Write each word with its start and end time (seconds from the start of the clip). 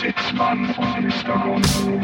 Sitzmann 0.00 0.74
und 0.76 1.00
Mr. 1.02 1.38
Gonzo. 1.38 2.00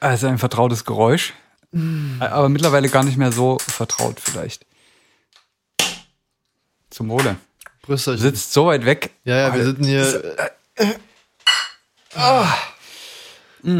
Also 0.00 0.26
ein 0.26 0.38
vertrautes 0.38 0.84
Geräusch. 0.84 1.34
Aber 2.20 2.48
mittlerweile 2.48 2.88
gar 2.88 3.04
nicht 3.04 3.18
mehr 3.18 3.30
so 3.30 3.58
vertraut 3.58 4.20
vielleicht. 4.20 4.64
Zum 6.90 7.10
Wohle. 7.10 7.36
Brüsterchen. 7.88 8.22
Sitzt 8.22 8.52
so 8.52 8.66
weit 8.66 8.84
weg. 8.84 9.10
Ja, 9.24 9.36
ja, 9.36 9.54
wir 9.54 9.64
sitzen 9.64 9.84
hier. 9.84 10.36
Ah. 12.14 12.46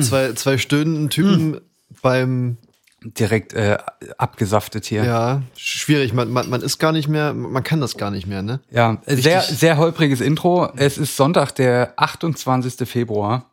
Zwei, 0.00 0.32
zwei 0.32 0.58
stöhnenden 0.58 1.08
Typen 1.08 1.60
beim, 2.02 2.58
Direkt 3.00 3.52
äh, 3.52 3.78
abgesaftet 4.16 4.84
hier. 4.84 5.04
Ja, 5.04 5.34
ja, 5.34 5.42
schwierig. 5.54 6.12
Man, 6.12 6.32
man, 6.32 6.50
man 6.50 6.62
ist 6.62 6.78
gar 6.78 6.90
nicht 6.90 7.06
mehr, 7.06 7.32
man 7.32 7.62
kann 7.62 7.80
das 7.80 7.96
gar 7.96 8.10
nicht 8.10 8.26
mehr, 8.26 8.42
ne? 8.42 8.58
sehr, 9.06 9.40
sehr 9.42 9.76
holpriges 9.76 10.20
Intro. 10.20 10.72
Es 10.74 10.98
ist 10.98 11.16
Sonntag, 11.16 11.52
der 11.52 11.92
28. 11.94 12.88
Februar. 12.88 13.48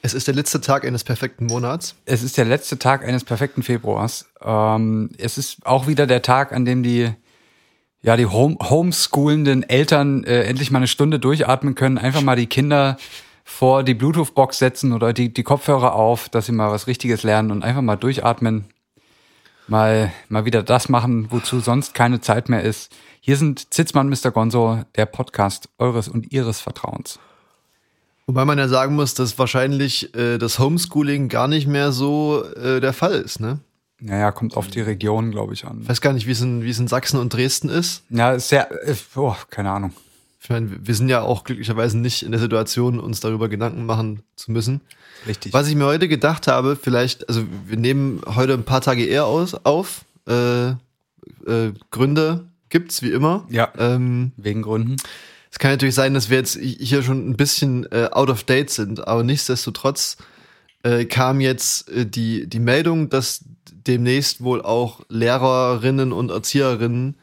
Es 0.00 0.14
ist 0.14 0.28
der 0.28 0.34
letzte 0.34 0.62
Tag 0.62 0.86
eines 0.86 1.04
perfekten 1.04 1.44
Monats. 1.44 1.94
Es 2.06 2.22
ist 2.22 2.38
der 2.38 2.46
letzte 2.46 2.78
Tag 2.78 3.04
eines 3.06 3.22
perfekten 3.22 3.62
Februars. 3.62 4.30
Ähm, 4.42 5.10
es 5.18 5.36
ist 5.36 5.66
auch 5.66 5.86
wieder 5.86 6.06
der 6.06 6.22
Tag, 6.22 6.52
an 6.52 6.64
dem 6.64 6.82
die, 6.82 7.12
ja, 8.06 8.16
die 8.16 8.26
Home 8.26 8.56
homeschoolenden 8.62 9.64
Eltern 9.64 10.22
äh, 10.22 10.44
endlich 10.44 10.70
mal 10.70 10.78
eine 10.78 10.86
Stunde 10.86 11.18
durchatmen 11.18 11.74
können, 11.74 11.98
einfach 11.98 12.22
mal 12.22 12.36
die 12.36 12.46
Kinder 12.46 12.98
vor 13.42 13.82
die 13.82 13.94
Bluetooth-Box 13.94 14.58
setzen 14.60 14.92
oder 14.92 15.12
die, 15.12 15.34
die 15.34 15.42
Kopfhörer 15.42 15.92
auf, 15.92 16.28
dass 16.28 16.46
sie 16.46 16.52
mal 16.52 16.70
was 16.70 16.86
Richtiges 16.86 17.24
lernen 17.24 17.50
und 17.50 17.64
einfach 17.64 17.82
mal 17.82 17.96
durchatmen. 17.96 18.66
Mal, 19.66 20.12
mal 20.28 20.44
wieder 20.44 20.62
das 20.62 20.88
machen, 20.88 21.26
wozu 21.32 21.58
sonst 21.58 21.94
keine 21.94 22.20
Zeit 22.20 22.48
mehr 22.48 22.62
ist. 22.62 22.94
Hier 23.20 23.36
sind 23.36 23.74
Zitzmann, 23.74 24.08
Mr. 24.08 24.30
Gonzo, 24.30 24.84
der 24.94 25.06
Podcast 25.06 25.68
eures 25.78 26.06
und 26.06 26.32
ihres 26.32 26.60
Vertrauens. 26.60 27.18
Wobei 28.28 28.44
man 28.44 28.58
ja 28.58 28.68
sagen 28.68 28.94
muss, 28.94 29.14
dass 29.14 29.36
wahrscheinlich 29.36 30.14
äh, 30.14 30.38
das 30.38 30.60
Homeschooling 30.60 31.28
gar 31.28 31.48
nicht 31.48 31.66
mehr 31.66 31.90
so 31.90 32.44
äh, 32.54 32.80
der 32.80 32.92
Fall 32.92 33.14
ist, 33.14 33.40
ne? 33.40 33.58
Naja, 33.98 34.30
kommt 34.30 34.56
auf 34.56 34.68
die 34.68 34.80
Region, 34.80 35.30
glaube 35.30 35.54
ich, 35.54 35.64
an. 35.64 35.80
Ich 35.82 35.88
weiß 35.88 36.00
gar 36.00 36.12
nicht, 36.12 36.26
wie 36.26 36.32
es 36.32 36.40
in, 36.40 36.62
wie 36.62 36.70
es 36.70 36.78
in 36.78 36.88
Sachsen 36.88 37.18
und 37.18 37.32
Dresden 37.32 37.68
ist. 37.68 38.02
Ja, 38.10 38.32
ist 38.32 38.50
sehr, 38.50 38.68
oh, 39.14 39.34
keine 39.50 39.70
Ahnung. 39.70 39.92
Ich 40.40 40.50
meine, 40.50 40.86
wir 40.86 40.94
sind 40.94 41.08
ja 41.08 41.22
auch 41.22 41.44
glücklicherweise 41.44 41.98
nicht 41.98 42.22
in 42.22 42.30
der 42.30 42.38
Situation, 42.38 43.00
uns 43.00 43.20
darüber 43.20 43.48
Gedanken 43.48 43.84
machen 43.86 44.22
zu 44.36 44.52
müssen. 44.52 44.80
Richtig. 45.26 45.52
Was 45.52 45.66
ich 45.66 45.74
mir 45.74 45.86
heute 45.86 46.08
gedacht 46.08 46.46
habe, 46.46 46.76
vielleicht, 46.76 47.28
also 47.28 47.44
wir 47.66 47.76
nehmen 47.76 48.20
heute 48.26 48.52
ein 48.52 48.64
paar 48.64 48.80
Tage 48.80 49.04
eher 49.04 49.26
aus, 49.26 49.54
auf. 49.54 50.04
Äh, 50.28 50.68
äh, 50.68 51.72
Gründe 51.90 52.46
gibt's 52.68 53.02
wie 53.02 53.10
immer. 53.10 53.46
Ja. 53.50 53.72
Ähm, 53.78 54.32
Wegen 54.36 54.62
Gründen. 54.62 54.96
es 55.50 55.58
kann 55.58 55.72
natürlich 55.72 55.94
sein, 55.94 56.14
dass 56.14 56.30
wir 56.30 56.38
jetzt 56.38 56.56
hier 56.58 57.02
schon 57.02 57.28
ein 57.28 57.36
bisschen 57.36 57.90
äh, 57.90 58.10
out 58.12 58.30
of 58.30 58.44
date 58.44 58.70
sind, 58.70 59.06
aber 59.08 59.24
nichtsdestotrotz 59.24 60.16
äh, 60.86 61.04
kam 61.04 61.40
jetzt 61.40 61.90
äh, 61.90 62.06
die, 62.06 62.46
die 62.46 62.60
Meldung, 62.60 63.10
dass 63.10 63.44
demnächst 63.86 64.42
wohl 64.42 64.62
auch 64.62 65.00
Lehrerinnen 65.08 66.12
und 66.12 66.30
Erzieherinnen 66.30 67.16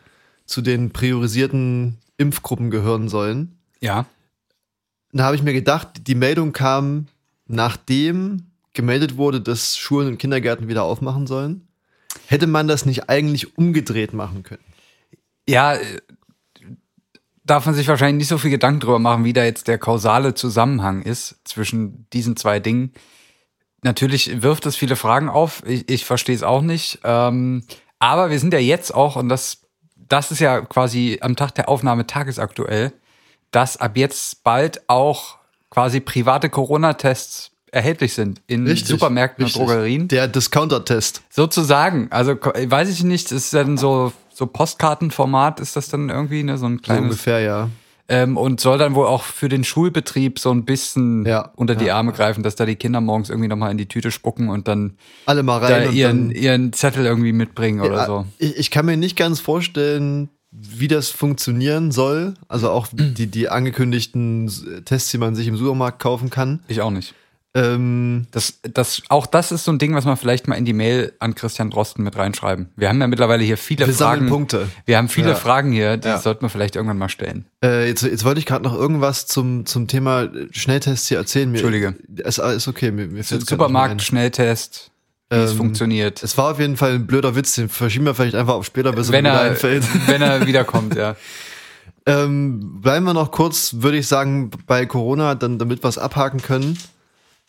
zu 0.45 0.61
den 0.61 0.92
priorisierten 0.92 1.97
Impfgruppen 2.17 2.69
gehören 2.72 3.08
sollen. 3.08 3.58
Ja. 3.80 4.06
Da 5.14 5.23
habe 5.23 5.36
ich 5.36 5.44
mir 5.44 5.53
gedacht, 5.53 6.08
die 6.08 6.16
Meldung 6.16 6.52
kam, 6.52 7.08
nachdem 7.47 8.47
gemeldet 8.73 9.16
wurde, 9.16 9.39
dass 9.39 9.78
Schulen 9.78 10.09
und 10.09 10.17
Kindergärten 10.17 10.67
wieder 10.67 10.84
aufmachen 10.84 11.25
sollen. 11.25 11.67
Hätte 12.28 12.47
man 12.47 12.68
das 12.68 12.85
nicht 12.85 13.09
eigentlich 13.09 13.57
umgedreht 13.57 14.13
machen 14.13 14.44
können? 14.44 14.63
Ja, 15.47 15.75
äh, 15.75 16.02
darf 17.46 17.66
man 17.66 17.75
sich 17.75 17.88
wahrscheinlich 17.88 18.23
nicht 18.23 18.28
so 18.28 18.38
viel 18.38 18.52
Gedanken 18.52 18.81
drüber 18.81 19.00
machen, 19.00 19.23
wie 19.23 19.34
da 19.34 19.46
jetzt 19.46 19.69
der 19.69 19.78
kausale 19.78 20.34
Zusammenhang 20.34 21.02
ist 21.02 21.38
zwischen 21.46 22.09
diesen 22.12 22.35
zwei 22.35 22.59
Dingen. 22.59 22.91
Natürlich 23.84 24.42
wirft 24.42 24.66
es 24.66 24.76
viele 24.76 24.96
Fragen 24.96 25.30
auf. 25.30 25.62
Ich, 25.66 25.90
ich 25.90 26.06
verstehe 26.06 26.36
es 26.36 26.44
auch 26.44 26.62
nicht. 26.62 27.00
Ähm, 27.04 27.64
aber 28.00 28.30
wir 28.30 28.40
sind 28.40 28.54
ja 28.54 28.60
jetzt 28.60 28.94
auch, 28.94 29.16
und 29.16 29.30
das, 29.30 29.60
das 29.96 30.32
ist 30.32 30.40
ja 30.40 30.62
quasi 30.62 31.20
am 31.22 31.36
Tag 31.36 31.56
der 31.56 31.70
Aufnahme 31.70 32.08
tagesaktuell, 32.08 32.94
dass 33.52 33.78
ab 33.78 33.96
jetzt 33.98 34.44
bald 34.44 34.82
auch 34.90 35.38
quasi 35.70 36.00
private 36.00 36.50
Corona-Tests 36.50 37.52
erhältlich 37.72 38.14
sind 38.14 38.42
in 38.48 38.68
Supermärkten 38.76 39.46
richtig. 39.46 39.62
und 39.62 39.68
Drogerien. 39.68 40.08
Der 40.08 40.28
Discounter-Test. 40.28 41.24
Sozusagen. 41.30 42.08
Also 42.12 42.36
weiß 42.36 42.90
ich 42.90 43.04
nicht, 43.04 43.32
ist 43.32 43.54
dann 43.54 43.78
so, 43.78 44.14
so 44.32 44.46
Postkartenformat, 44.46 45.60
ist 45.60 45.76
das 45.76 45.90
dann 45.90 46.10
irgendwie, 46.10 46.44
ne, 46.44 46.58
so 46.58 46.68
ein 46.68 46.78
So 46.78 46.82
kleines. 46.84 47.04
ungefähr, 47.04 47.40
ja. 47.40 47.70
Ähm, 48.09 48.36
und 48.36 48.59
soll 48.59 48.78
dann 48.78 48.96
wohl 48.96 49.08
auch 49.08 49.24
für 49.24 49.47
den 49.47 49.64
Schulbetrieb 49.64 50.38
so 50.38 50.52
ein 50.52 50.66
bisschen 50.66 51.25
Ja, 51.25 51.52
unter 51.56 51.75
die 51.75 51.86
ja, 51.86 51.96
Arme 51.96 52.12
greifen, 52.12 52.44
dass 52.44 52.56
da 52.56 52.66
die 52.66 52.75
Kinder 52.75 53.00
morgens 53.00 53.30
irgendwie 53.30 53.47
nochmal 53.47 53.72
in 53.72 53.78
die 53.78 53.88
Tüte 53.88 54.12
spucken 54.12 54.50
und 54.50 54.68
dann 54.68 54.97
Alle 55.25 55.41
mal 55.41 55.62
da 55.62 55.68
rein. 55.68 55.88
und 55.88 55.94
ihren, 55.96 56.28
dann, 56.30 56.36
ihren 56.36 56.74
Zettel 56.74 57.06
irgendwie 57.06 57.31
mitbringen 57.31 57.80
oder 57.80 57.96
Ja, 57.96 58.06
so. 58.06 58.25
Ich, 58.40 58.58
ich 58.58 58.72
kann 58.72 58.86
mir 58.86 58.97
nicht 58.97 59.16
ganz 59.16 59.40
vorstellen, 59.40 60.30
wie 60.52 60.90
das 60.90 61.09
funktionieren 61.09 61.91
soll. 61.91 62.34
Also 62.50 62.69
auch 62.72 62.88
die, 62.91 63.28
die 63.28 63.47
angekündigten 63.50 64.52
Tests, 64.85 65.12
die 65.12 65.18
man 65.18 65.35
sich 65.35 65.47
im 65.47 65.56
Supermarkt 65.58 66.00
kaufen 66.02 66.30
kann. 66.30 66.59
Ich 66.68 66.81
auch 66.81 66.91
nicht. 66.91 67.14
Ähm, 67.56 68.25
Das, 68.31 68.59
das, 68.64 69.03
auch 69.09 69.28
das 69.28 69.52
ist 69.52 69.64
so 69.66 69.72
ein 69.72 69.78
Ding, 69.78 69.94
was 69.94 70.06
man 70.06 70.18
vielleicht 70.18 70.47
mal 70.47 70.56
in 70.56 70.66
die 70.66 70.74
Mail 70.74 71.14
an 71.19 71.36
Christian 71.36 71.69
Drosten 71.69 72.03
mit 72.03 72.18
reinschreiben. 72.18 72.69
Wir 72.75 72.90
haben 72.90 73.00
ja 73.00 73.06
mittlerweile 73.08 73.44
hier 73.44 73.58
viele 73.58 73.86
wir 73.86 73.94
Fragen. 73.94 74.28
Punkte. 74.28 74.69
Wir 74.86 74.97
haben 74.97 75.08
viele 75.08 75.30
Ja. 75.30 75.36
Fragen 75.36 75.72
hier, 75.72 75.97
die 75.97 76.08
Ja. 76.08 76.18
sollten 76.19 76.41
wir 76.41 76.50
vielleicht 76.50 76.75
irgendwann 76.75 76.97
mal 76.97 77.09
stellen. 77.09 77.46
Äh, 77.64 77.88
jetzt, 77.88 78.02
jetzt 78.03 78.25
wollte 78.25 78.40
ich 78.40 78.47
gerade 78.47 78.64
noch 78.64 78.74
irgendwas 78.74 79.28
zum, 79.28 79.66
zum 79.68 79.88
Thema 79.88 80.30
Schnelltests 80.52 81.08
hier 81.08 81.18
erzählen. 81.19 81.52
Mir, 81.52 81.58
Entschuldige. 81.59 81.96
Es 82.24 82.40
ist 82.40 82.68
okay. 82.68 82.91
Mir, 82.91 83.06
mir 83.08 83.24
Supermarkt. 83.24 84.02
Schnelltest, 84.02 84.90
wie 85.30 85.35
es 85.38 85.52
Ähm, 85.52 85.58
funktioniert. 85.58 86.24
Es 86.24 86.35
war 86.40 86.52
auf 86.52 86.59
jeden 86.59 86.75
Fall 86.78 86.94
ein 86.96 87.06
blöder 87.06 87.35
Witz, 87.35 87.53
den 87.53 87.70
verschieben 87.70 88.06
wir 88.06 88.16
vielleicht 88.16 88.35
einfach 88.35 88.56
auf 88.56 88.66
später, 88.66 88.91
bis 88.94 89.09
er 89.09 89.14
Wenn 89.14 89.25
er, 89.25 89.40
einfällt. 89.41 89.84
wenn 90.08 90.24
er 90.24 90.47
wiederkommt, 90.47 90.96
ja. 90.96 91.16
Ähm, 92.06 92.81
bleiben 92.81 93.06
wir 93.06 93.14
noch 93.14 93.31
kurz, 93.31 93.75
würde 93.78 93.97
ich 93.97 94.08
sagen, 94.08 94.50
bei 94.68 94.85
Corona, 94.85 95.35
dann, 95.35 95.58
damit 95.59 95.84
wir 95.84 95.88
es 95.88 95.97
abhaken 95.97 96.41
können. 96.41 96.78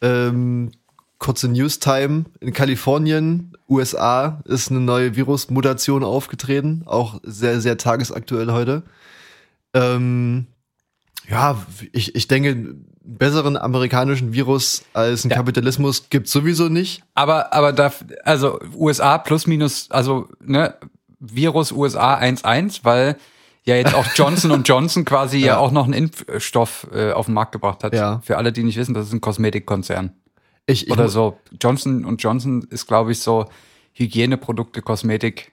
Ähm, 0.02 0.72
kurze 1.18 1.48
News-Time. 1.48 2.26
In 2.40 2.52
Kalifornien, 2.52 3.52
USA, 3.68 4.42
ist 4.44 4.70
eine 4.70 4.80
neue 4.80 5.16
Virusmutation 5.16 6.04
aufgetreten. 6.04 6.82
Auch 6.86 7.20
sehr, 7.22 7.60
sehr 7.60 7.78
tagesaktuell 7.78 8.52
heute. 8.52 8.82
Ähm, 9.72 10.46
ja, 11.28 11.64
ich, 11.92 12.14
ich 12.14 12.28
denke, 12.28 12.50
einen 12.50 12.86
besseren 13.02 13.56
amerikanischen 13.56 14.32
Virus 14.32 14.82
als 14.92 15.24
ein 15.24 15.30
Ja. 15.30 15.36
Kapitalismus 15.36 16.10
gibt 16.10 16.28
sowieso 16.28 16.68
nicht. 16.68 17.02
Aber, 17.14 17.52
aber 17.52 17.72
da, 17.72 17.92
also 18.24 18.58
USA 18.76 19.18
plus 19.18 19.46
minus, 19.46 19.90
also, 19.90 20.28
ne, 20.40 20.74
Virus 21.20 21.72
USA 21.72 22.18
1.1, 22.18 22.80
weil 22.82 23.16
ja 23.64 23.76
jetzt 23.76 23.94
auch 23.94 24.06
Johnson 24.14 24.50
und 24.50 24.68
Johnson 24.68 25.04
quasi 25.04 25.38
ja. 25.38 25.46
Ja. 25.46 25.58
auch 25.58 25.70
noch 25.70 25.84
einen 25.84 25.94
Impfstoff 25.94 26.86
äh, 26.92 27.12
auf 27.12 27.26
den 27.26 27.34
Markt 27.34 27.52
gebracht 27.52 27.84
hat. 27.84 27.94
Ja. 27.94 28.20
Für 28.24 28.36
alle, 28.36 28.52
die 28.52 28.62
nicht 28.62 28.76
wissen, 28.76 28.94
das 28.94 29.06
ist 29.06 29.12
ein 29.12 29.20
Kosmetikkonzern. 29.20 30.12
Ich, 30.66 30.86
ich, 30.86 30.92
Oder 30.92 31.08
so. 31.08 31.38
Johnson 31.60 32.04
und 32.04 32.22
Johnson 32.22 32.66
ist, 32.70 32.86
glaube 32.86 33.12
ich, 33.12 33.20
so 33.20 33.46
Hygieneprodukte, 33.92 34.82
Kosmetik, 34.82 35.52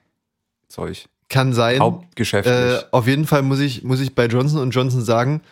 Zeug. 0.68 1.06
kann 1.28 1.52
sein. 1.52 1.80
Hauptgeschäftlich. 1.80 2.54
Äh, 2.54 2.84
auf 2.90 3.06
jeden 3.06 3.26
Fall 3.26 3.42
muss 3.42 3.60
ich, 3.60 3.82
muss 3.82 4.00
ich 4.00 4.14
bei 4.14 4.26
Johnson 4.26 4.70
Johnson 4.70 5.02
sagen, 5.02 5.42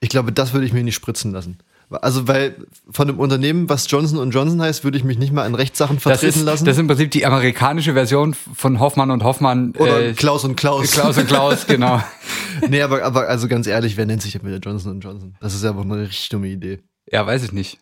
ich 0.00 0.08
glaube, 0.08 0.32
das 0.32 0.52
würde 0.52 0.66
ich 0.66 0.72
mir 0.72 0.82
nicht 0.82 0.94
spritzen 0.94 1.32
lassen. 1.32 1.58
Also, 1.90 2.28
weil 2.28 2.56
von 2.90 3.08
dem 3.08 3.18
Unternehmen, 3.18 3.68
was 3.68 3.90
Johnson 3.90 4.30
Johnson 4.30 4.62
heißt, 4.62 4.84
würde 4.84 4.96
ich 4.96 5.04
mich 5.04 5.18
nicht 5.18 5.32
mal 5.32 5.46
in 5.46 5.54
Rechtssachen 5.56 5.96
das 5.96 6.02
vertreten 6.02 6.40
ist, 6.40 6.44
lassen. 6.44 6.64
das 6.64 6.76
ist 6.76 6.80
im 6.80 6.86
Prinzip 6.86 7.10
die 7.10 7.26
amerikanische 7.26 7.94
Version 7.94 8.34
von 8.34 8.78
Hoffmann 8.78 9.10
und 9.10 9.24
Hoffmann. 9.24 9.72
Oder 9.76 10.00
äh, 10.00 10.12
Klaus 10.12 10.44
und 10.44 10.56
Klaus. 10.56 10.92
Klaus 10.92 11.18
und 11.18 11.26
Klaus, 11.26 11.66
genau. 11.66 12.00
nee, 12.68 12.82
aber, 12.82 13.02
aber 13.02 13.28
also 13.28 13.48
ganz 13.48 13.66
ehrlich, 13.66 13.96
wer 13.96 14.06
nennt 14.06 14.22
sich 14.22 14.32
denn 14.32 14.44
wieder 14.44 14.58
Johnson 14.58 15.00
Johnson? 15.00 15.34
Das 15.40 15.54
ist 15.54 15.64
ja 15.64 15.70
einfach 15.70 15.82
eine 15.82 16.02
richtig 16.02 16.28
dumme 16.28 16.48
Idee. 16.48 16.78
Ja, 17.10 17.26
weiß 17.26 17.42
ich 17.42 17.52
nicht. 17.52 17.78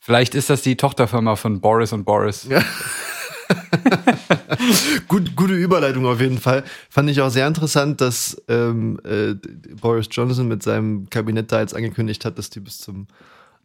Vielleicht 0.00 0.34
ist 0.34 0.50
das 0.50 0.62
die 0.62 0.76
Tochterfirma 0.76 1.36
von 1.36 1.60
Boris 1.60 1.92
und 1.92 2.04
Boris. 2.04 2.48
Gut, 5.08 5.34
gute 5.36 5.54
Überleitung 5.54 6.06
auf 6.06 6.20
jeden 6.20 6.38
Fall. 6.38 6.64
Fand 6.90 7.10
ich 7.10 7.20
auch 7.20 7.30
sehr 7.30 7.46
interessant, 7.46 8.00
dass 8.00 8.40
ähm, 8.48 9.00
äh, 9.04 9.34
Boris 9.80 10.08
Johnson 10.10 10.48
mit 10.48 10.62
seinem 10.62 11.08
Kabinett 11.10 11.50
da 11.52 11.60
jetzt 11.60 11.74
angekündigt 11.74 12.24
hat, 12.24 12.38
dass 12.38 12.50
die 12.50 12.60
bis 12.60 12.78
zum 12.78 13.06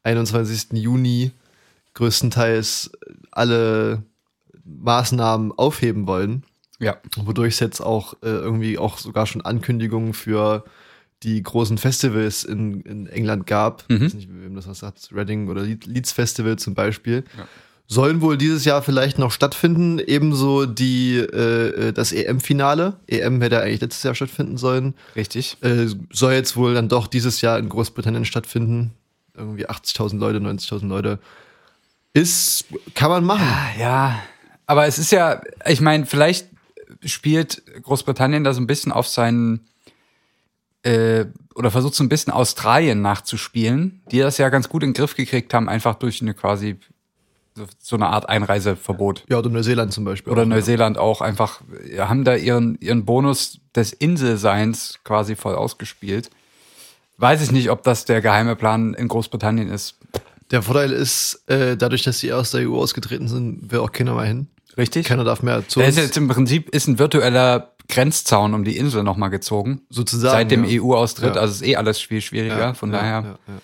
21. 0.03 0.67
Juni 0.73 1.31
größtenteils 1.93 2.91
alle 3.31 4.03
Maßnahmen 4.65 5.51
aufheben 5.57 6.07
wollen. 6.07 6.43
Ja. 6.79 6.97
Wodurch 7.17 7.55
es 7.55 7.59
jetzt 7.59 7.81
auch 7.81 8.13
äh, 8.21 8.27
irgendwie 8.27 8.77
auch 8.77 8.97
sogar 8.97 9.25
schon 9.25 9.41
Ankündigungen 9.41 10.13
für 10.13 10.63
die 11.23 11.41
großen 11.41 11.79
Festivals 11.79 12.43
in, 12.43 12.81
in 12.81 13.07
England 13.07 13.47
gab, 13.47 13.83
ich 13.89 13.99
weiß 13.99 14.13
nicht, 14.13 14.29
wem 14.31 14.53
das 14.53 14.67
was 14.67 14.79
sagt, 14.79 15.09
Reading 15.11 15.47
oder 15.47 15.63
Le- 15.63 15.79
Leeds 15.85 16.11
Festival 16.11 16.57
zum 16.59 16.75
Beispiel, 16.75 17.23
sollen 17.87 18.21
wohl 18.21 18.37
dieses 18.37 18.65
Jahr 18.65 18.81
vielleicht 18.81 19.17
noch 19.17 19.31
stattfinden. 19.31 19.99
Ebenso 19.99 20.65
die 20.65 21.17
äh, 21.17 21.87
äh, 21.87 21.93
das 21.93 22.11
EM-Finale. 22.11 22.99
EM 23.07 23.41
hätte 23.41 23.61
eigentlich 23.61 23.81
letztes 23.81 24.03
Jahr 24.03 24.13
stattfinden 24.13 24.57
sollen. 24.57 24.93
Richtig. 25.15 25.57
Äh, 25.61 25.87
soll 26.11 26.33
jetzt 26.33 26.57
wohl 26.57 26.73
dann 26.73 26.89
doch 26.89 27.07
dieses 27.07 27.41
Jahr 27.41 27.57
in 27.57 27.69
Großbritannien 27.69 28.25
stattfinden. 28.25 28.93
Irgendwie 29.35 29.67
80.000 29.67 30.17
Leute, 30.17 30.39
90.000 30.39 30.87
Leute. 30.87 31.19
Ist, 32.13 32.65
kann 32.93 33.09
man 33.09 33.23
machen. 33.23 33.47
Ja, 33.79 34.19
aber 34.65 34.85
es 34.85 34.97
ist 34.97 35.11
ja, 35.11 35.41
ich 35.65 35.79
meine, 35.79 36.05
vielleicht 36.05 36.47
spielt 37.05 37.63
Großbritannien 37.83 38.43
da 38.43 38.53
so 38.53 38.59
ein 38.59 38.67
bisschen 38.67 38.91
auf 38.91 39.07
seinen 39.07 39.67
äh, 40.83 41.25
oder 41.55 41.71
versucht 41.71 41.95
so 41.95 42.03
ein 42.03 42.09
bisschen 42.09 42.33
Australien 42.33 43.01
nachzuspielen, 43.01 44.01
die 44.11 44.19
das 44.19 44.37
ja 44.37 44.49
ganz 44.49 44.67
gut 44.67 44.83
in 44.83 44.89
den 44.89 44.93
Griff 44.93 45.15
gekriegt 45.15 45.53
haben, 45.53 45.69
einfach 45.69 45.95
durch 45.95 46.21
eine 46.21 46.33
quasi 46.33 46.77
so, 47.79 47.95
eine 47.95 48.07
Art 48.07 48.29
Einreiseverbot. 48.29 49.25
Ja, 49.29 49.37
oder 49.37 49.49
Neuseeland 49.49 49.93
zum 49.93 50.03
Beispiel. 50.03 50.31
Oder 50.31 50.43
auch, 50.43 50.47
Neuseeland 50.47 50.97
auch 50.97 51.21
einfach, 51.21 51.61
ja, 51.91 52.09
haben 52.09 52.23
da 52.23 52.35
ihren, 52.35 52.77
ihren 52.79 53.05
Bonus 53.05 53.59
des 53.75 53.93
Inselseins 53.93 54.99
quasi 55.03 55.35
voll 55.35 55.55
ausgespielt. 55.55 56.29
Weiß 57.17 57.41
ich 57.41 57.51
nicht, 57.51 57.69
ob 57.71 57.83
das 57.83 58.05
der 58.05 58.21
geheime 58.21 58.55
Plan 58.55 58.93
in 58.93 59.07
Großbritannien 59.07 59.69
ist. 59.69 59.95
Der 60.51 60.61
Vorteil 60.61 60.91
ist, 60.91 61.43
äh, 61.47 61.75
dadurch, 61.75 62.03
dass 62.03 62.19
die 62.19 62.31
aus 62.31 62.51
der 62.51 62.69
EU 62.69 62.77
ausgetreten 62.77 63.27
sind, 63.27 63.71
will 63.71 63.79
auch 63.79 63.91
keiner 63.91 64.13
mehr 64.13 64.25
hin. 64.25 64.47
Richtig? 64.77 65.07
Keiner 65.07 65.23
darf 65.23 65.41
mehr 65.41 65.67
zu 65.67 65.79
Der 65.79 65.87
uns. 65.87 65.97
ist 65.97 66.03
jetzt 66.03 66.17
im 66.17 66.27
Prinzip 66.27 66.69
ist 66.69 66.87
ein 66.87 66.99
virtueller 66.99 67.73
Grenzzaun 67.89 68.53
um 68.53 68.63
die 68.63 68.77
Insel 68.77 69.03
nochmal 69.03 69.29
gezogen. 69.29 69.81
Sozusagen, 69.89 70.33
Seit 70.33 70.51
dem 70.51 70.65
ja. 70.65 70.81
EU-Austritt. 70.81 71.35
Ja. 71.35 71.41
Also 71.41 71.53
ist 71.55 71.67
eh 71.67 71.75
alles 71.75 71.99
viel 71.99 72.21
schwieriger. 72.21 72.59
Ja, 72.59 72.73
Von 72.73 72.91
ja, 72.91 72.97
daher 72.99 73.21
ja, 73.21 73.39
ja. 73.47 73.61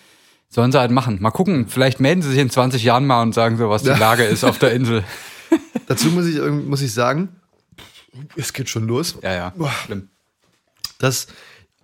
Sollen 0.54 0.70
sie 0.72 0.78
halt 0.78 0.90
machen. 0.92 1.18
Mal 1.20 1.32
gucken. 1.32 1.66
Vielleicht 1.68 1.98
melden 2.00 2.22
sie 2.22 2.30
sich 2.30 2.38
in 2.38 2.48
20 2.48 2.82
Jahren 2.84 3.06
mal 3.06 3.22
und 3.22 3.34
sagen 3.34 3.56
so, 3.56 3.68
was 3.68 3.82
die 3.82 3.88
Ja. 3.88 3.98
Lage 3.98 4.22
ist 4.22 4.44
auf 4.44 4.58
der 4.58 4.72
Insel. 4.72 5.02
Dazu 5.88 6.08
muss 6.08 6.26
ich, 6.26 6.40
muss 6.40 6.80
ich 6.80 6.92
sagen, 6.94 7.28
es 8.36 8.52
geht 8.52 8.68
schon 8.68 8.86
los. 8.86 9.16
Ja, 9.22 9.32
ja. 9.34 9.52
Boah. 9.56 9.72
Schlimm. 9.84 10.08
Das 10.98 11.26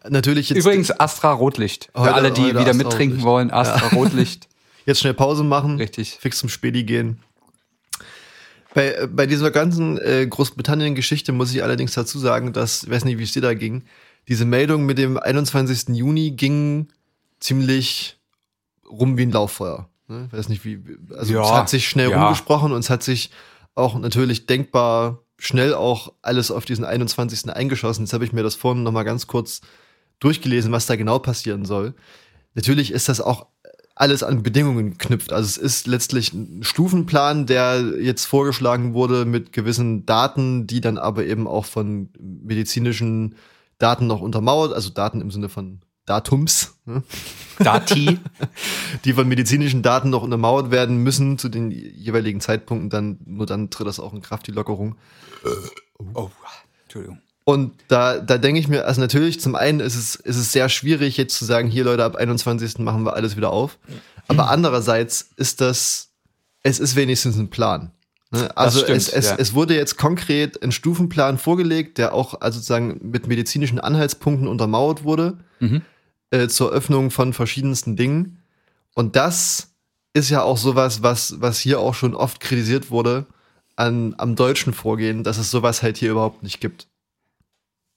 natürlich 0.08 0.50
jetzt, 0.50 0.58
Übrigens 0.58 0.93
Astra 1.00 1.32
Rotlicht. 1.32 1.90
Für 1.94 2.02
Heute- 2.02 2.14
alle, 2.14 2.31
die 2.32 2.46
wieder 2.46 2.61
Astra 2.61 2.75
mittrinken 2.75 3.17
Rotlicht. 3.20 3.25
wollen. 3.25 3.50
Astra 3.50 3.88
Rotlicht. 3.88 4.49
jetzt 4.87 5.00
schnell 5.00 5.14
Pause 5.14 5.43
machen. 5.43 5.76
Richtig. 5.78 6.19
Fix 6.20 6.38
zum 6.38 6.49
Späti 6.49 6.84
gehen. 6.84 7.19
Bei, 8.72 9.08
bei 9.11 9.26
dieser 9.26 9.50
ganzen 9.50 9.99
äh, 9.99 10.25
Großbritannien-Geschichte 10.28 11.32
muss 11.32 11.52
ich 11.52 11.64
allerdings 11.64 11.94
dazu 11.94 12.20
sagen, 12.20 12.52
dass, 12.52 12.84
ich 12.84 12.90
weiß 12.90 13.05
nicht, 13.05 13.19
wie 13.19 13.25
es 13.25 13.32
dir 13.32 13.43
da 13.43 13.52
ging, 13.55 13.82
diese 14.28 14.44
Meldung 14.44 14.87
mit 14.87 14.96
dem 14.96 15.19
21. 15.19 15.88
Juni 15.96 16.31
ging 16.31 16.87
ziemlich 17.40 18.19
rum 18.91 19.17
wie 19.17 19.23
ein 19.23 19.33
Lauffeuer. 19.33 19.89
Ne? 20.09 20.29
Ich 20.31 20.39
weiß 20.39 20.49
nicht, 20.49 20.65
wie, 20.65 20.83
also 21.17 21.33
Ja, 21.33 21.43
es 21.43 21.51
hat 21.51 21.69
sich 21.69 21.89
schnell 21.89 22.11
ja. 22.11 22.23
rumgesprochen 22.23 22.73
und 22.73 22.81
es 22.81 22.91
hat 22.91 23.03
sich 23.03 23.31
auch 23.75 23.99
natürlich 23.99 24.47
denkbar 24.47 25.21
schnell 25.39 25.73
auch 25.75 26.13
alles 26.21 26.51
auf 26.51 26.65
diesen 26.65 26.85
21. 26.85 27.51
eingeschossen. 27.51 28.05
Jetzt 28.05 28.13
habe 28.13 28.25
ich 28.25 28.33
mir 28.33 28.43
das 28.43 28.55
vorhin 28.55 28.83
noch 28.83 28.93
mal 28.93 29.05
ganz 29.05 29.27
kurz 29.27 29.63
durchgelesen, 30.19 30.71
was 30.71 30.87
da 30.87 30.97
genau 30.97 31.19
passieren 31.19 31.65
soll. 31.65 31.95
Natürlich 32.55 32.91
ist 32.91 33.09
das 33.09 33.21
auch 33.21 33.47
alles 33.95 34.23
an 34.23 34.43
Bedingungen 34.43 34.93
geknüpft. 34.93 35.33
Also 35.33 35.47
es 35.47 35.57
ist 35.57 35.87
letztlich 35.87 36.33
ein 36.33 36.63
Stufenplan, 36.63 37.47
der 37.47 37.95
jetzt 38.01 38.25
vorgeschlagen 38.25 38.95
wurde 38.95 39.25
mit 39.25 39.53
gewissen 39.53 40.07
Daten, 40.07 40.67
die 40.67 40.81
dann 40.81 40.99
aber 40.99 41.25
eben 41.25 41.47
auch 41.47 41.67
von 41.67 42.09
medizinischen 42.19 43.35
Daten 43.79 44.07
noch 44.07 44.21
untermauert, 44.21 44.73
also 44.73 44.91
Daten 44.91 45.21
im 45.21 45.31
Sinne 45.31 45.49
von 45.49 45.81
Datums, 46.11 46.75
ne? 46.87 47.05
Dati. 47.61 48.19
die 49.05 49.12
von 49.12 49.29
medizinischen 49.29 49.83
Daten 49.83 50.11
noch 50.11 50.25
untermauert 50.25 50.73
werden 50.73 50.97
müssen 50.97 51.39
zu 51.39 51.49
den 51.49 51.71
jeweiligen 51.71 52.41
Zeitpunkten, 52.41 52.91
dann 52.91 53.19
nur 53.25 53.47
dann 53.47 53.71
tritt 53.71 53.87
das 53.87 54.01
auch 54.01 54.12
in 54.12 54.23
Kraft, 54.23 54.49
die 54.49 54.51
Lockerung. 54.51 54.97
Oh, 56.15 56.31
Entschuldigung. 56.83 57.21
Und 57.45 57.73
da, 57.87 58.19
da 58.19 58.39
denke 58.39 58.59
ich 58.59 58.67
mir, 58.67 58.87
also 58.87 59.01
natürlich, 59.01 59.41
zum 59.41 59.55
einen 59.55 59.79
ist 59.79 59.95
es, 59.95 60.17
ist 60.17 60.37
es 60.37 60.53
sehr 60.53 60.69
schwierig, 60.69 61.17
jetzt 61.17 61.37
zu 61.37 61.45
sagen, 61.45 61.69
hier 61.69 61.85
Leute, 61.85 62.05
ab 62.05 62.17
21. 62.17 62.79
machen 62.79 63.05
wir 63.05 63.15
alles 63.15 63.37
wieder 63.37 63.51
auf. 63.51 63.79
Aber 64.27 64.51
andererseits 64.51 65.31
ist 65.37 65.61
das, 65.61 66.11
es 66.63 66.81
ist 66.81 66.97
wenigstens 66.97 67.37
ein 67.37 67.51
Plan. 67.51 67.93
Ne? 68.33 68.56
Also 68.56 68.81
stimmt, 68.81 68.99
es, 68.99 69.09
es, 69.09 69.27
ja. 69.27 69.37
es 69.39 69.55
wurde 69.55 69.75
jetzt 69.77 69.97
konkret 69.97 70.63
ein 70.63 70.73
Stufenplan 70.73 71.39
vorgelegt, 71.39 71.99
der 71.99 72.15
auch 72.15 72.41
also 72.41 72.59
sozusagen 72.59 73.01
mit 73.11 73.27
medizinischen 73.29 73.79
Anhaltspunkten 73.79 74.49
untermauert 74.49 75.05
wurde 75.05 75.39
Mhm. 75.61 75.83
Äh, 76.31 76.49
zur 76.49 76.71
Öffnung 76.71 77.11
von 77.11 77.32
verschiedensten 77.32 77.97
Dingen. 77.97 78.43
Und 78.94 79.17
das 79.17 79.69
ist 80.12 80.31
ja 80.31 80.43
auch 80.43 80.56
sowas, 80.56 81.03
was, 81.03 81.41
was 81.41 81.61
hier 81.61 81.81
auch 81.81 81.94
schon 81.94 82.15
oft 82.15 82.41
kritisiert 82.41 82.91
wurde 82.91 83.27
an, 83.77 84.15
am 84.19 84.37
deutschen 84.37 84.73
Vorgehen, 84.73 85.25
dass 85.25 85.38
es 85.38 85.50
sowas 85.50 85.82
halt 85.82 85.97
hier 85.97 86.11
überhaupt 86.11 86.43
nicht 86.43 86.61
gibt. 86.61 86.87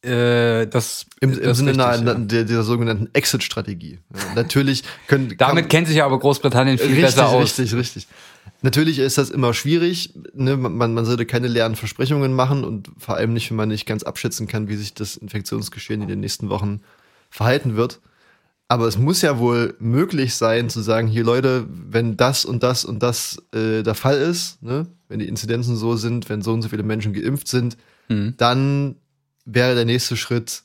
Äh, 0.04 0.68
das, 0.68 1.06
Im, 1.22 1.32
das 1.32 1.40
im 1.40 1.52
ist 1.52 1.58
Sinne 1.58 1.72
richtig, 1.72 1.86
einer, 1.86 2.14
ja. 2.14 2.20
der, 2.20 2.44
dieser 2.44 2.64
sogenannten 2.64 3.10
Exit-Strategie. 3.14 4.00
Ja, 4.14 4.36
natürlich 4.36 4.84
können. 5.08 5.34
Damit 5.38 5.70
kennt 5.70 5.88
sich 5.88 5.98
ja 5.98 6.06
aber 6.06 6.20
Großbritannien 6.20 6.78
viel 6.78 6.88
richtig, 6.88 7.04
besser 7.06 7.30
aus. 7.30 7.58
richtig, 7.58 7.74
richtig. 7.74 8.08
Natürlich 8.62 9.00
ist 9.00 9.18
das 9.18 9.30
immer 9.30 9.54
schwierig. 9.54 10.14
Ne? 10.34 10.58
Man, 10.58 10.94
man 10.94 11.06
sollte 11.06 11.26
keine 11.26 11.48
leeren 11.48 11.76
Versprechungen 11.76 12.34
machen 12.34 12.66
und 12.66 12.90
vor 12.98 13.16
allem 13.16 13.34
nicht, 13.34 13.50
wenn 13.50 13.58
man 13.58 13.70
nicht 13.70 13.86
ganz 13.86 14.04
abschätzen 14.04 14.48
kann, 14.48 14.68
wie 14.68 14.76
sich 14.76 14.94
das 14.94 15.16
Infektionsgeschehen 15.16 16.02
in 16.02 16.10
den 16.10 16.20
nächsten 16.20 16.50
Wochen 16.50 16.82
verhalten 17.30 17.78
wird. 17.78 18.02
Aber 18.74 18.88
es 18.88 18.98
muss 18.98 19.22
ja 19.22 19.38
wohl 19.38 19.76
möglich 19.78 20.34
sein, 20.34 20.68
zu 20.68 20.82
sagen, 20.82 21.08
hier 21.08 21.24
Leute, 21.24 21.68
wenn 21.70 22.18
das 22.18 22.44
und 22.44 22.64
das 22.64 22.86
und 22.86 23.04
das 23.04 23.38
äh, 23.54 23.84
der 23.84 23.94
Fall 23.94 24.18
ist, 24.18 24.64
ne? 24.64 24.88
wenn 25.10 25.20
die 25.20 25.28
Inzidenzen 25.28 25.76
so 25.76 25.96
sind, 25.96 26.28
wenn 26.28 26.42
so 26.42 26.54
und 26.54 26.64
so 26.64 26.70
viele 26.70 26.82
Menschen 26.82 27.14
geimpft 27.14 27.48
sind, 27.48 27.78
Mhm. 28.10 28.34
dann 28.38 28.96
wäre 29.46 29.76
der 29.76 29.86
nächste 29.86 30.18
Schritt, 30.18 30.64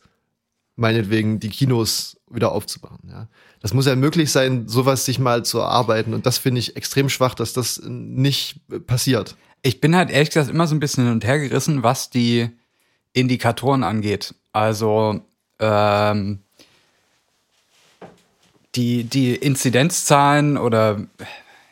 meinetwegen 0.74 1.38
die 1.38 1.50
Kinos 1.50 2.16
wieder 2.30 2.50
aufzubauen. 2.50 2.98
Ja. 3.06 3.28
Das 3.60 3.74
muss 3.74 3.84
ja 3.84 3.94
möglich 3.94 4.32
sein, 4.32 4.68
sowas 4.68 5.04
sich 5.04 5.18
mal 5.18 5.44
zu 5.44 5.58
erarbeiten. 5.58 6.14
Und 6.14 6.24
das 6.24 6.38
finde 6.38 6.60
ich 6.60 6.76
extrem 6.76 7.10
schwach, 7.10 7.34
dass 7.34 7.52
das 7.52 7.82
nicht 7.84 8.60
passiert. 8.86 9.36
Ich 9.60 9.82
bin 9.82 9.94
halt 9.94 10.08
ehrlich 10.08 10.30
gesagt 10.30 10.48
immer 10.48 10.66
so 10.66 10.74
ein 10.74 10.80
bisschen 10.80 11.04
hin 11.04 11.12
und 11.12 11.24
her 11.26 11.38
gerissen, 11.38 11.82
was 11.82 12.08
die 12.08 12.48
Indikatoren 13.12 13.84
angeht. 13.84 14.34
Also 14.52 15.20
ähm, 15.58 16.38
die, 18.78 19.04
die 19.04 19.34
Inzidenzzahlen 19.34 20.56
oder 20.56 21.00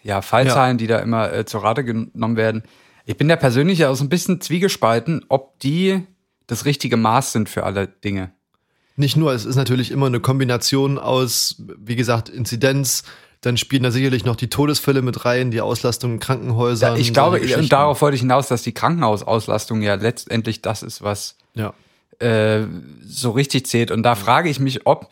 ja, 0.03 0.23
Fallzahlen, 0.23 0.77
die 0.77 0.89
da 0.89 0.99
immer 0.99 1.33
äh, 1.33 1.47
zur 1.47 1.63
Rate 1.63 1.85
genommen 1.85 2.37
werden. 2.37 2.65
Ich 3.07 3.17
bin 3.17 3.29
da 3.29 3.37
persönlich 3.37 3.79
ja 3.79 3.91
auch 3.91 3.95
so 3.95 4.05
ein 4.05 4.09
bisschen 4.09 4.41
zwiegespalten, 4.41 5.25
ob 5.29 5.59
die 5.61 6.03
das 6.49 6.65
richtige 6.65 6.97
Maß 6.97 7.33
sind 7.33 7.49
für 7.49 7.63
alle 7.63 7.87
Dinge. 7.87 8.33
Nicht 8.97 9.17
nur, 9.17 9.33
es 9.33 9.45
ist 9.45 9.57
natürlich 9.57 9.91
immer 9.91 10.07
eine 10.07 10.21
Kombination 10.21 10.99
aus, 10.99 11.63
wie 11.79 11.97
gesagt, 11.97 12.29
Inzidenz, 12.29 13.05
dann 13.41 13.57
spielen 13.57 13.85
da 13.85 13.91
sicherlich 13.93 14.25
noch 14.25 14.35
die 14.37 14.49
Todesfälle 14.49 15.03
mit 15.03 15.25
rein, 15.25 15.51
die 15.53 15.61
Auslastung 15.61 16.15
in 16.15 16.21
Krankenhäusern. 16.21 16.97
ich 16.99 17.13
glaube, 17.13 17.41
und 17.41 17.73
darauf 17.73 18.01
wollte 18.01 18.17
ich 18.17 18.23
hinaus, 18.23 18.49
dass 18.49 18.63
die 18.63 18.73
Krankenhausauslastung 18.73 19.83
ja 19.83 19.95
letztendlich 19.95 20.63
das 20.63 20.83
ist, 20.83 21.03
was 21.03 21.37
Ja. 21.55 21.75
äh, 22.19 22.67
so 23.07 23.31
richtig 23.31 23.67
zählt. 23.67 23.91
Und 23.93 24.03
da 24.03 24.15
frage 24.17 24.49
ich 24.49 24.59
mich, 24.59 24.87
ob 24.87 25.11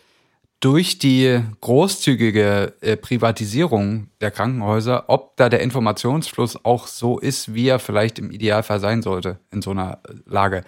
durch 0.64 0.98
die 0.98 1.40
großzügige 1.60 2.72
äh, 2.80 2.96
Privatisierung 2.96 4.08
der 4.22 4.30
Krankenhäuser, 4.30 5.04
ob 5.08 5.36
da 5.36 5.50
der 5.50 5.60
Informationsfluss 5.60 6.64
auch 6.64 6.86
so 6.86 7.18
ist, 7.18 7.52
wie 7.52 7.68
er 7.68 7.78
vielleicht 7.78 8.18
im 8.18 8.30
Idealfall 8.30 8.80
sein 8.80 9.02
sollte 9.02 9.38
in 9.52 9.60
so 9.60 9.72
einer 9.72 9.98
äh, 10.08 10.14
Lage. 10.24 10.64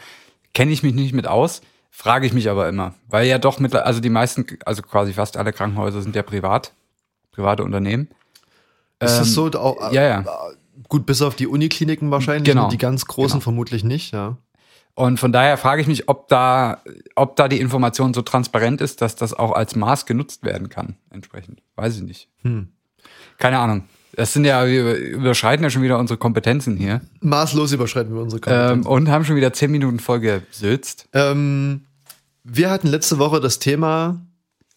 Kenne 0.52 0.72
ich 0.72 0.82
mich 0.82 0.92
nicht 0.94 1.14
mit 1.14 1.26
aus, 1.26 1.62
frage 1.90 2.26
ich 2.26 2.34
mich 2.34 2.50
aber 2.50 2.68
immer, 2.68 2.92
weil 3.08 3.26
ja 3.26 3.38
doch 3.38 3.58
mit, 3.58 3.74
also 3.74 4.00
die 4.00 4.10
meisten, 4.10 4.44
also 4.66 4.82
quasi 4.82 5.14
fast 5.14 5.38
alle 5.38 5.54
Krankenhäuser 5.54 6.02
sind 6.02 6.14
ja 6.14 6.22
privat, 6.22 6.74
private 7.32 7.64
Unternehmen. 7.64 8.08
Ist 9.00 9.12
Ähm, 9.12 9.18
das 9.20 9.32
so? 9.32 9.50
Auch, 9.52 9.92
ja, 9.92 10.02
ja. 10.02 10.24
Gut, 10.88 11.06
bis 11.06 11.22
auf 11.22 11.36
die 11.36 11.46
Unikliniken 11.46 12.10
wahrscheinlich. 12.10 12.44
Genau. 12.44 12.64
und 12.64 12.72
Die 12.72 12.78
ganz 12.78 13.06
großen 13.06 13.36
Genau. 13.38 13.42
vermutlich 13.44 13.82
nicht, 13.82 14.12
ja. 14.12 14.36
Und 14.96 15.20
von 15.20 15.30
daher 15.30 15.58
frage 15.58 15.82
ich 15.82 15.88
mich, 15.88 16.08
ob 16.08 16.26
da, 16.28 16.82
ob 17.16 17.36
da 17.36 17.48
die 17.48 17.60
Information 17.60 18.14
so 18.14 18.22
transparent 18.22 18.80
ist, 18.80 19.02
dass 19.02 19.14
das 19.14 19.34
auch 19.34 19.52
als 19.52 19.76
Maß 19.76 20.06
genutzt 20.06 20.42
werden 20.42 20.70
kann, 20.70 20.96
entsprechend. 21.10 21.60
Weiß 21.76 21.96
ich 21.96 22.02
nicht. 22.02 22.28
Hm. 22.42 22.68
Keine 23.36 23.58
Ahnung. 23.58 23.84
Das 24.14 24.32
sind 24.32 24.46
ja, 24.46 24.66
wir 24.66 24.94
überschreiten 24.94 25.62
ja 25.62 25.68
schon 25.68 25.82
wieder 25.82 25.98
unsere 25.98 26.16
Kompetenzen 26.16 26.78
hier. 26.78 27.02
Maßlos 27.20 27.72
überschreiten 27.72 28.14
wir 28.14 28.22
unsere 28.22 28.40
Kompetenz. 28.40 28.86
Ähm, 28.86 28.90
und 28.90 29.10
haben 29.10 29.26
schon 29.26 29.36
wieder 29.36 29.52
zehn 29.52 29.70
Minuten 29.70 30.00
vollgesülzt. 30.00 31.06
Ähm, 31.12 31.84
wir 32.42 32.70
hatten 32.70 32.86
letzte 32.88 33.18
Woche 33.18 33.40
das 33.40 33.58
Thema 33.58 34.22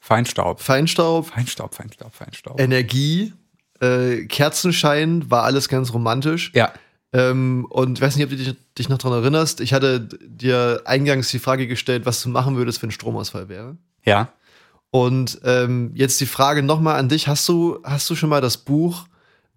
Feinstaub. 0.01 0.59
Feinstaub, 0.59 1.27
Feinstaub, 1.27 1.73
Feinstaub, 1.73 2.13
Feinstaub. 2.13 2.59
Energie, 2.59 3.31
äh, 3.79 4.25
Kerzenschein, 4.25 5.31
war 5.31 5.43
alles 5.43 5.69
ganz 5.69 5.93
romantisch. 5.93 6.51
ja. 6.53 6.73
Ähm, 7.11 7.65
und 7.69 7.97
ich 7.97 8.01
weiß 8.03 8.15
nicht, 8.15 8.25
ob 8.25 8.29
du 8.29 8.35
dich, 8.37 8.55
dich 8.77 8.89
noch 8.89 8.99
daran 8.99 9.21
erinnerst. 9.21 9.61
Ich 9.61 9.73
hatte 9.73 9.99
dir 10.01 10.81
eingangs 10.85 11.29
die 11.31 11.39
Frage 11.39 11.67
gestellt, 11.67 12.05
was 12.05 12.21
du 12.21 12.29
machen 12.29 12.55
würdest, 12.55 12.81
wenn 12.83 12.91
Stromausfall 12.91 13.49
wäre. 13.49 13.77
Ja. 14.05 14.31
Und 14.91 15.39
ähm, 15.43 15.91
jetzt 15.95 16.19
die 16.21 16.25
Frage 16.25 16.61
nochmal 16.63 16.97
an 16.99 17.09
dich: 17.09 17.27
Hast 17.27 17.47
du, 17.49 17.79
hast 17.83 18.09
du 18.09 18.15
schon 18.15 18.29
mal 18.29 18.41
das 18.41 18.57
Buch 18.57 19.05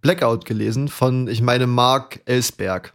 Blackout 0.00 0.44
gelesen 0.44 0.88
von, 0.88 1.28
ich 1.28 1.42
meine, 1.42 1.66
Mark 1.66 2.20
Ellsberg? 2.24 2.94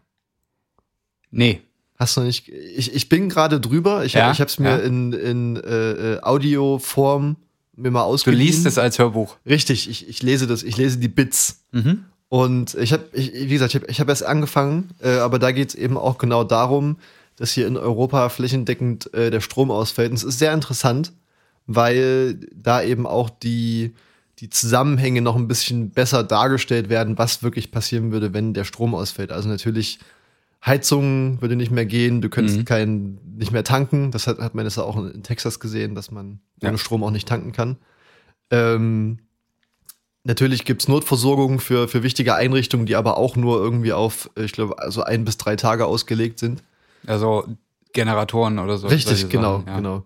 Nee. 1.31 1.61
Hast 1.97 2.15
du 2.17 2.21
nicht? 2.21 2.47
Ich, 2.49 2.93
ich 2.93 3.09
bin 3.09 3.27
gerade 3.29 3.59
drüber. 3.59 4.05
Ich, 4.05 4.13
Ja, 4.13 4.31
ich 4.31 4.39
habe 4.39 4.49
es 4.49 4.59
mir 4.59 4.69
ja. 4.69 4.77
in, 4.77 5.13
in 5.13 5.55
äh, 5.57 6.15
äh, 6.15 6.21
Audioform 6.21 7.37
mir 7.75 7.91
mal 7.91 8.01
Du 8.01 8.05
ausgeliehen. 8.05 8.45
liest 8.45 8.65
es 8.65 8.77
als 8.77 8.99
Hörbuch. 8.99 9.37
Richtig, 9.45 9.89
ich, 9.89 10.07
ich 10.07 10.21
lese 10.23 10.45
das, 10.47 10.63
ich 10.63 10.77
lese 10.77 10.97
die 10.97 11.07
Bits. 11.07 11.63
Mhm. 11.71 12.05
Und 12.29 12.75
ich 12.75 12.91
habe, 12.93 13.05
ich, 13.13 13.33
wie 13.33 13.47
gesagt, 13.47 13.73
ich 13.73 13.81
habe 13.81 13.89
ich 13.91 13.99
hab 14.01 14.09
erst 14.09 14.23
angefangen, 14.25 14.89
äh, 15.01 15.17
aber 15.17 15.39
da 15.39 15.51
geht 15.51 15.69
es 15.69 15.75
eben 15.75 15.97
auch 15.97 16.17
genau 16.17 16.43
darum, 16.43 16.97
dass 17.37 17.51
hier 17.51 17.67
in 17.67 17.77
Europa 17.77 18.29
flächendeckend 18.29 19.13
äh, 19.13 19.29
der 19.31 19.41
Strom 19.41 19.71
ausfällt. 19.71 20.09
Und 20.11 20.17
es 20.17 20.23
ist 20.23 20.39
sehr 20.39 20.53
interessant, 20.53 21.13
weil 21.67 22.35
da 22.53 22.81
eben 22.81 23.05
auch 23.05 23.29
die, 23.29 23.93
die 24.39 24.49
Zusammenhänge 24.49 25.21
noch 25.21 25.35
ein 25.35 25.47
bisschen 25.47 25.91
besser 25.91 26.23
dargestellt 26.23 26.89
werden, 26.89 27.17
was 27.17 27.43
wirklich 27.43 27.71
passieren 27.71 28.11
würde, 28.11 28.33
wenn 28.33 28.53
der 28.53 28.63
Strom 28.65 28.93
ausfällt. 28.95 29.31
Also 29.31 29.47
natürlich 29.49 29.99
Heizung 30.65 31.39
würde 31.41 31.55
nicht 31.55 31.71
mehr 31.71 31.85
gehen, 31.85 32.19
du 32.21 32.29
könntest 32.29 32.57
Mhm. 32.59 32.65
kein, 32.65 33.17
nicht 33.37 33.51
mehr 33.51 33.63
tanken. 33.63 34.11
Das 34.11 34.27
hat, 34.27 34.39
hat 34.39 34.55
man 34.55 34.65
jetzt 34.65 34.77
auch 34.79 34.97
in 34.97 35.23
Texas 35.23 35.59
gesehen, 35.59 35.95
dass 35.95 36.11
man 36.11 36.39
Ja. 36.61 36.69
ohne 36.69 36.77
Strom 36.77 37.03
auch 37.03 37.11
nicht 37.11 37.27
tanken 37.27 37.51
kann. 37.51 37.77
Ähm, 38.49 39.19
natürlich 40.27 40.65
gibt's 40.65 40.87
Notversorgung 40.87 41.59
für, 41.59 41.87
für 41.87 42.03
wichtige 42.03 42.35
Einrichtungen, 42.35 42.85
die 42.85 42.95
aber 42.95 43.17
auch 43.17 43.35
nur 43.35 43.59
irgendwie 43.59 43.93
auf, 43.93 44.29
ich 44.35 44.51
glaube, 44.51 44.77
also 44.77 45.01
ein 45.01 45.25
bis 45.25 45.37
drei 45.37 45.55
Tage 45.55 45.85
ausgelegt 45.85 46.37
sind. 46.37 46.61
Also 47.07 47.47
Generatoren 47.93 48.59
oder 48.59 48.77
so. 48.77 48.87
Richtig, 48.87 49.29
genau, 49.29 49.59
Sachen, 49.59 49.67
ja. 49.67 49.75
genau. 49.77 50.03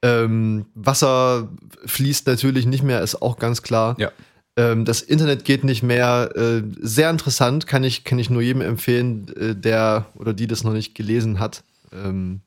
Ähm, 0.00 0.66
Wasser 0.74 1.48
fließt 1.84 2.26
natürlich 2.26 2.66
nicht 2.66 2.82
mehr, 2.82 3.02
ist 3.02 3.20
auch 3.20 3.38
ganz 3.38 3.62
klar. 3.62 3.94
Ja. 3.98 4.10
Ähm, 4.56 4.84
das 4.84 5.02
Internet 5.02 5.44
geht 5.44 5.64
nicht 5.64 5.82
mehr. 5.82 6.30
Äh, 6.34 6.62
sehr 6.80 7.10
interessant, 7.10 7.66
kann 7.66 7.84
ich, 7.84 8.04
kann 8.04 8.18
ich 8.18 8.30
nur 8.30 8.42
jedem 8.42 8.62
empfehlen, 8.62 9.28
äh, 9.36 9.54
der 9.54 10.06
oder 10.16 10.32
die 10.32 10.46
das 10.46 10.64
noch 10.64 10.72
nicht 10.72 10.94
gelesen 10.94 11.38
hat. 11.38 11.62
Ähm, 11.92 12.40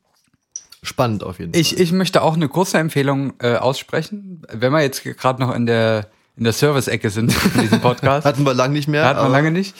spannend 0.81 1.23
auf 1.23 1.39
jeden 1.39 1.53
Ich, 1.55 1.73
Fall. 1.73 1.81
ich 1.81 1.91
möchte 1.91 2.21
auch 2.21 2.33
eine 2.33 2.49
kurze 2.49 2.79
Empfehlung 2.79 3.33
äh, 3.39 3.55
aussprechen. 3.55 4.41
Wenn 4.51 4.71
wir 4.71 4.81
jetzt 4.81 5.03
gerade 5.03 5.41
noch 5.41 5.53
in 5.53 5.65
der, 5.65 6.07
in 6.41 6.45
der 6.45 6.53
Service-Ecke 6.53 7.11
sind 7.11 7.35
in 7.55 7.61
diesem 7.61 7.81
Podcast. 7.81 8.25
Hatten 8.25 8.43
wir 8.43 8.55
lang 8.55 8.73
nicht 8.73 8.87
mehr. 8.87 9.05
Hat 9.05 9.17
man 9.17 9.25
aber- 9.25 9.31
lange 9.31 9.51
nicht. 9.51 9.75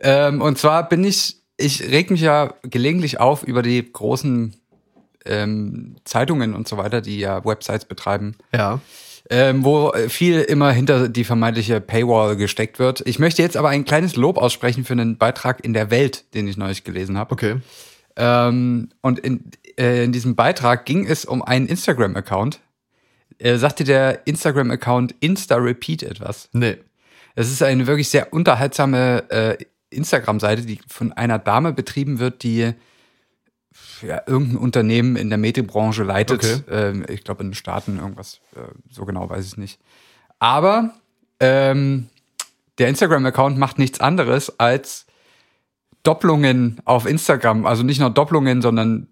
Ähm, 0.00 0.40
und 0.40 0.56
zwar 0.58 0.88
bin 0.88 1.02
ich, 1.02 1.38
ich 1.56 1.82
reg 1.90 2.08
mich 2.12 2.20
ja 2.20 2.54
gelegentlich 2.62 3.18
auf 3.18 3.42
über 3.42 3.62
die 3.62 3.92
großen 3.92 4.54
ähm, 5.24 5.96
Zeitungen 6.04 6.54
und 6.54 6.68
so 6.68 6.76
weiter, 6.76 7.00
die 7.00 7.18
ja 7.18 7.44
Websites 7.44 7.84
betreiben, 7.86 8.36
Ja. 8.54 8.80
ähm, 9.28 9.64
wo 9.64 9.92
viel 10.08 10.40
immer 10.42 10.70
hinter 10.70 11.08
die 11.08 11.24
vermeintliche 11.24 11.80
Paywall 11.80 12.36
gesteckt 12.36 12.78
wird. 12.78 13.02
Ich 13.06 13.18
möchte 13.18 13.42
jetzt 13.42 13.56
aber 13.56 13.70
ein 13.70 13.84
kleines 13.84 14.14
Lob 14.14 14.38
aussprechen 14.38 14.84
für 14.84 14.92
einen 14.92 15.16
Beitrag 15.18 15.64
in 15.64 15.72
der 15.72 15.90
Welt, 15.90 16.32
den 16.34 16.46
ich 16.46 16.56
neulich 16.56 16.84
gelesen 16.84 17.18
habe. 17.18 17.32
Okay. 17.32 17.56
Ähm, 18.16 18.90
und 19.00 19.18
in, 19.18 19.50
äh, 19.78 20.04
in 20.04 20.12
diesem 20.12 20.36
Beitrag 20.36 20.86
ging 20.86 21.06
es 21.06 21.24
um 21.24 21.42
einen 21.42 21.66
Instagram-Account. 21.66 22.60
Äh, 23.38 23.56
sagte 23.56 23.84
der 23.84 24.26
Instagram-Account 24.26 25.14
InstaRepeat 25.20 26.02
etwas? 26.02 26.48
Nee. 26.52 26.78
Es 27.34 27.50
ist 27.50 27.62
eine 27.62 27.86
wirklich 27.86 28.08
sehr 28.08 28.32
unterhaltsame 28.32 29.30
äh, 29.30 29.56
Instagram-Seite, 29.90 30.62
die 30.62 30.80
von 30.86 31.12
einer 31.12 31.38
Dame 31.38 31.72
betrieben 31.72 32.18
wird, 32.18 32.42
die 32.42 32.74
ja, 34.02 34.22
irgendein 34.26 34.58
Unternehmen 34.58 35.16
in 35.16 35.28
der 35.28 35.38
Medienbranche 35.38 36.04
leitet. 36.04 36.44
Okay. 36.44 36.62
Ähm, 36.70 37.04
ich 37.08 37.24
glaube 37.24 37.42
in 37.42 37.50
den 37.50 37.54
Staaten 37.54 37.98
irgendwas. 37.98 38.40
Äh, 38.54 38.60
so 38.90 39.04
genau 39.04 39.28
weiß 39.28 39.46
ich 39.46 39.56
nicht. 39.56 39.80
Aber 40.38 40.94
ähm, 41.40 42.08
der 42.78 42.88
Instagram-Account 42.88 43.58
macht 43.58 43.78
nichts 43.78 44.00
anderes 44.00 44.58
als 44.58 45.06
Doppelungen 46.02 46.80
auf 46.84 47.06
Instagram. 47.06 47.66
Also 47.66 47.82
nicht 47.82 47.98
nur 47.98 48.10
Doppelungen, 48.10 48.62
sondern 48.62 49.08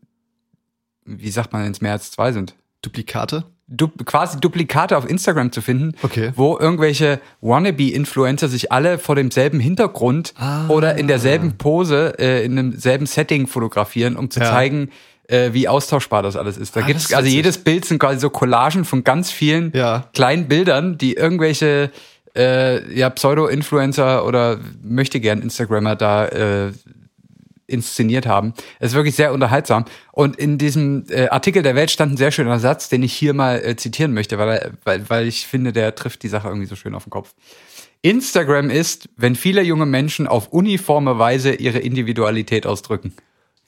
wie 1.05 1.31
sagt 1.31 1.53
man, 1.53 1.65
wenn 1.65 1.73
es 1.73 1.81
mehr 1.81 1.93
als 1.93 2.11
zwei 2.11 2.33
sind? 2.33 2.55
Duplikate? 2.83 3.45
Du 3.75 3.89
quasi 4.05 4.39
Duplikate 4.39 4.97
auf 4.97 5.09
Instagram 5.09 5.51
zu 5.51 5.63
finden, 5.63 5.95
Okay. 6.03 6.33
wo 6.37 6.59
irgendwelche 6.59 7.21
Wannabe-Influencer 7.41 8.49
sich 8.49 8.71
alle 8.73 8.99
vor 8.99 9.15
demselben 9.15 9.61
Hintergrund 9.61 10.35
Ah. 10.37 10.67
oder 10.69 10.97
in 10.97 11.09
derselben 11.09 11.57
Pose, 11.57 12.15
äh, 12.19 12.45
in 12.45 12.57
demselben 12.57 13.07
Setting 13.07 13.47
fotografieren, 13.47 14.17
um 14.17 14.31
zu 14.31 14.41
Ja. 14.41 14.47
zeigen, 14.51 14.91
äh, 15.29 15.53
wie 15.53 15.69
austauschbar 15.69 16.23
das 16.23 16.37
alles 16.37 16.57
ist. 16.59 16.77
Da 16.77 16.81
Ah, 16.81 16.89
das 16.93 17.05
ist 17.05 17.15
also 17.15 17.29
jedes 17.29 17.59
Bild 17.59 17.85
sind 17.85 17.99
quasi 17.99 18.21
so 18.21 18.29
Collagen 18.31 18.85
von 18.85 19.05
ganz 19.05 19.31
vielen 19.31 19.73
Ja. 19.75 20.05
kleinen 20.13 20.49
Bildern, 20.49 20.99
die 20.99 21.15
irgendwelche 21.15 21.91
äh, 22.35 22.99
ja, 22.99 23.11
Pseudo-Influencer 23.11 24.25
oder 24.27 24.59
möchte 24.83 25.21
gern 25.21 25.43
Instagrammer 25.43 25.97
da 25.97 26.27
äh, 26.29 26.73
inszeniert 27.73 28.27
haben. 28.27 28.55
Es 28.79 28.91
ist 28.91 28.95
wirklich 28.97 29.17
sehr 29.17 29.33
unterhaltsam. 29.33 29.85
Und 30.13 30.37
in 30.37 30.59
diesem 30.59 31.05
äh, 31.09 31.29
Artikel 31.29 31.63
der 31.63 31.75
Welt 31.75 31.91
stand 31.91 32.13
ein 32.13 32.17
sehr 32.17 32.31
schöner 32.31 32.59
Satz, 32.59 32.89
den 32.89 33.03
ich 33.03 33.13
hier 33.13 33.35
mal 33.35 33.65
äh, 33.65 33.77
zitieren 33.77 34.13
möchte, 34.13 34.39
weil, 34.39 34.73
weil, 34.85 35.09
weil 35.09 35.27
ich 35.27 35.47
finde, 35.47 35.73
der 35.73 35.95
trifft 35.95 36.23
die 36.23 36.29
Sache 36.29 36.49
irgendwie 36.49 36.67
so 36.67 36.77
schön 36.77 36.95
auf 36.95 37.05
den 37.05 37.11
Kopf. 37.11 37.35
Instagram 38.03 38.69
ist, 38.71 39.09
wenn 39.17 39.37
viele 39.37 39.63
junge 39.63 39.87
Menschen 39.87 40.27
auf 40.27 40.49
uniforme 40.49 41.19
Weise 41.19 41.55
ihre 41.55 41.79
Individualität 41.79 42.67
ausdrücken. 42.67 43.13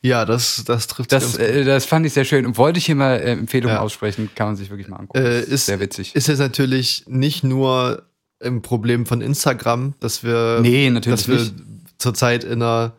Ja, 0.02 0.26
das, 0.26 0.64
das 0.66 0.86
trifft 0.86 1.12
Das, 1.12 1.36
äh, 1.38 1.64
das 1.64 1.86
fand 1.86 2.04
ich 2.04 2.12
sehr 2.12 2.26
schön 2.26 2.44
und 2.44 2.58
wollte 2.58 2.78
ich 2.78 2.84
hier 2.84 2.94
mal 2.94 3.14
äh, 3.16 3.30
Empfehlungen 3.32 3.76
Ja. 3.76 3.80
aussprechen, 3.80 4.28
kann 4.34 4.48
man 4.48 4.56
sich 4.56 4.68
wirklich 4.68 4.88
mal 4.88 4.96
angucken. 4.96 5.24
Äh, 5.24 5.40
ist, 5.40 5.64
sehr 5.64 5.80
witzig. 5.80 6.14
Ist 6.14 6.28
jetzt 6.28 6.40
natürlich 6.40 7.04
nicht 7.06 7.42
nur 7.42 8.02
ein 8.44 8.60
Problem 8.60 9.06
von 9.06 9.22
Instagram, 9.22 9.94
dass 10.00 10.22
wir, 10.22 10.58
Nee, 10.60 10.90
natürlich 10.90 11.20
dass 11.20 11.28
wir 11.28 11.50
zurzeit 11.96 12.44
in 12.44 12.60
einer 12.60 12.92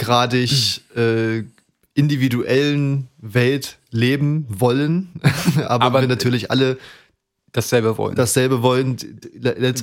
hochgradig 0.00 0.80
äh, 0.96 1.44
individuellen 1.94 3.08
Welt 3.18 3.78
leben 3.90 4.46
wollen, 4.48 5.10
aber, 5.66 5.84
Aber- 5.86 6.00
wir 6.00 6.08
natürlich 6.08 6.50
alle 6.50 6.78
Dasselbe 7.52 7.98
wollen. 7.98 8.14
dasselbe 8.14 8.62
wollen, 8.62 8.96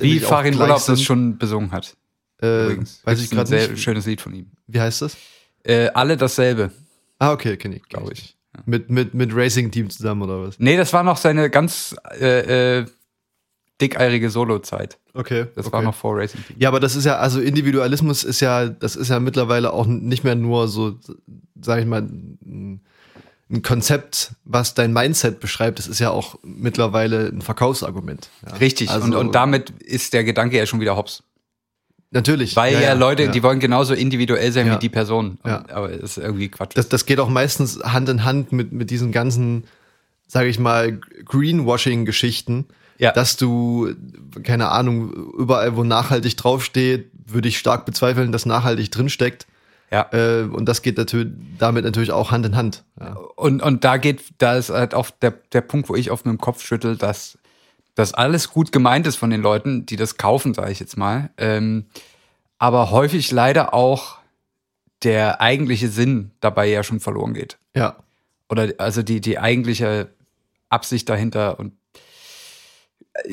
wie 0.00 0.20
Farin 0.20 0.54
Urlaub 0.54 0.76
das 0.78 0.86
sind. 0.86 1.00
schon 1.02 1.36
besungen 1.36 1.70
hat. 1.70 1.94
äh, 2.40 2.64
Übrigens. 2.64 3.00
weiß 3.04 3.20
ich 3.20 3.30
ein 3.30 3.36
gerade 3.36 3.48
sehr 3.48 3.68
nicht. 3.68 3.82
schönes 3.82 4.06
Lied 4.06 4.22
von 4.22 4.32
ihm. 4.34 4.46
Wie 4.66 4.80
heißt 4.80 5.02
das? 5.02 5.16
Äh, 5.64 5.88
alle 5.88 6.16
dasselbe, 6.16 6.70
Ah, 7.18 7.32
okay, 7.32 7.56
kenne 7.58 7.76
ich, 7.76 7.82
glaube 7.82 8.12
ich. 8.14 8.36
Ja. 8.56 8.62
Mit, 8.64 8.90
mit, 8.90 9.12
mit 9.12 9.34
Racing 9.34 9.70
Team 9.70 9.90
zusammen 9.90 10.22
oder 10.22 10.40
was? 10.40 10.58
Nee, 10.58 10.76
das 10.78 10.92
war 10.94 11.02
noch 11.02 11.16
seine 11.18 11.50
ganz 11.50 11.94
äh, 12.18 12.78
äh, 12.80 12.86
dickeirige 13.80 14.30
Solo-Zeit. 14.30 14.98
Okay. 15.14 15.46
Das 15.54 15.66
okay. 15.66 15.72
war 15.74 15.82
noch 15.82 15.94
vor 15.94 16.16
Racing 16.16 16.44
Team. 16.46 16.56
Ja, 16.58 16.68
aber 16.68 16.80
das 16.80 16.96
ist 16.96 17.04
ja, 17.04 17.16
also 17.18 17.40
Individualismus 17.40 18.24
ist 18.24 18.40
ja, 18.40 18.66
das 18.66 18.96
ist 18.96 19.08
ja 19.08 19.20
mittlerweile 19.20 19.72
auch 19.72 19.86
nicht 19.86 20.24
mehr 20.24 20.34
nur 20.34 20.68
so, 20.68 20.96
sag 21.60 21.80
ich 21.80 21.86
mal, 21.86 22.02
ein 23.50 23.62
Konzept, 23.62 24.32
was 24.44 24.74
dein 24.74 24.92
Mindset 24.92 25.40
beschreibt. 25.40 25.78
Das 25.78 25.86
ist 25.86 25.98
ja 26.00 26.10
auch 26.10 26.38
mittlerweile 26.42 27.28
ein 27.28 27.40
Verkaufsargument. 27.40 28.28
Ja. 28.46 28.54
Richtig. 28.56 28.90
Also, 28.90 29.06
und, 29.06 29.14
und 29.14 29.34
damit 29.34 29.70
ist 29.80 30.12
der 30.12 30.24
Gedanke 30.24 30.56
ja 30.58 30.66
schon 30.66 30.80
wieder 30.80 30.96
hops. 30.96 31.22
natürlich. 32.10 32.56
Weil 32.56 32.80
ja, 32.80 32.92
Leute, 32.92 33.24
ja. 33.24 33.30
die 33.30 33.42
wollen 33.42 33.58
genauso 33.58 33.94
individuell 33.94 34.52
sein 34.52 34.66
Ja. 34.66 34.74
wie 34.74 34.78
die 34.78 34.88
Person. 34.90 35.38
Und, 35.42 35.50
Ja. 35.50 35.64
Aber 35.70 35.90
es 35.90 36.02
ist 36.02 36.18
irgendwie 36.18 36.48
Quatsch. 36.48 36.72
das, 36.74 36.88
das 36.88 37.06
geht 37.06 37.20
auch 37.20 37.28
meistens 37.30 37.80
Hand 37.82 38.08
in 38.08 38.24
Hand 38.24 38.52
mit, 38.52 38.72
mit 38.72 38.90
diesen 38.90 39.12
ganzen, 39.12 39.64
sage 40.26 40.48
ich 40.48 40.58
mal, 40.58 41.00
Greenwashing-Geschichten. 41.24 42.66
Ja. 42.98 43.12
Dass 43.12 43.36
du, 43.36 43.94
keine 44.42 44.70
Ahnung, 44.70 45.12
überall, 45.38 45.76
wo 45.76 45.84
nachhaltig 45.84 46.36
draufsteht, 46.36 47.10
würde 47.26 47.48
ich 47.48 47.58
stark 47.58 47.86
bezweifeln, 47.86 48.32
dass 48.32 48.44
nachhaltig 48.44 48.90
drinsteckt. 48.90 49.46
ja. 49.92 50.08
Äh, 50.12 50.42
und 50.42 50.66
das 50.66 50.82
geht 50.82 50.98
natürlich 50.98 51.32
damit 51.58 51.84
natürlich 51.84 52.10
auch 52.10 52.32
Hand 52.32 52.44
in 52.44 52.56
Hand. 52.56 52.84
Ja. 53.00 53.14
Und, 53.36 53.62
und 53.62 53.84
da 53.84 53.98
geht, 53.98 54.22
da 54.38 54.56
ist 54.56 54.70
halt 54.70 54.94
auch 54.94 55.10
der, 55.10 55.34
der 55.52 55.60
Punkt, 55.60 55.88
wo 55.88 55.94
ich 55.94 56.10
auf 56.10 56.24
meinem 56.24 56.38
Kopf 56.38 56.64
schüttel, 56.64 56.96
dass 56.96 57.38
das 57.94 58.14
alles 58.14 58.50
gut 58.50 58.72
gemeint 58.72 59.06
ist 59.06 59.16
von 59.16 59.30
den 59.30 59.42
Leuten, 59.42 59.86
die 59.86 59.96
das 59.96 60.16
kaufen, 60.16 60.54
sage 60.54 60.72
ich 60.72 60.80
jetzt 60.80 60.96
mal. 60.96 61.30
Ähm, 61.36 61.86
aber 62.58 62.90
häufig 62.90 63.30
leider 63.30 63.74
auch 63.74 64.18
der 65.02 65.40
eigentliche 65.40 65.88
Sinn 65.88 66.32
dabei 66.40 66.66
ja 66.66 66.82
schon 66.82 67.00
verloren 67.00 67.34
geht. 67.34 67.58
ja. 67.74 67.96
Oder 68.50 68.72
also 68.78 69.02
die, 69.02 69.20
die 69.20 69.38
eigentliche 69.38 70.08
Absicht 70.70 71.08
dahinter 71.08 71.58
und 71.58 71.72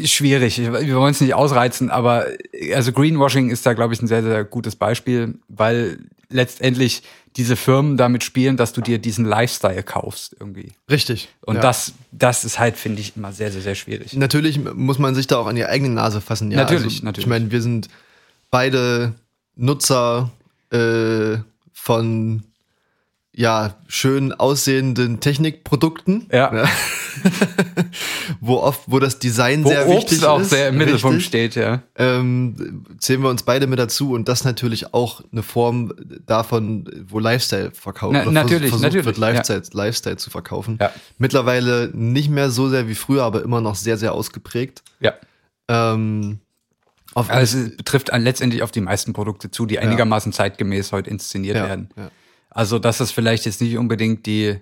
schwierig. 0.03 0.59
Wir 0.59 0.95
wollen 0.95 1.11
es 1.11 1.21
nicht 1.21 1.33
ausreizen, 1.33 1.89
aber 1.89 2.25
also 2.73 2.91
Greenwashing 2.91 3.49
ist 3.49 3.65
da, 3.65 3.73
glaube 3.73 3.93
ich, 3.93 4.01
ein 4.01 4.07
sehr, 4.07 4.23
sehr 4.23 4.43
gutes 4.43 4.75
Beispiel, 4.75 5.35
weil 5.47 5.99
letztendlich 6.29 7.03
diese 7.37 7.55
Firmen 7.55 7.97
damit 7.97 8.23
spielen, 8.23 8.55
dass 8.55 8.71
du 8.71 8.81
dir 8.81 8.97
diesen 8.97 9.25
Lifestyle 9.25 9.83
kaufst 9.83 10.35
irgendwie. 10.39 10.71
Richtig. 10.89 11.29
Und 11.41 11.55
ja. 11.55 11.61
das, 11.61 11.93
das 12.11 12.45
ist 12.45 12.59
halt, 12.59 12.77
finde 12.77 13.01
ich, 13.01 13.17
immer 13.17 13.33
sehr, 13.33 13.51
sehr, 13.51 13.61
sehr 13.61 13.75
schwierig. 13.75 14.13
Natürlich 14.13 14.59
muss 14.59 14.99
man 14.99 15.15
sich 15.15 15.27
da 15.27 15.37
auch 15.37 15.47
an 15.47 15.55
die 15.55 15.65
eigene 15.65 15.93
Nase 15.93 16.21
fassen. 16.21 16.49
Ja, 16.51 16.59
Natürlich, 16.59 16.95
also, 16.95 17.05
natürlich. 17.05 17.25
Ich 17.25 17.29
meine, 17.29 17.51
wir 17.51 17.61
sind 17.61 17.89
beide 18.51 19.15
Nutzer 19.55 20.31
äh, 20.71 21.37
von 21.73 22.43
ja, 23.37 23.75
schön 23.87 24.31
aussehenden 24.31 25.19
Technikprodukten. 25.19 26.27
Ja. 26.31 26.67
wo 28.39 28.57
oft, 28.57 28.83
wo 28.87 28.99
das 28.99 29.19
Design 29.19 29.65
Wo 29.65 29.69
sehr 29.69 29.87
Obst 29.89 30.11
wichtig 30.11 30.25
auch 30.25 30.39
ist. 30.39 30.51
sehr 30.51 30.69
im 30.69 30.77
Mittelpunkt 30.77 31.17
richtig. 31.17 31.25
steht, 31.27 31.55
ja. 31.55 31.83
Ähm, 31.97 32.85
zählen 32.97 33.21
wir 33.21 33.29
uns 33.29 33.43
beide 33.43 33.67
mit 33.67 33.77
dazu 33.77 34.13
und 34.13 34.29
das 34.29 34.45
natürlich 34.45 34.93
auch 34.93 35.21
eine 35.31 35.43
Form 35.43 35.93
davon, 36.25 36.89
wo 37.07 37.19
Lifestyle 37.19 37.71
verkauft 37.71 38.13
Na, 38.13 38.31
natürlich, 38.31 38.69
versucht 38.69 38.83
natürlich, 38.83 39.05
wird, 39.05 39.17
Lifestyle, 39.17 39.63
Lifestyle 39.73 40.17
zu 40.17 40.29
verkaufen. 40.29 40.77
Ja. 40.79 40.91
Mittlerweile 41.17 41.89
nicht 41.93 42.29
mehr 42.29 42.49
so 42.49 42.69
sehr 42.69 42.87
wie 42.87 42.95
früher, 42.95 43.23
aber 43.23 43.43
immer 43.43 43.59
noch 43.59 43.75
sehr, 43.75 43.97
sehr 43.97 44.13
ausgeprägt. 44.13 44.81
Ja. 45.01 45.13
Ähm, 45.67 46.39
auf 47.13 47.29
Also 47.29 47.59
es 47.59 47.75
betrifft 47.75 48.13
an 48.13 48.21
letztendlich 48.21 48.63
auf 48.63 48.71
die 48.71 48.81
meisten 48.81 49.11
Produkte 49.11 49.51
zu, 49.51 49.65
die 49.65 49.79
einigermaßen 49.79 50.31
zeitgemäß 50.31 50.93
heute 50.93 51.09
inszeniert 51.09 51.57
ja, 51.57 51.67
werden. 51.67 51.89
ja. 51.97 52.09
Also, 52.55 52.79
dass 52.79 53.01
es 53.01 53.11
vielleicht 53.11 53.45
jetzt 53.45 53.61
nicht 53.61 53.77
unbedingt 53.77 54.25
die, 54.25 54.59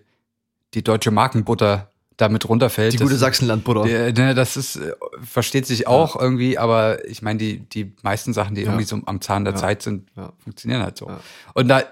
die 0.74 0.84
deutsche 0.84 1.12
Markenbutter 1.12 1.90
damit 2.18 2.50
runterfällt. 2.50 2.94
Die 2.94 2.98
gute 2.98 3.18
Sachsenlandbutter. 3.18 3.86
ne, 3.86 4.34
das 4.34 4.58
ist, 4.58 4.76
äh, 4.78 4.94
versteht 5.24 5.66
sich 5.68 5.88
auch 5.88 6.20
irgendwie, 6.20 6.58
aber 6.58 7.06
ich 7.08 7.22
meine, 7.22 7.38
die, 7.40 7.60
die 7.60 7.94
meisten 8.02 8.34
Sachen, 8.34 8.56
die 8.56 8.62
irgendwie 8.64 8.84
so 8.84 9.00
am 9.06 9.22
Zahn 9.22 9.46
der 9.46 9.54
Ja. 9.54 9.60
Zeit 9.60 9.84
sind, 9.84 10.10
Ja. 10.16 10.34
funktionieren 10.44 10.82
halt 10.82 10.98
so. 10.98 11.08
Ja. 11.08 11.20
Und 11.54 11.68
da, 11.68 11.84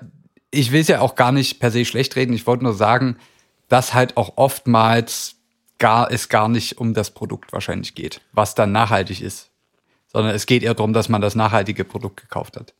ich 0.49 0.71
will 0.71 0.81
es 0.81 0.87
ja 0.87 1.01
auch 1.01 1.15
gar 1.15 1.31
nicht 1.31 1.59
per 1.59 1.69
se 1.71 1.85
schlecht 1.85 2.15
reden, 2.15 2.33
ich 2.33 2.45
wollte 2.47 2.63
nur 2.63 2.73
sagen, 2.73 3.17
dass 3.69 3.93
halt 3.93 4.17
auch 4.17 4.37
oftmals 4.37 5.35
gar, 5.77 6.11
es 6.11 6.29
gar 6.29 6.49
nicht 6.49 6.77
um 6.79 6.93
das 6.95 7.11
Produkt 7.11 7.53
wahrscheinlich 7.53 7.93
geht, 7.95 8.21
was 8.33 8.55
dann 8.55 8.71
nachhaltig 8.71 9.21
ist. 9.21 9.49
Sondern 10.07 10.33
es 10.35 10.45
geht 10.47 10.61
eher 10.63 10.73
darum, 10.73 10.93
dass 10.93 11.09
man 11.09 11.21
das 11.21 11.35
nachhaltige 11.35 11.85
Produkt 11.85 12.19
gekauft 12.21 12.57
hat. 12.57 12.73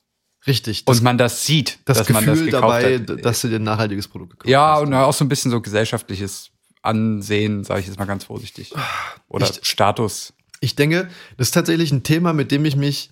Richtig. 0.47 0.85
Das, 0.85 0.97
Und 0.97 1.03
man 1.03 1.17
das 1.17 1.45
sieht, 1.45 1.79
das 1.85 1.99
dass 1.99 2.07
Gefühl 2.07 2.25
man 2.25 2.39
das 2.45 2.49
dabei, 2.49 2.97
hat. 2.99 3.25
dass 3.25 3.41
du 3.41 3.47
dir 3.49 3.57
ein 3.57 3.63
nachhaltiges 3.63 4.07
Produkt 4.07 4.31
gekauft 4.31 4.49
Ja, 4.49 4.73
hast. 4.75 4.81
und 4.81 4.93
auch 4.93 5.13
so 5.13 5.23
ein 5.25 5.29
bisschen 5.29 5.51
so 5.51 5.61
gesellschaftliches 5.61 6.49
Ansehen, 6.81 7.63
sage 7.63 7.81
ich 7.81 7.87
jetzt 7.87 7.99
mal 7.99 8.05
ganz 8.05 8.23
vorsichtig. 8.23 8.73
Oder 9.27 9.47
Ich- 9.49 9.59
Status. 9.63 10.33
Ich 10.59 10.75
denke, 10.75 11.09
das 11.37 11.47
ist 11.49 11.51
tatsächlich 11.53 11.91
ein 11.91 12.03
Thema, 12.03 12.33
mit 12.33 12.51
dem 12.51 12.65
ich 12.65 12.75
mich, 12.75 13.11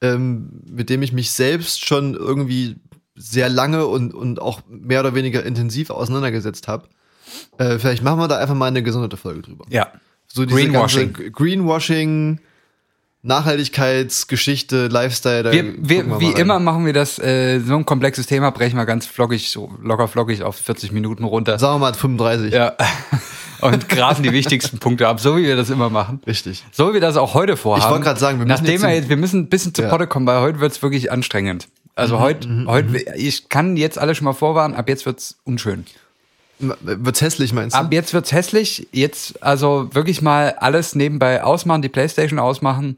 ähm, 0.00 0.62
mit 0.66 0.88
dem 0.90 1.02
ich 1.02 1.12
mich 1.12 1.30
selbst 1.30 1.84
schon 1.86 2.14
irgendwie 2.14 2.76
sehr 3.14 3.48
lange 3.50 3.86
und, 3.86 4.14
und 4.14 4.40
auch 4.40 4.62
mehr 4.68 5.00
oder 5.00 5.14
weniger 5.14 5.44
intensiv 5.44 5.90
auseinandergesetzt 5.90 6.68
habe. 6.68 6.88
Äh, 7.58 7.78
vielleicht 7.78 8.02
machen 8.02 8.18
wir 8.18 8.28
da 8.28 8.38
einfach 8.38 8.54
mal 8.54 8.66
eine 8.66 8.82
gesonderte 8.82 9.16
Folge 9.18 9.42
drüber. 9.42 9.64
Ja. 9.68 9.92
So 10.26 10.46
Greenwashing. 10.46 11.12
Greenwashing, 11.32 12.40
Nachhaltigkeitsgeschichte, 13.24 14.88
Lifestyle. 14.88 15.52
Wir, 15.52 15.74
wir, 15.78 16.04
mal 16.04 16.20
wie 16.20 16.30
rein. 16.30 16.36
immer 16.36 16.58
machen 16.58 16.84
wir 16.84 16.92
das, 16.92 17.20
äh, 17.20 17.60
so 17.60 17.76
ein 17.76 17.86
komplexes 17.86 18.26
Thema 18.26 18.50
brechen 18.50 18.76
wir 18.76 18.84
ganz 18.84 19.06
flockig, 19.06 19.50
so 19.52 19.72
locker 19.80 20.08
flockig 20.08 20.42
auf 20.42 20.56
40 20.56 20.90
Minuten 20.90 21.22
runter. 21.22 21.56
Sagen 21.60 21.74
wir 21.74 21.78
mal 21.78 21.94
35. 21.94 22.52
Ja. 22.52 22.74
Und 23.60 23.88
grasen 23.88 24.24
die 24.24 24.32
wichtigsten 24.32 24.78
Punkte 24.78 25.06
ab, 25.06 25.20
so 25.20 25.36
wie 25.36 25.44
wir 25.44 25.54
das 25.54 25.70
immer 25.70 25.88
machen. 25.88 26.20
Richtig. 26.26 26.64
So 26.72 26.88
wie 26.88 26.94
wir 26.94 27.00
das 27.00 27.16
auch 27.16 27.34
heute 27.34 27.56
vorhaben. 27.56 27.84
Ich 27.84 27.90
wollte 27.90 28.04
gerade 28.04 28.18
sagen, 28.18 28.40
wir 28.40 28.46
müssen 28.46 28.64
Nachdem 28.64 28.82
wir 28.82 28.92
jetzt, 28.92 29.08
wir 29.08 29.16
müssen 29.16 29.42
ein 29.42 29.48
bisschen 29.48 29.72
zu 29.72 29.82
Ja. 29.82 29.86
Mhm, 29.86 29.92
Potte 29.92 30.06
kommen, 30.08 30.26
weil 30.26 30.40
heute 30.40 30.58
wird's 30.58 30.82
wirklich 30.82 31.12
anstrengend. 31.12 31.68
Also 31.94 32.18
heute, 32.18 32.48
heute, 32.66 32.98
ich 33.14 33.48
kann 33.48 33.76
jetzt 33.76 34.00
alle 34.00 34.16
schon 34.16 34.24
mal 34.24 34.32
vorwarnen, 34.32 34.74
ab 34.74 34.88
jetzt 34.88 35.06
wird's 35.06 35.36
unschön. 35.44 35.86
Wird's 36.58 37.20
hässlich, 37.20 37.52
meinst 37.52 37.76
du? 37.76 37.80
Ab 37.80 37.92
jetzt 37.92 38.14
wird's 38.14 38.32
hässlich. 38.32 38.88
Jetzt 38.90 39.40
also 39.44 39.88
wirklich 39.92 40.22
mal 40.22 40.56
alles 40.58 40.96
nebenbei 40.96 41.44
ausmachen, 41.44 41.82
die 41.82 41.88
Playstation 41.88 42.40
ausmachen, 42.40 42.96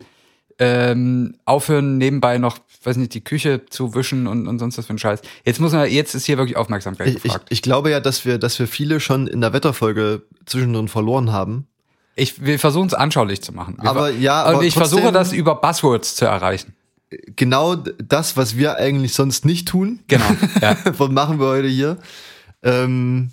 ähm, 0.59 1.37
aufhören 1.45 1.99
nebenbei 1.99 2.39
noch, 2.39 2.59
weiß 2.85 2.97
nicht, 2.97 3.15
die 3.15 3.25
Küche 3.25 3.67
zu 3.71 3.95
wischen 3.95 4.27
und, 4.27 4.47
und 4.47 4.59
sonst 4.59 4.79
was 4.79 4.87
für 4.87 4.95
ein 4.95 4.99
Scheiß. 4.99 5.21
Jetzt 5.45 5.61
muss 5.61 5.73
man, 5.73 5.91
jetzt 5.91 6.15
ist 6.15 6.27
hier 6.27 6.39
wirklich 6.39 6.57
Aufmerksamkeit 6.57 7.09
ich, 7.09 7.17
ich, 7.17 7.23
gefragt. 7.23 7.47
ich 7.51 7.63
glaube 7.63 7.91
ja, 7.91 8.01
dass 8.01 8.25
wir, 8.25 8.39
dass 8.39 8.59
wir 8.59 8.69
viele 8.69 9.01
schon 9.01 9.27
in 9.27 9.41
der 9.41 9.53
Wetterfolge 9.53 10.23
zwischendrin 10.47 10.89
verloren 10.89 11.33
haben. 11.33 11.67
Ich, 12.17 12.45
wir 12.45 12.59
versuchen 12.61 12.87
es 12.87 12.95
anschaulich 12.95 13.43
zu 13.43 13.53
machen. 13.53 13.77
Wir, 13.81 13.91
Aber 13.91 14.11
ja, 14.11 14.47
und 14.47 14.55
aber 14.55 14.65
ich 14.65 14.75
trotzdem- 14.75 14.99
versuche 14.99 15.13
das 15.13 15.33
über 15.33 15.57
Buzzwords 15.57 16.15
zu 16.15 16.27
erreichen. 16.27 16.75
Genau 17.37 17.75
das, 17.77 18.37
was 18.37 18.57
wir 18.57 18.77
eigentlich 18.77 19.15
sonst 19.15 19.45
nicht 19.45 19.69
tun, 19.69 20.01
Genau. 20.09 20.25
Ja. 20.61 20.77
was 20.99 21.11
machen 21.11 21.39
wir 21.41 21.47
heute 21.47 21.69
hier. 21.69 21.99
Ähm, 22.63 23.31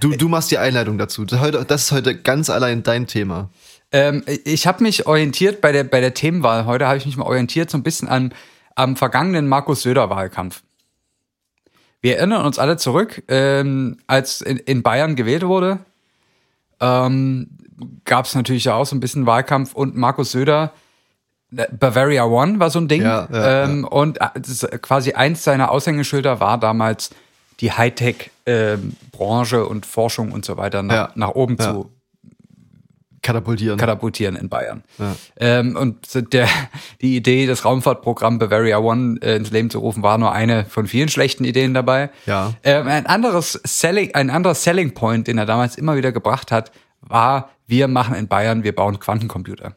du, 0.00 0.10
du 0.10 0.28
machst 0.28 0.50
die 0.50 0.58
Einleitung 0.58 0.98
dazu. 0.98 1.24
Das 1.24 1.84
ist 1.84 1.92
heute 1.92 2.16
ganz 2.20 2.50
allein 2.50 2.82
dein 2.82 3.06
Thema. 3.06 3.50
Ähm, 3.92 4.24
ich 4.44 4.66
habe 4.66 4.82
mich 4.82 5.06
orientiert 5.06 5.60
bei 5.60 5.70
der, 5.70 5.84
bei 5.84 6.00
der 6.00 6.14
Themenwahl 6.14 6.66
heute, 6.66 6.86
habe 6.86 6.96
ich 6.96 7.06
mich 7.06 7.16
mal 7.16 7.26
orientiert 7.26 7.70
so 7.70 7.78
ein 7.78 7.82
bisschen 7.82 8.08
an, 8.08 8.32
am 8.74 8.96
vergangenen 8.96 9.48
Markus 9.48 9.82
Söder-Wahlkampf. 9.82 10.62
Wir 12.00 12.16
erinnern 12.16 12.44
uns 12.44 12.58
alle 12.58 12.78
zurück, 12.78 13.22
ähm, 13.28 13.98
als 14.06 14.40
in, 14.40 14.56
in 14.56 14.82
Bayern 14.82 15.14
gewählt 15.14 15.44
wurde, 15.44 15.78
ähm, 16.80 17.50
gab 18.04 18.24
es 18.26 18.34
natürlich 18.34 18.64
ja 18.64 18.74
auch 18.74 18.86
so 18.86 18.96
ein 18.96 19.00
bisschen 19.00 19.26
Wahlkampf 19.26 19.74
und 19.74 19.96
Markus 19.96 20.32
Söder, 20.32 20.72
äh, 21.56 21.66
Bavaria 21.70 22.24
One 22.24 22.58
war 22.58 22.70
so 22.70 22.80
ein 22.80 22.88
Ding. 22.88 23.02
Ja, 23.02 23.28
ja, 23.30 23.64
ähm, 23.64 23.84
Und 23.84 24.20
äh, 24.20 24.78
quasi 24.78 25.12
eins 25.12 25.44
seiner 25.44 25.70
Aushängeschilder 25.70 26.40
war 26.40 26.58
damals 26.58 27.10
die 27.60 27.70
Hightech-Branche 27.72 29.66
und 29.66 29.86
Forschung 29.86 30.32
und 30.32 30.44
so 30.44 30.56
weiter 30.56 30.82
nach, 30.82 30.94
Ja, 30.94 31.12
nach 31.14 31.30
oben 31.30 31.56
ja. 31.60 31.72
zu 31.72 31.90
Katapultieren. 33.22 33.78
katapultieren 33.78 34.34
in 34.36 34.48
Bayern. 34.48 34.82
Ja. 34.98 35.14
Ähm, 35.38 35.76
und 35.76 36.32
der, 36.32 36.48
die 37.00 37.16
Idee, 37.16 37.46
das 37.46 37.64
Raumfahrtprogramm 37.64 38.38
Bavaria 38.38 38.78
One 38.78 39.20
äh, 39.22 39.36
ins 39.36 39.50
Leben 39.50 39.70
zu 39.70 39.78
rufen, 39.78 40.02
war 40.02 40.18
nur 40.18 40.32
eine 40.32 40.64
von 40.64 40.88
vielen 40.88 41.08
schlechten 41.08 41.44
Ideen 41.44 41.72
dabei. 41.72 42.10
Ja. 42.26 42.54
Ähm, 42.64 42.88
ein 42.88 43.06
anderes 43.06 43.60
Selling, 43.64 44.14
ein 44.14 44.28
anderer 44.28 44.54
Selling 44.54 44.92
Point, 44.94 45.28
den 45.28 45.38
er 45.38 45.46
damals 45.46 45.76
immer 45.76 45.96
wieder 45.96 46.10
gebracht 46.10 46.50
hat, 46.50 46.72
war, 47.00 47.50
wir 47.66 47.88
machen 47.88 48.14
in 48.16 48.26
Bayern, 48.28 48.64
wir 48.64 48.74
bauen 48.74 48.98
Quantencomputer. 48.98 49.76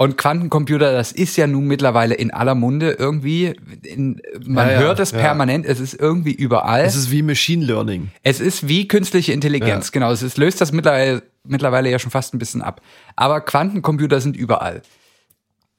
Und 0.00 0.16
Quantencomputer, 0.16 0.92
das 0.92 1.10
ist 1.10 1.36
ja 1.36 1.48
nun 1.48 1.64
mittlerweile 1.64 2.14
in 2.14 2.30
aller 2.30 2.54
Munde 2.54 2.92
irgendwie. 2.92 3.52
In, 3.82 4.22
man 4.46 4.68
Ja, 4.68 4.74
ja, 4.74 4.78
hört 4.78 5.00
es 5.00 5.10
ja. 5.10 5.18
permanent, 5.18 5.66
es 5.66 5.80
ist 5.80 5.94
irgendwie 5.94 6.32
überall. 6.32 6.84
Es 6.84 6.94
ist 6.94 7.10
wie 7.10 7.20
Machine 7.20 7.64
Learning. 7.64 8.10
Es 8.22 8.38
ist 8.38 8.68
wie 8.68 8.86
künstliche 8.86 9.32
Intelligenz, 9.32 9.90
genau. 9.90 10.12
Es 10.12 10.22
ist, 10.22 10.38
löst 10.38 10.60
das 10.60 10.70
mittlerweile, 10.70 11.24
mittlerweile 11.42 11.90
ja 11.90 11.98
schon 11.98 12.12
fast 12.12 12.32
ein 12.32 12.38
bisschen 12.38 12.62
ab. 12.62 12.80
Aber 13.16 13.40
Quantencomputer 13.40 14.20
sind 14.20 14.36
überall. 14.36 14.82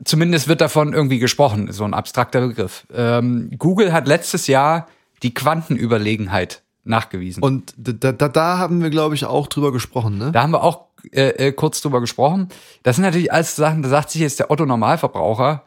Zumindest 0.04 0.50
wird 0.50 0.60
davon 0.60 0.92
irgendwie 0.92 1.20
gesprochen, 1.20 1.72
so 1.72 1.86
ein 1.86 1.94
abstrakter 1.94 2.46
Begriff. 2.46 2.88
Ähm, 2.94 3.52
Google 3.58 3.94
hat 3.94 4.06
letztes 4.06 4.48
Jahr 4.48 4.90
die 5.24 5.34
Quantenüberlegenheit 5.34 6.62
nachgewiesen. 6.84 7.42
Und 7.42 7.74
da, 7.78 8.12
da, 8.12 8.28
da 8.28 8.58
haben 8.58 8.82
wir, 8.82 8.90
glaube 8.90 9.16
ich, 9.16 9.24
auch 9.24 9.48
drüber 9.48 9.72
gesprochen, 9.72 10.18
ne? 10.18 10.32
da 10.34 10.44
haben 10.44 10.52
wir 10.52 10.64
auch 10.64 10.89
äh, 11.12 11.48
äh, 11.48 11.52
kurz 11.52 11.82
drüber 11.82 12.02
gesprochen. 12.02 12.50
Das 12.84 12.96
sind 12.96 13.04
natürlich 13.04 13.32
alles 13.32 13.56
Sachen, 13.56 13.82
da 13.82 13.90
sagt 13.90 14.12
sich 14.12 14.22
jetzt 14.22 14.40
der 14.40 14.52
Otto 14.52 14.66
Normalverbraucher, 14.66 15.64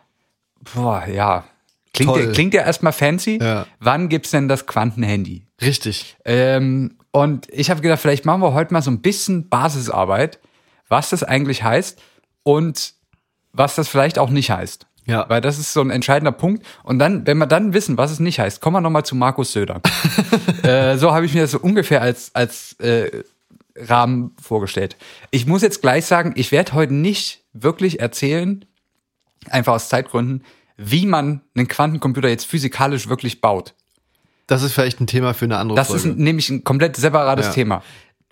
boah, 0.74 1.04
ja, 1.06 1.44
klingt, 1.92 2.12
Toll. 2.12 2.24
ja, 2.24 2.32
klingt 2.32 2.54
ja 2.54 2.62
erstmal 2.62 2.92
fancy. 2.92 3.38
Ja. 3.40 3.66
Wann 3.80 4.08
gibt's 4.08 4.30
denn 4.30 4.48
das 4.48 4.66
Quantenhandy? 4.66 5.46
Richtig. 5.60 6.16
Ähm, 6.24 6.96
und 7.10 7.48
ich 7.50 7.70
habe 7.70 7.80
gedacht, 7.80 8.00
vielleicht 8.00 8.24
machen 8.24 8.40
wir 8.40 8.54
heute 8.54 8.72
mal 8.72 8.82
so 8.82 8.90
ein 8.90 9.02
bisschen 9.02 9.48
Basisarbeit, 9.48 10.38
was 10.88 11.10
das 11.10 11.22
eigentlich 11.22 11.62
heißt 11.62 12.00
und 12.42 12.94
was 13.52 13.74
das 13.74 13.88
vielleicht 13.88 14.18
auch 14.18 14.30
nicht 14.30 14.50
heißt. 14.50 14.86
Ja. 15.04 15.28
Weil 15.28 15.40
das 15.40 15.58
ist 15.58 15.72
so 15.72 15.80
ein 15.80 15.90
entscheidender 15.90 16.32
Punkt. 16.32 16.64
Und 16.84 16.98
dann, 16.98 17.26
wenn 17.26 17.38
wir 17.38 17.46
dann 17.46 17.74
wissen, 17.74 17.98
was 17.98 18.12
es 18.12 18.20
nicht 18.20 18.38
heißt, 18.38 18.60
kommen 18.60 18.76
wir 18.76 18.80
nochmal 18.80 19.04
zu 19.04 19.16
Markus 19.16 19.52
Söder. 19.52 19.80
äh, 20.62 20.96
so 20.96 21.12
habe 21.12 21.26
ich 21.26 21.34
mir 21.34 21.42
das 21.42 21.50
so 21.50 21.58
ungefähr 21.58 22.02
als, 22.02 22.34
als 22.34 22.74
äh, 22.80 23.24
Rahmen 23.76 24.34
vorgestellt. 24.40 24.96
Ich 25.30 25.46
muss 25.46 25.62
jetzt 25.62 25.80
gleich 25.82 26.06
sagen, 26.06 26.32
ich 26.36 26.52
werde 26.52 26.72
heute 26.72 26.94
nicht 26.94 27.42
wirklich 27.52 28.00
erzählen, 28.00 28.64
einfach 29.48 29.74
aus 29.74 29.88
Zeitgründen, 29.88 30.44
wie 30.76 31.06
man 31.06 31.42
einen 31.54 31.68
Quantencomputer 31.68 32.28
jetzt 32.28 32.46
physikalisch 32.46 33.08
wirklich 33.08 33.40
baut. 33.40 33.74
Das 34.46 34.62
ist 34.62 34.72
vielleicht 34.72 35.00
ein 35.00 35.06
Thema 35.06 35.34
für 35.34 35.44
eine 35.44 35.58
andere 35.58 35.76
Das 35.76 35.88
Folge. 35.88 36.00
ist 36.08 36.16
ein, 36.16 36.22
nämlich 36.22 36.50
ein 36.50 36.64
komplett 36.64 36.96
separates 36.96 37.46
Ja. 37.46 37.52
Thema. 37.52 37.82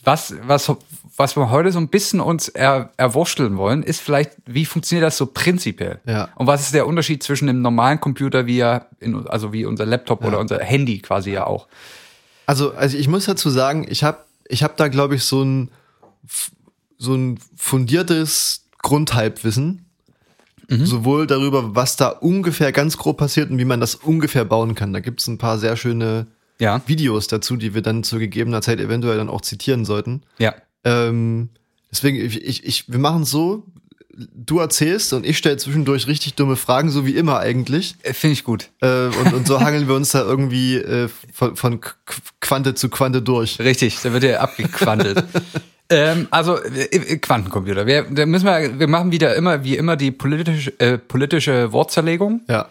Was, 0.02 0.34
was, 0.42 0.72
was 1.16 1.36
wir 1.36 1.50
heute 1.50 1.72
so 1.72 1.78
ein 1.78 1.88
bisschen 1.88 2.20
uns 2.20 2.48
er, 2.48 2.90
erwurschteln 2.96 3.58
wollen, 3.58 3.82
ist 3.82 4.00
vielleicht, 4.00 4.32
wie 4.46 4.64
funktioniert 4.64 5.06
das 5.06 5.18
so 5.18 5.26
prinzipiell? 5.26 6.00
Ja. 6.06 6.30
Und 6.36 6.46
was 6.46 6.62
ist 6.62 6.74
der 6.74 6.86
Unterschied 6.86 7.22
zwischen 7.22 7.48
einem 7.50 7.60
normalen 7.60 8.00
Computer, 8.00 8.46
wie 8.46 8.60
er, 8.60 8.86
in, 8.98 9.26
also 9.28 9.52
wie 9.52 9.66
unser 9.66 9.84
Laptop 9.84 10.24
oder 10.24 10.38
unser 10.38 10.58
Handy 10.60 11.00
quasi 11.00 11.32
ja 11.32 11.46
auch? 11.46 11.68
Also, 12.46 12.72
also 12.72 12.96
ich 12.96 13.08
muss 13.08 13.26
dazu 13.26 13.50
sagen, 13.50 13.86
ich 13.88 14.02
habe 14.02 14.18
ich 14.50 14.62
hab 14.62 14.76
da, 14.76 14.88
glaube 14.88 15.14
ich, 15.14 15.24
so 15.24 15.42
ein, 15.42 15.70
so 16.98 17.14
ein 17.14 17.38
fundiertes 17.56 18.66
Grundhalbwissen. 18.82 19.86
Mhm. 20.68 20.86
Sowohl 20.86 21.26
darüber, 21.26 21.74
was 21.74 21.96
da 21.96 22.08
ungefähr 22.08 22.70
ganz 22.70 22.96
grob 22.96 23.18
passiert 23.18 23.50
und 23.50 23.58
wie 23.58 23.64
man 23.64 23.80
das 23.80 23.96
ungefähr 23.96 24.44
bauen 24.44 24.74
kann. 24.74 24.92
Da 24.92 25.00
gibt 25.00 25.20
es 25.20 25.26
ein 25.26 25.38
paar 25.38 25.58
sehr 25.58 25.76
schöne 25.76 26.28
Ja. 26.58 26.80
Videos 26.86 27.26
dazu, 27.26 27.56
die 27.56 27.74
wir 27.74 27.82
dann 27.82 28.04
zu 28.04 28.18
gegebener 28.18 28.62
Zeit 28.62 28.78
eventuell 28.78 29.16
dann 29.16 29.28
auch 29.28 29.40
zitieren 29.40 29.84
sollten. 29.84 30.22
Ja. 30.38 30.54
Ähm, 30.84 31.48
deswegen, 31.90 32.24
ich, 32.24 32.40
ich, 32.42 32.64
ich, 32.64 32.92
wir 32.92 33.00
machen 33.00 33.22
es 33.22 33.30
so, 33.30 33.66
du 34.34 34.58
erzählst 34.58 35.12
und 35.12 35.24
ich 35.26 35.38
stelle 35.38 35.56
zwischendurch 35.56 36.06
richtig 36.06 36.34
dumme 36.34 36.56
Fragen, 36.56 36.90
so 36.90 37.06
wie 37.06 37.16
immer 37.16 37.38
eigentlich. 37.40 37.94
Äh, 38.02 38.12
Finde 38.12 38.32
ich 38.34 38.44
gut. 38.44 38.70
Äh, 38.80 39.06
und, 39.06 39.32
und 39.34 39.46
so 39.46 39.60
hangeln 39.64 39.88
wir 39.88 39.94
uns 39.94 40.10
da 40.10 40.20
irgendwie 40.22 40.76
äh, 40.76 41.08
von, 41.32 41.56
von 41.56 41.80
Qu- 41.80 41.94
Quante 42.40 42.74
zu 42.74 42.88
Quante 42.88 43.22
durch. 43.22 43.58
Richtig, 43.58 43.98
da 44.02 44.12
wird 44.12 44.24
ja 44.24 44.40
abgequantelt. 44.40 45.24
ähm, 45.90 46.28
also 46.30 46.56
äh, 46.62 46.84
äh, 46.84 47.16
Quantencomputer. 47.18 47.86
Wir, 47.86 48.02
da 48.10 48.26
müssen 48.26 48.46
wir, 48.46 48.78
wir 48.78 48.88
machen 48.88 49.12
wieder 49.12 49.34
immer 49.36 49.64
wie 49.64 49.76
immer 49.76 49.96
die 49.96 50.10
politische, 50.10 50.78
äh, 50.80 50.98
politische 50.98 51.72
Wortzerlegung. 51.72 52.42
Ja. 52.48 52.68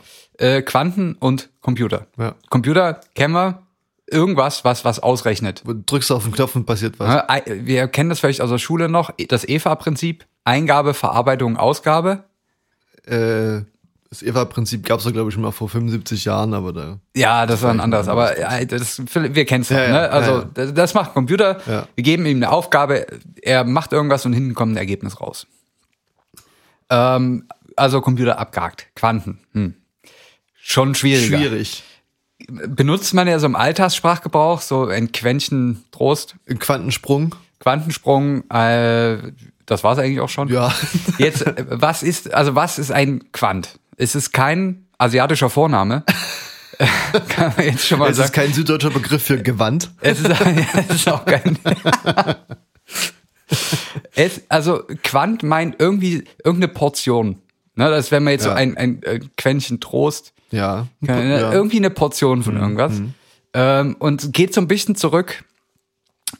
Quanten 0.63 1.15
und 1.19 1.49
Computer. 1.59 2.07
Ja. 2.17 2.33
Computer 2.49 3.01
kennen 3.13 3.33
wir. 3.33 3.63
Irgendwas, 4.11 4.63
was 4.63 4.85
was 4.85 4.99
ausrechnet. 4.99 5.63
Du 5.65 5.73
drückst 5.85 6.11
auf 6.13 6.23
den 6.23 6.31
Knopf 6.31 6.55
und 6.55 6.65
passiert 6.65 6.97
was. 6.97 7.23
Wir 7.45 7.87
kennen 7.89 8.09
das 8.09 8.21
vielleicht 8.21 8.39
aus 8.41 8.49
der 8.49 8.57
Schule 8.57 8.87
noch, 8.89 9.11
das 9.27 9.47
EVA-Prinzip. 9.47 10.25
Eingabe, 10.43 10.93
Verarbeitung, 10.93 11.57
Ausgabe. 11.57 12.23
Äh, 13.05 13.61
das 14.09 14.23
EVA-Prinzip 14.23 14.83
gab 14.85 14.99
es 14.99 15.05
ja, 15.05 15.11
glaube 15.11 15.29
ich, 15.29 15.35
schon 15.35 15.43
mal 15.43 15.51
vor 15.51 15.69
75 15.69 16.25
Jahren, 16.25 16.55
aber 16.55 16.73
da. 16.73 16.99
Ja, 17.15 17.45
das 17.45 17.61
war 17.61 17.69
ein 17.69 17.79
anderes, 17.79 18.07
aber 18.07 18.33
das, 18.65 18.99
wir 19.13 19.45
kennen 19.45 19.61
es 19.61 19.69
Ja, 19.69 19.83
ja, 19.83 19.91
ne? 19.91 20.09
Also 20.09 20.31
ja, 20.31 20.49
ja. 20.65 20.71
das- 20.71 20.93
macht 20.95 21.11
ein 21.11 21.13
Computer. 21.13 21.61
Wir 21.93 22.03
geben 22.03 22.25
ihm 22.25 22.37
eine 22.37 22.49
Aufgabe, 22.51 23.05
er 23.41 23.63
macht 23.65 23.93
irgendwas 23.93 24.25
und 24.25 24.33
hinten 24.33 24.55
kommt 24.55 24.73
ein 24.73 24.77
Ergebnis 24.77 25.21
raus. 25.21 25.45
Ähm, 26.89 27.47
also 27.75 28.01
Computer 28.01 28.39
abgehakt. 28.39 28.87
Quanten. 28.95 29.39
Hm. 29.53 29.75
Schon 30.59 30.95
schwieriger. 30.95 31.37
Schwierig. 31.37 31.83
Benutzt 32.47 33.13
man 33.13 33.27
ja 33.27 33.37
so 33.37 33.45
im 33.45 33.55
Alltagssprachgebrauch, 33.55 34.61
so 34.61 34.87
ein 34.87 35.11
Quäntchen 35.11 35.83
Trost, 35.91 36.35
Ein 36.49 36.57
Quantensprung. 36.57 37.35
Quantensprung, 37.59 38.49
äh, 38.49 39.17
das 39.69 39.83
war's 39.83 39.97
eigentlich 39.99 40.19
auch 40.19 40.29
schon. 40.29 40.47
Ja. 40.49 40.73
Jetzt, 41.17 41.45
äh, 41.45 41.65
was 41.69 42.03
ist, 42.03 42.33
also 42.33 42.55
was 42.55 42.79
ist 42.79 42.91
ein 42.91 43.31
Quant? 43.31 43.79
Es 43.97 44.15
ist 44.15 44.31
kein 44.31 44.87
asiatischer 44.97 45.49
Vorname. 45.49 46.03
Kann 47.29 47.53
man 47.57 47.65
jetzt 47.65 47.85
schon 47.85 47.99
mal 47.99 48.09
Es 48.09 48.15
sagen. 48.15 48.27
ist 48.27 48.33
kein 48.33 48.53
süddeutscher 48.53 48.89
Begriff 48.91 49.21
für 49.21 49.41
Gewand. 49.43 49.91
Es 49.99 50.21
ist, 50.21 50.29
es 50.89 50.95
ist 50.95 51.09
auch 51.09 51.25
kein. 51.25 51.57
es, 54.15 54.41
also 54.49 54.83
Quant 55.03 55.43
meint 55.43 55.75
irgendwie 55.79 56.23
irgendeine 56.43 56.71
Portion. 56.73 57.41
Ne, 57.75 57.89
das 57.89 58.11
wenn 58.11 58.23
man 58.23 58.31
jetzt 58.31 58.43
so 58.43 58.49
Ja. 58.49 58.55
ein, 58.55 58.77
ein, 58.77 59.01
ein 59.05 59.29
Quäntchen 59.37 59.79
Trost, 59.79 60.33
Ja. 60.51 60.87
keine, 61.05 61.41
ja. 61.41 61.51
irgendwie 61.51 61.77
eine 61.77 61.89
Portion 61.89 62.43
von 62.43 62.57
irgendwas. 62.57 63.01
Ähm, 63.53 63.95
und 63.99 64.31
geht 64.33 64.53
so 64.53 64.61
ein 64.61 64.67
bisschen 64.67 64.95
zurück 64.95 65.43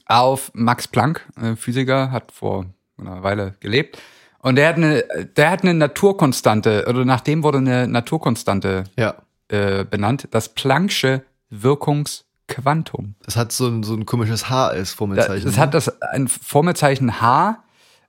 auf 0.06 0.52
Max 0.54 0.88
Planck, 0.88 1.26
äh, 1.42 1.56
Physiker, 1.56 2.12
hat 2.12 2.32
vor 2.32 2.66
einer 3.00 3.24
Weile 3.24 3.56
gelebt. 3.60 4.00
Und 4.42 4.56
der 4.56 4.70
hat 4.70 4.76
eine, 4.78 5.04
der 5.36 5.50
hat 5.50 5.64
eine 5.64 5.74
Naturkonstante, 5.74 6.86
oder 6.88 7.04
nach 7.04 7.22
dem 7.22 7.44
wurde 7.44 7.58
eine 7.58 7.88
Naturkonstante 7.88 8.86
ja. 8.98 9.16
äh, 9.50 9.84
benannt, 9.84 10.28
das 10.32 10.56
Planck'sche 10.56 11.22
Wirkungsquantum. 11.50 13.16
Das 13.26 13.36
hat 13.36 13.52
so 13.52 13.68
ein, 13.68 13.84
so 13.84 13.96
ein 13.96 14.06
komisches 14.06 14.50
H 14.50 14.68
als 14.68 14.94
Formelzeichen. 14.94 15.46
Das 15.46 15.58
hat 15.58 15.74
das 15.74 16.02
ein 16.02 16.28
Formelzeichen 16.28 17.20
H 17.20 17.64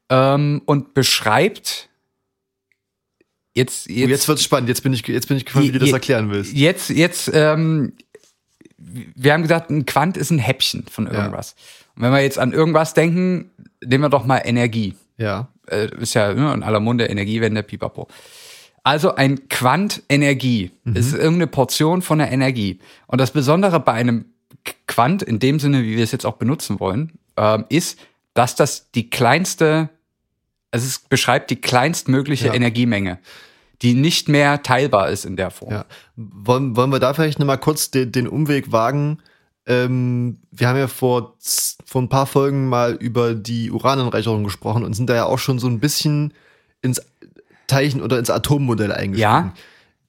ähm, 0.09 0.63
und 0.67 0.95
beschreibt 0.95 1.89
jetzt 3.55 3.89
Oh, 3.89 3.93
jetzt 3.93 4.11
jetzt 4.11 4.29
wird's 4.29 4.45
spannend. 4.45 4.69
Jetzt 4.69 4.83
bin 4.83 4.93
ich, 4.93 5.07
jetzt 5.09 5.27
bin 5.27 5.37
ich 5.37 5.45
gespannt, 5.47 5.67
wie 5.67 5.73
du 5.73 5.79
das 5.81 5.93
erklären 5.93 6.31
willst. 6.31 6.53
jetzt 6.53 6.91
jetzt 6.91 7.31
ähm, 7.33 7.95
wir 8.81 9.33
haben 9.33 9.43
gesagt, 9.43 9.71
ein 9.71 9.85
Quant 9.85 10.17
ist 10.17 10.31
ein 10.31 10.39
Häppchen 10.39 10.87
von 10.91 11.07
irgendwas. 11.07 11.55
Und 11.90 11.90
wenn 12.03 12.13
wir 12.13 12.21
jetzt 12.23 12.39
an 12.39 12.53
irgendwas 12.53 12.95
denken, 12.95 13.51
nehmen 13.85 14.05
wir 14.05 14.09
doch 14.09 14.25
mal 14.25 14.39
Energie. 14.39 14.95
Ja. 15.17 15.49
Äh, 15.69 15.89
ist 16.01 16.15
ja 16.15 16.33
ne, 16.33 16.53
in 16.55 16.63
aller 16.63 16.81
Munde 16.81 17.07
Energiewende, 17.07 17.63
pipapo. 17.63 18.09
Also 18.83 19.15
ein 19.15 19.49
Quant 19.49 20.03
Energie. 20.09 20.71
Es 20.95 21.09
ist 21.09 21.13
irgendeine 21.15 21.47
Portion 21.49 22.01
von 22.01 22.19
der 22.19 22.33
Energie. 22.33 22.79
Und 23.07 23.21
das 23.21 23.31
Besondere 23.31 23.79
bei 23.81 23.93
einem 23.93 24.25
Qu- 24.67 24.75
Quant, 24.87 25.23
in 25.23 25.39
dem 25.39 25.61
Sinne, 25.61 25.83
wie 25.83 25.97
wir 25.97 26.05
es 26.05 26.13
jetzt 26.13 26.25
auch 26.25 26.37
benutzen 26.37 26.81
wollen, 26.81 27.13
ähm, 27.37 27.67
ist, 27.69 27.99
dass 28.33 28.55
das 28.55 28.91
die 28.93 29.11
kleinste, 29.11 29.91
also 30.71 30.87
es 30.87 30.99
beschreibt 31.01 31.51
die 31.51 31.57
kleinstmögliche 31.61 32.47
Ja. 32.47 32.55
Energiemenge, 32.55 33.19
die 33.83 33.93
nicht 33.95 34.29
mehr 34.31 34.63
teilbar 34.63 35.11
ist 35.11 35.27
in 35.27 35.37
der 35.37 35.51
Form. 35.51 35.73
Ja. 35.73 35.85
Wollen, 36.17 36.75
wollen 36.77 36.91
wir 36.91 37.01
da 37.01 37.13
vielleicht 37.13 37.39
nochmal 37.39 37.59
kurz 37.59 37.91
den, 37.91 38.13
den 38.13 38.29
Umweg 38.29 38.73
wagen? 38.73 39.19
Ähm, 39.67 40.39
wir 40.51 40.69
haben 40.69 40.79
ja 40.79 40.89
vor, 40.89 41.37
vor 41.85 42.03
ein 42.03 42.09
paar 42.09 42.27
Folgen 42.27 42.69
mal 42.69 42.95
über 42.95 43.35
die 43.35 43.71
Urananreicherung 43.71 44.45
gesprochen 44.45 44.85
und 44.85 44.95
sind 44.95 45.09
da 45.09 45.15
ja 45.15 45.25
auch 45.27 45.39
schon 45.39 45.59
so 45.59 45.69
ein 45.69 45.81
bisschen 45.81 46.33
ins 46.83 47.01
Teilchen- 47.67 48.03
oder 48.03 48.19
ins 48.19 48.31
Atommodell 48.31 48.93
eingestiegen. 48.93 49.21
Ja. 49.21 49.53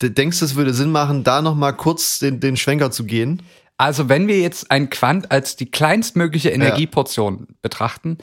Denkst 0.02 0.40
du, 0.40 0.46
es 0.46 0.56
würde 0.56 0.74
Sinn 0.74 0.92
machen, 0.92 1.24
da 1.24 1.42
nochmal 1.42 1.76
kurz 1.76 2.20
den, 2.20 2.40
den 2.40 2.58
Schwenker 2.58 2.90
zu 2.90 3.04
gehen? 3.04 3.44
Also 3.78 4.10
wenn 4.10 4.28
wir 4.28 4.40
jetzt 4.40 4.72
ein 4.72 4.90
Quant 4.90 5.32
als 5.32 5.56
die 5.56 5.70
kleinstmögliche 5.70 6.50
Energieportion 6.50 7.48
betrachten, 7.62 8.18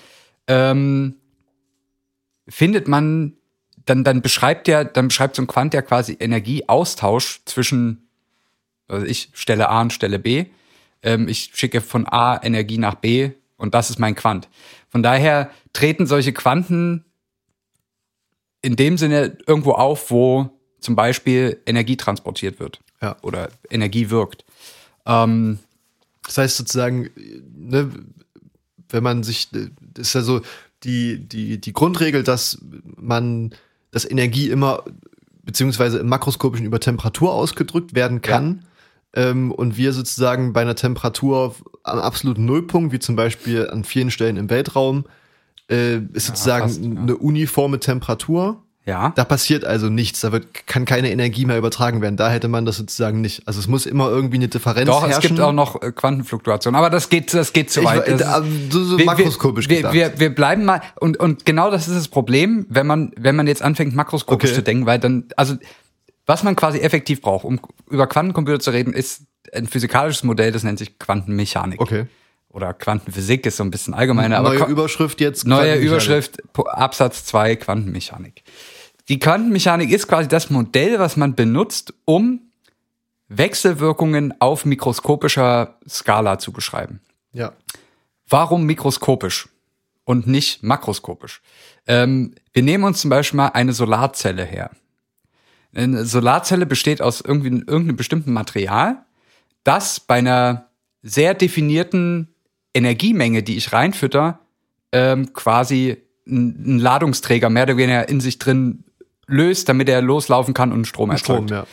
ähm, 0.47 1.17
findet 2.49 2.89
man, 2.89 3.35
dann, 3.85 4.05
dann 4.05 4.23
beschreibt 4.23 4.67
der, 4.67 4.85
dann 4.85 5.09
beschreibt 5.09 5.37
so 5.37 5.43
ein 5.43 5.47
Quant 5.47 5.75
ja 5.75 5.83
quasi 5.83 6.17
Energieaustausch 6.19 7.43
zwischen, 7.45 8.09
also 8.89 9.05
ich 9.07 9.31
stelle 9.35 9.69
A 9.69 9.81
und 9.83 9.93
stelle 9.93 10.19
B. 10.19 10.47
Ähm, 11.03 11.29
ich 11.29 11.51
schicke 11.55 11.81
von 11.81 12.07
A 12.07 12.41
Energie 12.43 12.79
nach 12.79 12.95
B 12.97 13.31
und 13.57 13.75
das 13.75 13.91
ist 13.91 13.99
mein 13.99 14.15
Quant. 14.15 14.49
Von 14.89 15.03
daher 15.03 15.51
treten 15.73 16.07
solche 16.07 16.33
Quanten 16.33 17.05
in 18.63 18.77
dem 18.77 18.99
Sinne 18.99 19.39
irgendwo 19.47 19.73
auf, 19.73 20.11
wo 20.11 20.51
zum 20.81 20.97
Beispiel 20.97 21.61
Energie 21.67 21.97
transportiert 21.97 22.59
wird 22.61 22.81
Ja. 23.01 23.17
oder 23.23 23.51
Energie 23.71 24.11
wirkt. 24.11 24.45
Ähm, 25.07 25.59
Das 26.27 26.37
heißt 26.39 26.57
sozusagen, 26.59 27.09
ne, 27.57 27.91
wenn 28.91 29.03
man 29.03 29.23
sich, 29.23 29.49
das 29.51 30.09
ist 30.09 30.13
ja 30.15 30.21
so 30.23 30.43
die, 30.83 31.19
die, 31.27 31.59
die 31.61 31.73
Grundregel, 31.73 32.23
dass 32.23 32.59
man, 32.97 33.55
dass 33.93 34.05
Energie 34.05 34.51
immer, 34.51 34.85
beziehungsweise 35.43 35.99
im 35.99 36.09
makroskopischen 36.09 36.67
über 36.67 36.81
Temperatur 36.81 37.33
ausgedrückt 37.33 37.95
werden 37.95 38.21
kann. 38.21 38.67
Ähm, 39.15 39.53
und 39.53 39.77
wir 39.77 39.93
sozusagen 39.93 40.53
bei 40.53 40.61
einer 40.61 40.75
Temperatur 40.75 41.55
am 41.83 41.99
absoluten 41.99 42.45
Nullpunkt, 42.45 42.93
wie 42.93 42.99
zum 42.99 43.17
Beispiel 43.17 43.69
an 43.71 43.85
vielen 43.85 44.11
Stellen 44.11 44.37
im 44.37 44.51
Weltraum, 44.51 45.05
äh, 45.71 45.97
ist 46.13 46.27
sozusagen 46.27 46.69
fast, 46.69 46.83
ja. 46.85 46.91
eine 46.91 47.17
uniforme 47.17 47.81
Temperatur. 47.81 48.63
ja. 48.85 49.13
Da 49.17 49.25
passiert 49.25 49.65
also 49.65 49.89
nichts, 49.89 50.21
da 50.21 50.31
wird, 50.33 50.67
kann 50.67 50.85
keine 50.85 51.11
Energie 51.11 51.45
mehr 51.47 51.57
übertragen 51.59 52.01
werden. 52.03 52.17
Da 52.19 52.31
hätte 52.31 52.49
man 52.49 52.65
das 52.67 52.77
sozusagen 52.77 53.21
nicht. 53.23 53.47
Also 53.47 53.61
es 53.61 53.67
muss 53.69 53.87
immer 53.87 54.09
irgendwie 54.11 54.37
eine 54.37 54.49
Differenz 54.49 54.87
Doch, 54.87 55.03
herrschen. 55.03 55.19
es 55.23 55.29
gibt 55.29 55.41
auch 55.41 55.53
noch 55.53 55.81
äh, 55.83 55.91
Quantenfluktuationen, 55.93 56.77
aber 56.79 56.91
das 56.91 57.09
geht, 57.09 57.33
das 57.33 57.53
geht 57.55 57.71
zu 57.71 57.81
Ich, 57.81 57.87
weit. 57.87 58.09
Das 58.09 58.21
äh, 58.21 58.47
ist- 58.47 58.73
so, 58.73 58.85
so 58.85 58.99
wir, 58.99 59.07
makroskopisch 59.07 59.69
wir, 59.71 59.77
gedacht. 59.79 59.95
wir, 59.95 60.13
wir, 60.13 60.21
wir 60.21 60.35
bleiben 60.35 60.65
mal 60.67 60.83
und 61.01 61.19
und 61.19 61.45
genau 61.47 61.71
das 61.71 61.89
ist 61.89 61.97
das 61.97 62.09
Problem, 62.09 62.67
wenn 62.69 62.87
man 62.87 63.13
wenn 63.17 63.37
man 63.37 63.47
jetzt 63.47 63.63
anfängt 63.63 63.95
makroskopisch 63.95 64.51
Okay. 64.51 64.57
zu 64.57 64.63
denken, 64.63 64.85
weil 64.87 64.99
dann 64.99 65.25
also 65.37 65.55
was 66.29 66.45
man 66.45 66.55
quasi 66.55 66.79
effektiv 66.79 67.21
braucht, 67.21 67.45
um 67.45 67.59
über 67.91 68.07
Quantencomputer 68.07 68.61
zu 68.61 68.71
reden, 68.71 68.93
ist 68.93 69.23
ein 69.53 69.67
physikalisches 69.67 70.23
Modell, 70.23 70.53
das 70.53 70.63
nennt 70.63 70.79
sich 70.79 70.99
Quantenmechanik. 71.01 71.81
okay. 71.81 72.07
Oder 72.51 72.73
Quantenphysik 72.73 73.45
ist 73.47 73.59
so 73.59 73.63
ein 73.65 73.71
bisschen 73.71 73.93
allgemeiner, 73.95 74.39
aber 74.39 74.49
Neue 74.51 74.59
Qua- 74.59 74.69
Überschrift 74.69 75.21
jetzt. 75.21 75.47
Neue. 75.47 75.77
Überschrift, 75.77 76.39
Absatz 76.67 77.25
2, 77.27 77.57
Quantenmechanik. 77.57 78.43
Die 79.09 79.19
Quantenmechanik 79.19 79.91
ist 79.91 80.09
quasi 80.09 80.29
das 80.29 80.49
Modell, 80.49 80.99
was 80.99 81.17
man 81.19 81.35
benutzt, 81.35 81.93
um 82.07 82.41
Wechselwirkungen 83.29 84.35
auf 84.41 84.65
mikroskopischer 84.65 85.77
Skala 85.89 86.39
zu 86.39 86.53
beschreiben. 86.53 87.01
Ja. 87.33 87.53
Warum 88.29 88.65
mikroskopisch 88.65 89.49
und 90.05 90.27
nicht 90.27 90.63
makroskopisch? 90.63 91.43
Ähm, 91.87 92.35
wir 92.53 92.63
nehmen 92.63 92.85
uns 92.85 93.01
zum 93.03 93.11
Beispiel 93.11 93.37
mal 93.37 93.49
eine 93.49 93.73
Solarzelle 93.75 94.45
her. 94.45 94.71
Eine 95.75 96.05
Solarzelle 96.05 96.67
besteht 96.67 97.03
aus 97.03 97.21
irgendwie, 97.21 97.49
irgendeinem 97.49 97.97
bestimmten 97.97 98.33
Material, 98.33 99.05
das 99.65 100.01
bei 100.01 100.17
einer 100.17 100.69
sehr 101.03 101.35
definierten 101.35 102.29
Energiemenge, 102.75 103.43
die 103.43 103.57
ich 103.57 103.73
reinfütter, 103.73 104.41
ähm, 104.93 105.33
quasi 105.33 105.99
einen 106.27 106.79
Ladungsträger 106.79 107.51
mehr 107.51 107.65
oder 107.65 107.77
weniger 107.77 108.09
in 108.09 108.21
sich 108.21 108.39
drin 108.39 108.85
löst, 109.27 109.69
damit 109.69 109.89
er 109.89 110.03
loslaufen 110.03 110.55
kann 110.55 110.73
und 110.73 110.87
Strom 110.87 111.11
erzeugt. 111.11 111.49
Strom, 111.51 111.59
ja. 111.59 111.67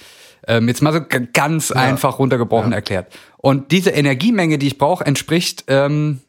Ähm, 0.48 0.68
jetzt 0.68 0.82
mal 0.82 0.94
so 0.94 1.00
ganz 1.34 1.72
einfach 1.72 2.20
runtergebrochen 2.20 2.72
Ja. 2.72 2.76
erklärt. 2.76 3.12
Und 3.38 3.72
diese 3.72 3.90
Energiemenge, 3.90 4.58
die 4.58 4.68
ich 4.68 4.78
brauche, 4.78 5.06
entspricht 5.06 5.64
ähm, 5.68 6.22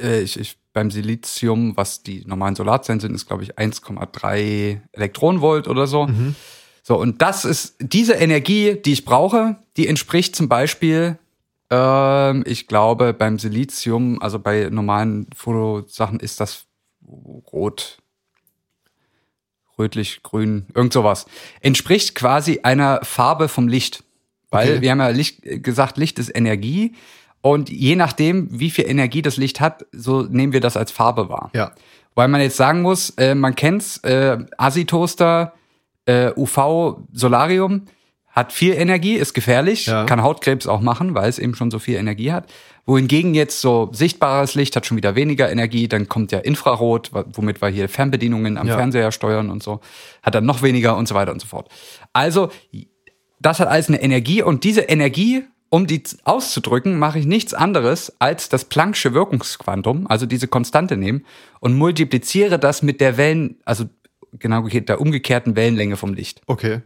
äh, 0.00 0.20
ich, 0.20 0.38
ich, 0.38 0.56
beim 0.72 0.90
Silizium, 0.90 1.76
was 1.76 2.02
die 2.02 2.24
normalen 2.26 2.54
Solarzellen 2.54 3.00
sind, 3.00 3.14
ist 3.14 3.26
glaube 3.26 3.42
ich 3.42 3.56
1,3 3.58 4.80
Elektronenvolt 4.92 5.66
oder 5.68 5.86
so. 5.86 6.08
So 6.82 6.96
und 6.98 7.20
das 7.22 7.44
ist 7.44 7.76
diese 7.80 8.14
Energie, 8.14 8.74
die 8.84 8.92
ich 8.92 9.04
brauche, 9.04 9.56
die 9.76 9.86
entspricht 9.88 10.34
zum 10.36 10.48
Beispiel 10.48 11.18
ähm, 11.70 12.44
ich 12.46 12.66
glaube 12.66 13.12
beim 13.12 13.38
Silizium, 13.38 14.22
also 14.22 14.38
bei 14.38 14.68
normalen 14.70 15.26
Fotosachen 15.34 16.20
ist 16.20 16.40
das 16.40 16.64
rot 17.52 17.98
rötlich, 19.78 20.22
grün, 20.22 20.66
irgend 20.74 20.92
sowas, 20.92 21.26
entspricht 21.60 22.14
quasi 22.14 22.60
einer 22.62 23.00
Farbe 23.04 23.48
vom 23.48 23.68
Licht. 23.68 24.02
Weil 24.50 24.70
Okay. 24.72 24.80
wir 24.80 24.90
haben 24.90 24.98
ja 25.00 25.08
Licht, 25.08 25.44
äh, 25.44 25.58
gesagt, 25.58 25.98
Licht 25.98 26.18
ist 26.18 26.34
Energie. 26.34 26.94
Und 27.40 27.70
je 27.70 27.94
nachdem, 27.96 28.48
wie 28.50 28.70
viel 28.70 28.88
Energie 28.88 29.22
das 29.22 29.36
Licht 29.36 29.60
hat, 29.60 29.86
so 29.92 30.22
nehmen 30.22 30.52
wir 30.52 30.60
das 30.60 30.76
als 30.76 30.90
Farbe 30.90 31.28
wahr. 31.28 31.50
Ja. 31.54 31.72
Weil 32.14 32.28
man 32.28 32.40
jetzt 32.40 32.56
sagen 32.56 32.82
muss, 32.82 33.10
äh, 33.10 33.34
man 33.34 33.54
kennt's, 33.54 33.98
äh, 33.98 34.38
Asitoaster, 34.56 35.52
äh, 36.06 36.32
UV-Solarium 36.36 37.82
hat 38.28 38.52
viel 38.52 38.74
Energie, 38.74 39.14
ist 39.14 39.34
gefährlich, 39.34 39.86
Ja. 39.86 40.04
kann 40.04 40.22
Hautkrebs 40.22 40.66
auch 40.66 40.80
machen, 40.80 41.14
weil 41.14 41.28
es 41.28 41.38
eben 41.38 41.54
schon 41.54 41.70
so 41.70 41.78
viel 41.78 41.96
Energie 41.96 42.32
hat. 42.32 42.46
Wohingegen 42.86 43.34
jetzt 43.34 43.60
so 43.60 43.88
sichtbares 43.92 44.54
Licht 44.54 44.74
hat 44.76 44.86
schon 44.86 44.96
wieder 44.96 45.14
weniger 45.14 45.50
Energie, 45.50 45.88
dann 45.88 46.08
kommt 46.08 46.32
ja 46.32 46.38
Infrarot, 46.38 47.10
womit 47.12 47.60
wir 47.60 47.68
hier 47.68 47.88
Fernbedienungen 47.88 48.56
am 48.56 48.66
Ja. 48.66 48.76
Fernseher 48.76 49.12
steuern 49.12 49.50
und 49.50 49.62
so, 49.62 49.80
hat 50.22 50.34
dann 50.34 50.46
noch 50.46 50.62
weniger 50.62 50.96
und 50.96 51.06
so 51.08 51.14
weiter 51.14 51.32
und 51.32 51.40
so 51.40 51.46
fort. 51.48 51.68
Also, 52.12 52.50
das 53.40 53.60
hat 53.60 53.68
alles 53.68 53.88
eine 53.88 54.00
Energie 54.02 54.42
und 54.42 54.64
diese 54.64 54.82
Energie, 54.82 55.44
um 55.70 55.86
die 55.86 56.02
auszudrücken, 56.24 56.98
mache 56.98 57.18
ich 57.18 57.26
nichts 57.26 57.54
anderes 57.54 58.12
als 58.18 58.48
das 58.48 58.70
Planck'sche 58.70 59.12
Wirkungsquantum, 59.12 60.06
also 60.06 60.26
diese 60.26 60.48
Konstante 60.48 60.96
nehmen 60.96 61.24
und 61.60 61.74
multipliziere 61.74 62.58
das 62.58 62.82
mit 62.82 63.00
der 63.00 63.16
Wellen, 63.16 63.56
also 63.64 63.84
genau 64.38 64.66
der 64.66 65.00
umgekehrten 65.00 65.56
Wellenlänge 65.56 65.96
vom 65.96 66.14
Licht 66.14 66.40
Okay. 66.46 66.80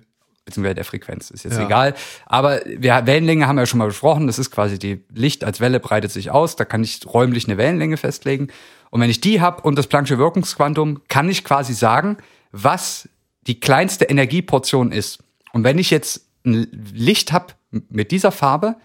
beziehungsweise 0.44 0.74
der 0.74 0.84
Frequenz, 0.84 1.30
ist 1.30 1.44
jetzt 1.44 1.58
Ja. 1.58 1.64
egal. 1.64 1.94
Aber 2.26 2.60
wir, 2.66 3.06
Wellenlänge 3.06 3.46
haben 3.46 3.56
wir 3.56 3.62
ja 3.62 3.66
schon 3.66 3.78
mal 3.78 3.86
besprochen. 3.86 4.26
Das 4.26 4.38
ist 4.40 4.50
quasi 4.50 4.78
die 4.78 5.04
Licht 5.14 5.44
als 5.44 5.60
Welle 5.60 5.78
breitet 5.78 6.10
sich 6.10 6.30
aus. 6.32 6.56
Da 6.56 6.64
kann 6.64 6.82
ich 6.82 7.00
räumlich 7.06 7.46
eine 7.46 7.58
Wellenlänge 7.58 7.96
festlegen. 7.96 8.48
Und 8.90 9.00
wenn 9.00 9.10
ich 9.10 9.20
die 9.20 9.40
habe 9.40 9.62
und 9.62 9.76
das 9.78 9.88
Planck'sche 9.88 10.18
Wirkungsquantum, 10.18 11.02
kann 11.08 11.28
ich 11.28 11.44
quasi 11.44 11.72
sagen, 11.74 12.16
was 12.50 13.08
die 13.46 13.58
kleinste 13.60 14.04
Energieportion 14.06 14.90
ist. 14.92 15.20
Und 15.52 15.62
wenn 15.64 15.78
ich 15.78 15.90
jetzt 15.90 16.26
ein 16.44 16.66
Licht 16.92 17.32
habe 17.32 17.54
mit 17.88 18.10
dieser 18.10 18.32
Farbe, 18.32 18.76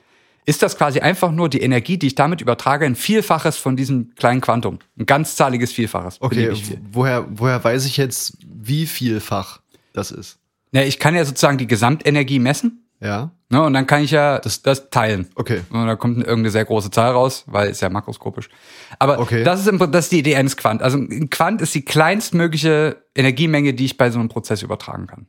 ist 0.46 0.62
das 0.64 0.78
quasi 0.78 1.02
einfach 1.02 1.32
nur 1.32 1.50
die 1.50 1.62
Energie, 1.62 1.98
die 1.98 2.08
ich 2.08 2.16
damit 2.16 2.40
übertrage, 2.42 2.86
ein 2.86 2.96
Vielfaches 2.96 3.58
von 3.58 3.76
diesem 3.76 4.16
kleinen 4.16 4.40
Quantum. 4.40 4.80
Ein 4.98 5.06
ganzzahliges 5.06 5.74
Vielfaches. 5.74 6.18
Okay, 6.22 6.56
viel. 6.56 6.80
woher, 6.92 7.26
woher 7.30 7.62
weiß 7.64 7.86
ich 7.86 7.98
jetzt, 7.98 8.38
wie 8.48 8.86
vielfach 8.86 9.60
das 9.94 10.12
ist? 10.12 10.40
Ja, 10.72 10.84
ich 10.84 11.00
kann 11.00 11.16
ja 11.16 11.26
sozusagen 11.26 11.58
die 11.58 11.68
Gesamtenergie 11.68 12.40
messen. 12.40 12.84
Ja. 13.02 13.32
Ne, 13.50 13.62
und 13.62 13.74
dann 13.74 13.88
kann 13.88 14.04
ich 14.04 14.12
ja 14.12 14.40
das, 14.40 14.62
das 14.64 14.90
teilen. 14.90 15.28
Okay. 15.36 15.62
Und 15.70 15.86
da 15.86 15.96
kommt 15.96 16.18
irgendeine 16.18 16.50
sehr 16.50 16.66
große 16.66 16.92
Zahl 16.92 17.12
raus, 17.12 17.44
weil 17.48 17.70
es 17.70 17.80
ja 17.80 17.90
makroskopisch. 17.90 18.50
Aber 19.00 19.20
Okay. 19.20 19.44
das, 19.44 19.60
ist 19.62 19.68
im, 19.68 19.78
das 19.92 20.06
ist 20.06 20.12
die 20.12 20.20
Idee 20.20 20.36
eines 20.36 20.58
Quant. 20.58 20.82
Also 20.82 20.98
ein 20.98 21.30
Quant 21.30 21.62
ist 21.62 21.74
die 21.76 21.84
kleinstmögliche 21.86 22.98
Energiemenge, 23.16 23.74
die 23.74 23.86
ich 23.86 23.98
bei 23.98 24.10
so 24.12 24.20
einem 24.20 24.30
Prozess 24.30 24.64
übertragen 24.64 25.08
kann. 25.08 25.28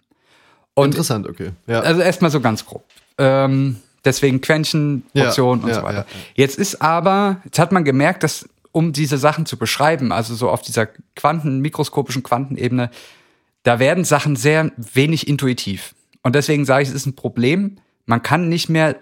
Und 0.75 0.87
Interessant, 0.91 1.29
okay. 1.29 1.51
Ja. 1.67 1.81
also 1.81 2.01
erstmal 2.01 2.31
so 2.31 2.41
ganz 2.41 2.65
grob. 2.65 2.85
Ähm, 3.19 3.77
deswegen 4.05 4.41
Quäntchen, 4.41 5.05
Ja, 5.13 5.25
Portionen 5.25 5.65
und 5.65 5.71
ja, 5.71 5.75
so 5.77 5.83
weiter. 5.83 6.07
ja, 6.09 6.15
ja. 6.15 6.21
Jetzt 6.35 6.59
ist 6.59 6.81
aber, 6.81 7.41
jetzt 7.45 7.59
hat 7.59 7.73
man 7.73 7.85
gemerkt, 7.85 8.23
dass 8.23 8.49
um 8.73 8.93
diese 8.93 9.19
Sachen 9.19 9.47
zu 9.47 9.57
beschreiben, 9.57 10.13
also 10.13 10.35
so 10.35 10.51
auf 10.51 10.63
dieser 10.63 10.87
Quanten, 11.17 11.61
mikroskopischen 11.61 12.23
Quantenebene, 12.23 12.91
da 13.65 13.79
werden 13.79 14.05
Sachen 14.05 14.37
sehr 14.37 14.71
wenig 14.77 15.27
intuitiv. 15.27 15.95
Und 16.23 16.35
deswegen 16.35 16.65
sage 16.65 16.83
ich, 16.83 16.89
es 16.89 16.95
ist 16.95 17.07
ein 17.07 17.17
Problem. 17.17 17.79
Man 18.07 18.23
kann 18.23 18.49
nicht 18.49 18.69
mehr 18.69 18.97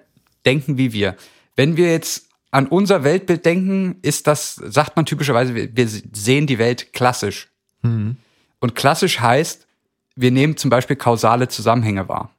denken 0.47 0.79
wie 0.79 0.93
wir. 0.93 1.17
Wenn 1.57 1.77
wir 1.77 1.91
jetzt 1.91 2.29
an 2.51 2.67
unser 2.67 3.05
Weltbild 3.05 3.45
denken, 3.45 3.97
ist 4.03 4.27
das, 4.27 4.55
sagt 4.55 4.97
man 4.97 5.05
typischerweise, 5.05 5.55
wir, 5.55 5.77
wir 5.77 5.89
sehen 5.89 6.47
die 6.47 6.59
Welt 6.59 6.93
klassisch. 6.93 7.49
Und 8.61 8.75
klassisch 8.75 9.21
heißt, 9.21 9.67
wir 10.17 10.31
nehmen 10.31 10.57
zum 10.57 10.71
Beispiel 10.71 10.97
kausale 10.97 11.49
Zusammenhänge 11.49 12.09
wahr. 12.09 12.31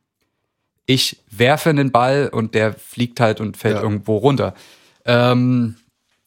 Ich 0.88 1.22
werfe 1.30 1.70
einen 1.70 1.92
Ball 1.92 2.30
und 2.32 2.56
der 2.56 2.74
fliegt 2.74 3.20
halt 3.20 3.40
und 3.42 3.58
fällt 3.58 3.76
Ja. 3.76 3.84
irgendwo 3.84 4.18
runter. 4.18 4.56
Ähm, 5.06 5.76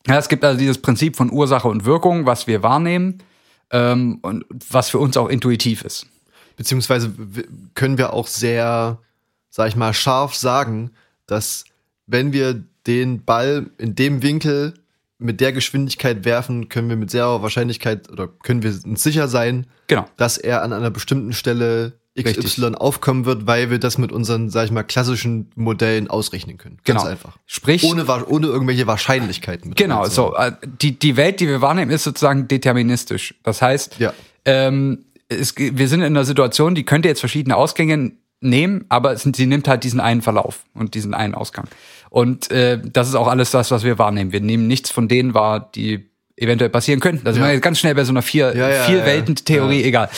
ja, 0.06 0.18
es 0.18 0.28
gibt 0.28 0.44
also 0.44 0.58
dieses 0.58 0.78
Prinzip 0.80 1.16
von 1.16 1.32
Ursache 1.32 1.66
und 1.66 1.84
Wirkung, 1.84 2.26
was 2.26 2.46
wir 2.46 2.62
wahrnehmen 2.62 3.18
ähm, 3.70 4.18
und 4.22 4.44
was 4.70 4.90
für 4.90 4.98
uns 4.98 5.16
auch 5.16 5.28
intuitiv 5.28 5.82
ist. 5.82 6.06
Beziehungsweise 6.56 7.10
können 7.74 7.96
wir 7.98 8.12
auch 8.12 8.26
sehr, 8.26 8.98
sag 9.48 9.68
ich 9.68 9.76
mal, 9.76 9.94
scharf 9.94 10.34
sagen, 10.34 10.90
dass 11.26 11.64
wenn 12.06 12.32
wir 12.34 12.62
den 12.86 13.24
Ball 13.24 13.70
in 13.78 13.94
dem 13.94 14.22
Winkel 14.22 14.74
mit 15.18 15.40
der 15.40 15.52
Geschwindigkeit 15.52 16.24
werfen, 16.24 16.68
können 16.68 16.88
wir 16.90 16.96
mit 16.96 17.10
sehr 17.10 17.26
hoher 17.26 17.42
Wahrscheinlichkeit 17.42 18.10
oder 18.10 18.26
können 18.28 18.62
wir 18.62 18.74
uns 18.84 19.02
sicher 19.02 19.26
sein, 19.28 19.66
Genau. 19.86 20.06
dass 20.16 20.36
er 20.38 20.62
an 20.62 20.72
einer 20.74 20.90
bestimmten 20.90 21.32
Stelle 21.32 21.92
XY 22.18 22.28
Richtig. 22.40 22.74
aufkommen 22.80 23.24
wird, 23.24 23.46
weil 23.46 23.70
wir 23.70 23.78
das 23.78 23.96
mit 23.98 24.10
unseren, 24.10 24.50
sag 24.50 24.64
ich 24.64 24.70
mal, 24.72 24.82
klassischen 24.82 25.50
Modellen 25.54 26.08
ausrechnen 26.10 26.58
können. 26.58 26.78
Ganz 26.84 27.00
Genau. 27.02 27.10
einfach. 27.12 27.36
Sprich, 27.46 27.84
Ohne, 27.84 28.04
ohne 28.26 28.48
irgendwelche 28.48 28.86
Wahrscheinlichkeiten. 28.86 29.74
genau, 29.74 30.04
so 30.08 30.34
äh, 30.34 30.52
die 30.80 30.98
die 30.98 31.16
Welt, 31.16 31.38
die 31.40 31.46
wir 31.46 31.60
wahrnehmen, 31.60 31.90
ist 31.92 32.02
sozusagen 32.04 32.48
deterministisch. 32.48 33.34
Das 33.44 33.62
heißt, 33.62 33.98
Ja. 34.00 34.12
ähm, 34.44 35.04
es, 35.28 35.54
wir 35.56 35.86
sind 35.86 36.00
in 36.00 36.06
einer 36.06 36.24
Situation, 36.24 36.74
die 36.74 36.84
könnte 36.84 37.08
jetzt 37.08 37.20
verschiedene 37.20 37.56
Ausgänge 37.56 38.12
nehmen, 38.40 38.84
aber 38.88 39.12
es, 39.12 39.22
sie 39.22 39.46
nimmt 39.46 39.68
halt 39.68 39.84
diesen 39.84 40.00
einen 40.00 40.22
Verlauf 40.22 40.64
und 40.74 40.94
diesen 40.94 41.14
einen 41.14 41.34
Ausgang. 41.36 41.68
Und 42.08 42.50
äh, 42.50 42.80
das 42.82 43.08
ist 43.08 43.14
auch 43.14 43.28
alles 43.28 43.52
das, 43.52 43.70
was 43.70 43.84
wir 43.84 43.98
wahrnehmen. 44.00 44.32
Wir 44.32 44.40
nehmen 44.40 44.66
nichts 44.66 44.90
von 44.90 45.06
denen 45.06 45.32
wahr, 45.34 45.70
die 45.76 46.09
eventuell 46.40 46.70
passieren 46.70 47.00
könnten. 47.00 47.26
Ist 47.26 47.36
Ja. 47.36 47.56
ganz 47.58 47.78
schnell 47.78 47.94
bei 47.94 48.04
so 48.04 48.12
einer 48.12 48.22
vier, 48.22 48.56
Ja, 48.56 48.68
ja, 48.70 48.82
vier 48.84 49.04
Welten-Theorie, 49.04 49.82
egal. 49.84 50.08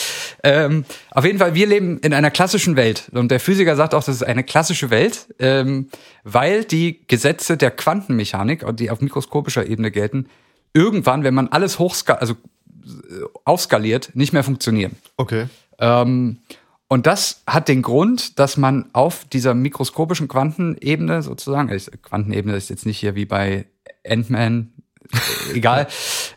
Ähm, 0.43 0.85
auf 1.11 1.25
jeden 1.25 1.39
Fall, 1.39 1.53
wir 1.55 1.67
leben 1.67 1.99
in 1.99 2.13
einer 2.13 2.31
klassischen 2.31 2.75
Welt. 2.75 3.09
Und 3.11 3.29
der 3.29 3.39
Physiker 3.39 3.75
sagt 3.75 3.93
auch, 3.93 4.03
das 4.03 4.15
ist 4.15 4.23
eine 4.23 4.43
klassische 4.43 4.89
Welt, 4.89 5.27
ähm, 5.39 5.89
weil 6.23 6.63
die 6.63 7.01
Gesetze 7.07 7.57
der 7.57 7.71
Quantenmechanik, 7.71 8.65
die 8.75 8.89
auf 8.89 9.01
mikroskopischer 9.01 9.65
Ebene 9.67 9.91
gelten, 9.91 10.27
irgendwann, 10.73 11.23
wenn 11.23 11.33
man 11.33 11.49
alles 11.49 11.77
hochskaliert, 11.79 12.21
also 12.21 12.33
äh, 12.33 13.23
aufskaliert, 13.45 14.11
nicht 14.13 14.33
mehr 14.33 14.43
funktionieren. 14.43 14.95
Okay. 15.17 15.45
Ähm, 15.79 16.39
und 16.87 17.07
das 17.07 17.41
hat 17.47 17.67
den 17.69 17.81
Grund, 17.81 18.37
dass 18.39 18.55
man 18.57 18.85
auf 18.93 19.25
dieser 19.25 19.53
mikroskopischen 19.55 20.27
Quantenebene 20.27 21.21
sozusagen, 21.23 21.69
äh, 21.69 21.79
Quantenebene 22.01 22.55
ist 22.55 22.69
jetzt 22.69 22.85
nicht 22.85 22.99
hier 22.99 23.15
wie 23.15 23.25
bei 23.25 23.65
Ant-Man, 24.07 24.73
egal. 25.53 25.87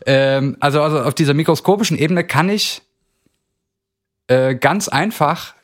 ähm, 0.05 0.57
also, 0.59 0.81
also 0.81 1.01
auf 1.01 1.13
dieser 1.13 1.33
mikroskopischen 1.33 1.97
Ebene 1.97 2.23
kann 2.23 2.49
ich 2.49 2.81
äh, 4.27 4.55
ganz 4.55 4.87
einfach 4.87 5.55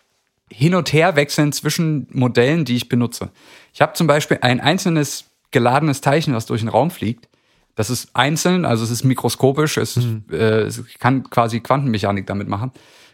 hin 0.52 0.76
und 0.76 0.94
her 0.94 1.16
wechseln 1.16 1.52
zwischen 1.52 2.08
Modellen, 2.12 2.66
die 2.66 2.76
ich 2.76 2.90
benutze. 2.90 3.32
Ich 3.74 3.82
habe 3.82 3.94
zum 3.94 4.08
Beispiel 4.08 4.40
ein 4.42 4.62
einzelnes 4.62 5.26
geladenes 5.52 6.02
Teilchen, 6.02 6.34
was 6.34 6.46
durch 6.46 6.62
den 6.62 6.70
Raum 6.70 6.92
fliegt. 6.92 7.28
Das 7.76 7.90
ist 7.90 8.10
einzeln, 8.14 8.66
also 8.66 8.84
es 8.84 8.92
ist 8.92 9.04
mikroskopisch, 9.04 9.78
es, 9.78 9.98
ist, 9.98 10.08
äh, 10.32 10.62
es 10.62 10.84
kann 11.00 11.30
quasi 11.30 11.60
Quantenmechanik 11.60 12.28
damit 12.28 12.48
machen. 12.48 12.72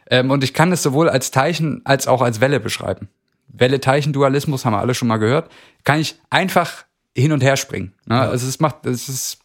Ähm, 0.09 0.31
und 0.31 0.43
ich 0.43 0.53
kann 0.53 0.71
es 0.71 0.83
sowohl 0.83 1.09
als 1.09 1.31
Teilchen 1.31 1.81
als 1.85 2.07
auch 2.07 2.21
als 2.21 2.41
Welle 2.41 2.59
beschreiben. 2.59 3.07
Welle-Teilchen-Dualismus 3.47 4.65
haben 4.65 4.73
wir 4.73 4.79
alle 4.79 4.93
schon 4.93 5.07
mal 5.07 5.17
gehört. 5.17 5.49
Kann 5.83 5.99
ich 5.99 6.19
einfach 6.29 6.85
hin 7.15 7.31
und 7.31 7.41
her 7.41 7.57
springen. 7.57 7.93
Ne? 8.05 8.19
Also 8.19 8.47
es 8.47 8.59
macht, 8.59 8.85
es 8.85 9.09
ist, 9.09 9.38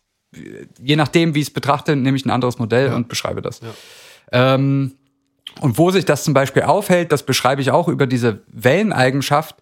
je 0.81 0.97
nachdem, 0.97 1.35
wie 1.35 1.41
ich 1.41 1.49
es 1.49 1.53
betrachte, 1.53 1.97
nehme 1.97 2.17
ich 2.17 2.25
ein 2.25 2.31
anderes 2.31 2.59
Modell 2.59 2.93
und 2.93 3.09
beschreibe 3.09 3.43
das. 3.43 3.61
Ähm, 4.33 4.93
und 5.61 5.79
wo 5.79 5.91
sich 5.91 6.05
das 6.05 6.25
zum 6.25 6.35
Beispiel 6.35 6.63
aufhält, 6.63 7.13
das 7.13 7.25
beschreibe 7.25 7.63
ich 7.63 7.71
auch 7.71 7.89
über 7.89 8.07
diese 8.07 8.43
Welleneigenschaft. 8.49 9.57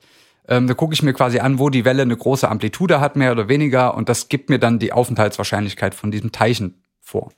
Ähm, 0.49 0.67
da 0.67 0.75
gucke 0.75 0.95
ich 0.95 1.03
mir 1.03 1.13
quasi 1.13 1.39
an, 1.39 1.59
wo 1.59 1.71
die 1.71 1.85
Welle 1.85 2.03
eine 2.03 2.17
große 2.17 2.49
Amplitude 2.49 3.01
hat, 3.01 3.17
mehr 3.17 3.33
oder 3.33 3.49
weniger, 3.49 3.95
und 3.95 4.09
das 4.09 4.29
gibt 4.29 4.51
mir 4.51 4.59
dann 4.59 4.79
die 4.79 4.93
Aufenthaltswahrscheinlichkeit 4.93 5.95
von 5.95 6.11
diesem 6.11 6.33
Teilchen 6.33 6.83
vor. 7.01 7.33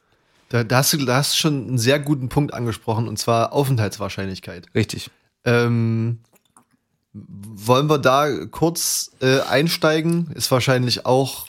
Da, 0.48 0.64
da, 0.64 0.78
hast 0.78 0.92
du, 0.92 1.04
da 1.04 1.16
hast 1.16 1.36
schon 1.36 1.68
einen 1.68 1.78
sehr 1.78 1.98
guten 1.98 2.28
Punkt 2.28 2.54
angesprochen, 2.54 3.08
und 3.08 3.18
zwar 3.18 3.52
Aufenthaltswahrscheinlichkeit. 3.52 4.68
Richtig. 4.74 5.10
Ähm, 5.44 6.20
wollen 7.12 7.88
wir 7.88 7.98
da 7.98 8.46
kurz 8.46 9.12
äh, 9.20 9.40
einsteigen? 9.40 10.30
Ist 10.34 10.50
wahrscheinlich 10.50 11.06
auch. 11.06 11.46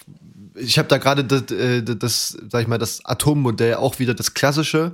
Ich 0.57 0.77
habe 0.77 0.87
da 0.87 0.97
gerade 0.97 1.23
das, 1.25 1.51
äh, 1.51 1.81
das, 1.83 2.37
sag 2.49 2.61
ich 2.61 2.67
mal, 2.67 2.77
das 2.77 3.03
Atommodell 3.05 3.75
auch 3.75 3.99
wieder 3.99 4.13
das 4.13 4.33
klassische 4.33 4.93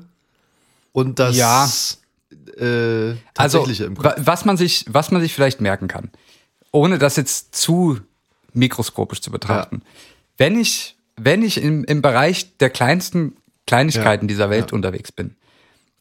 und 0.91 1.19
das 1.19 1.35
Ja. 1.37 1.65
äh, 2.57 3.11
Also, 3.37 3.59
tatsächliche 3.59 3.85
im 3.85 3.97
wa- 3.97 4.13
Kopf. 4.13 4.21
was 4.25 4.45
man 4.45 4.57
sich, 4.57 4.85
was 4.89 5.11
man 5.11 5.21
sich 5.21 5.33
vielleicht 5.33 5.61
merken 5.61 5.87
kann, 5.87 6.09
ohne 6.71 6.97
das 6.97 7.15
jetzt 7.15 7.55
zu 7.55 7.99
mikroskopisch 8.53 9.21
zu 9.21 9.31
betrachten. 9.31 9.81
Wenn 10.37 10.59
ich, 10.59 10.95
wenn 11.15 11.43
ich 11.43 11.61
im, 11.61 11.83
im 11.83 12.01
Bereich 12.01 12.57
der 12.57 12.69
kleinsten 12.69 13.37
Kleinigkeiten 13.67 14.25
Ja, 14.25 14.27
dieser 14.27 14.49
Welt 14.49 14.73
unterwegs 14.73 15.11
bin, 15.11 15.35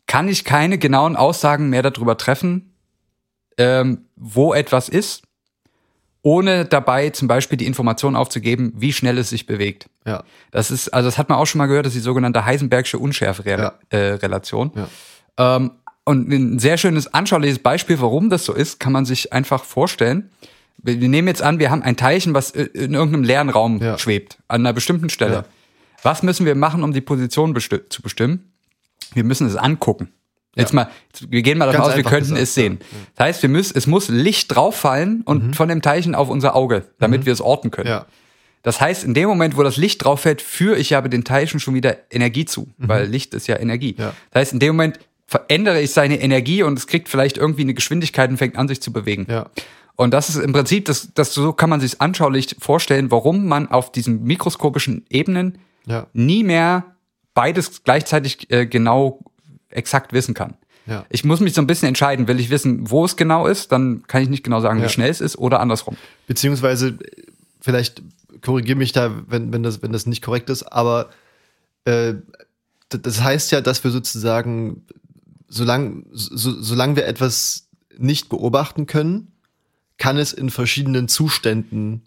kann 0.06 0.28
ich 0.28 0.44
keine 0.44 0.78
genauen 0.78 1.14
Aussagen 1.16 1.68
mehr 1.70 1.82
darüber 1.82 2.16
treffen, 2.16 2.74
ähm, 3.58 4.06
wo 4.16 4.54
etwas 4.54 4.88
ist, 4.88 5.22
ohne 6.22 6.64
dabei 6.66 7.10
zum 7.10 7.28
Beispiel 7.28 7.56
die 7.56 7.66
Information 7.66 8.14
aufzugeben, 8.16 8.72
wie 8.76 8.92
schnell 8.92 9.18
es 9.18 9.30
sich 9.30 9.46
bewegt. 9.46 9.88
Ja. 10.06 10.22
Das 10.50 10.70
ist, 10.70 10.88
also 10.92 11.08
das 11.08 11.18
hat 11.18 11.28
man 11.28 11.38
auch 11.38 11.46
schon 11.46 11.58
mal 11.58 11.66
gehört, 11.66 11.86
das 11.86 11.94
ist 11.94 12.00
die 12.00 12.04
sogenannte 12.04 12.44
Heisenbergsche 12.44 12.98
Unschärfe-Relation. 12.98 14.72
Ja. 14.74 14.82
Äh. 14.82 14.86
Ja. 15.38 15.56
Ähm, 15.56 15.70
und 16.04 16.28
ein 16.28 16.58
sehr 16.58 16.76
schönes 16.76 17.12
anschauliches 17.12 17.60
Beispiel, 17.60 18.00
warum 18.00 18.30
das 18.30 18.44
so 18.44 18.52
ist, 18.52 18.80
kann 18.80 18.92
man 18.92 19.04
sich 19.04 19.32
einfach 19.32 19.64
vorstellen. 19.64 20.30
Wir 20.82 20.96
nehmen 20.96 21.28
jetzt 21.28 21.42
an, 21.42 21.58
wir 21.58 21.70
haben 21.70 21.82
ein 21.82 21.96
Teilchen, 21.96 22.32
was 22.34 22.50
in 22.50 22.94
irgendeinem 22.94 23.22
leeren 23.22 23.50
Raum 23.50 23.80
Ja. 23.80 23.98
schwebt, 23.98 24.38
an 24.48 24.62
einer 24.62 24.72
bestimmten 24.72 25.10
Stelle. 25.10 25.44
Was 26.02 26.22
müssen 26.22 26.46
wir 26.46 26.54
machen, 26.54 26.82
um 26.82 26.92
die 26.92 27.02
Position 27.02 27.52
besti 27.52 27.86
zu 27.90 28.00
bestimmen? 28.00 28.52
Wir 29.12 29.24
müssen 29.24 29.46
es 29.46 29.56
angucken. 29.56 30.10
Jetzt 30.56 30.72
mal, 30.72 30.90
wir 31.28 31.42
gehen 31.42 31.58
mal 31.58 31.66
davon 31.66 31.82
Ganz 31.82 31.90
aus, 31.92 31.96
wir 31.96 32.02
könnten 32.02 32.30
gesagt, 32.30 32.42
es 32.42 32.54
sehen. 32.54 32.80
Das 33.14 33.26
heißt, 33.26 33.42
wir 33.42 33.48
müssen, 33.48 33.76
es 33.78 33.86
muss 33.86 34.08
Licht 34.08 34.54
drauf 34.54 34.76
fallen 34.76 35.22
und 35.22 35.54
von 35.54 35.68
dem 35.68 35.80
Teilchen 35.80 36.14
auf 36.14 36.28
unser 36.28 36.56
Auge, 36.56 36.86
damit 36.98 37.24
wir 37.24 37.32
es 37.32 37.40
orten 37.40 37.70
können. 37.70 37.88
Mhm. 37.88 37.94
Ja. 37.94 38.06
Das 38.62 38.80
heißt, 38.80 39.04
in 39.04 39.14
dem 39.14 39.28
Moment, 39.28 39.56
wo 39.56 39.62
das 39.62 39.76
Licht 39.76 40.04
drauf 40.04 40.20
fällt, 40.20 40.42
führe 40.42 40.76
ich 40.76 40.94
aber 40.96 41.08
den 41.08 41.24
Teilchen 41.24 41.60
schon 41.60 41.74
wieder 41.74 41.96
Energie 42.10 42.44
zu, 42.44 42.68
weil 42.78 43.06
Licht 43.06 43.32
ist 43.32 43.46
ja 43.46 43.58
Energie. 43.58 43.94
Mhm. 43.96 44.02
Ja. 44.02 44.12
Das 44.32 44.40
heißt, 44.40 44.52
in 44.54 44.58
dem 44.58 44.74
Moment 44.74 44.98
verändere 45.26 45.80
ich 45.80 45.92
seine 45.92 46.20
Energie 46.20 46.64
und 46.64 46.76
es 46.76 46.88
kriegt 46.88 47.08
vielleicht 47.08 47.38
irgendwie 47.38 47.62
eine 47.62 47.74
Geschwindigkeit 47.74 48.28
und 48.28 48.36
fängt 48.36 48.56
an, 48.56 48.66
sich 48.66 48.82
zu 48.82 48.92
bewegen. 48.92 49.26
Ja. 49.30 49.46
Und 49.94 50.12
das 50.12 50.28
ist 50.28 50.36
im 50.36 50.52
Prinzip, 50.52 50.86
das, 50.86 51.10
das 51.14 51.32
so 51.32 51.52
kann 51.52 51.70
man 51.70 51.80
sich 51.80 52.00
anschaulich 52.00 52.56
vorstellen, 52.58 53.10
warum 53.10 53.46
man 53.46 53.70
auf 53.70 53.92
diesen 53.92 54.24
mikroskopischen 54.24 55.04
Ebenen 55.08 55.58
Ja. 55.86 56.06
nie 56.12 56.42
mehr 56.42 56.96
beides 57.34 57.84
gleichzeitig 57.84 58.50
äh, 58.50 58.66
genau 58.66 59.20
exakt 59.70 60.12
wissen 60.12 60.34
kann. 60.34 60.54
Ja. 60.86 61.04
Ich 61.10 61.24
muss 61.24 61.40
mich 61.40 61.54
so 61.54 61.60
ein 61.60 61.66
bisschen 61.66 61.88
entscheiden, 61.88 62.26
will 62.26 62.40
ich 62.40 62.50
wissen, 62.50 62.90
wo 62.90 63.04
es 63.04 63.16
genau 63.16 63.46
ist, 63.46 63.70
dann 63.72 64.02
kann 64.06 64.22
ich 64.22 64.28
nicht 64.28 64.42
genau 64.42 64.60
sagen, 64.60 64.80
Ja. 64.80 64.86
wie 64.86 64.88
schnell 64.88 65.10
es 65.10 65.20
ist 65.20 65.36
oder 65.36 65.60
andersrum. 65.60 65.96
Beziehungsweise, 66.26 66.98
vielleicht 67.60 68.02
korrigiere 68.42 68.78
mich 68.78 68.92
da, 68.92 69.22
wenn, 69.28 69.52
wenn, 69.52 69.62
das, 69.62 69.82
wenn 69.82 69.92
das 69.92 70.06
nicht 70.06 70.22
korrekt 70.22 70.50
ist, 70.50 70.62
aber 70.64 71.10
äh, 71.84 72.14
das 72.88 73.22
heißt 73.22 73.52
ja, 73.52 73.60
dass 73.60 73.84
wir 73.84 73.90
sozusagen, 73.90 74.84
solange 75.48 76.04
so, 76.12 76.60
solange 76.60 76.96
wir 76.96 77.06
etwas 77.06 77.68
nicht 77.96 78.28
beobachten 78.28 78.86
können, 78.86 79.32
kann 79.98 80.16
es 80.16 80.32
in 80.32 80.50
verschiedenen 80.50 81.06
Zuständen 81.08 82.02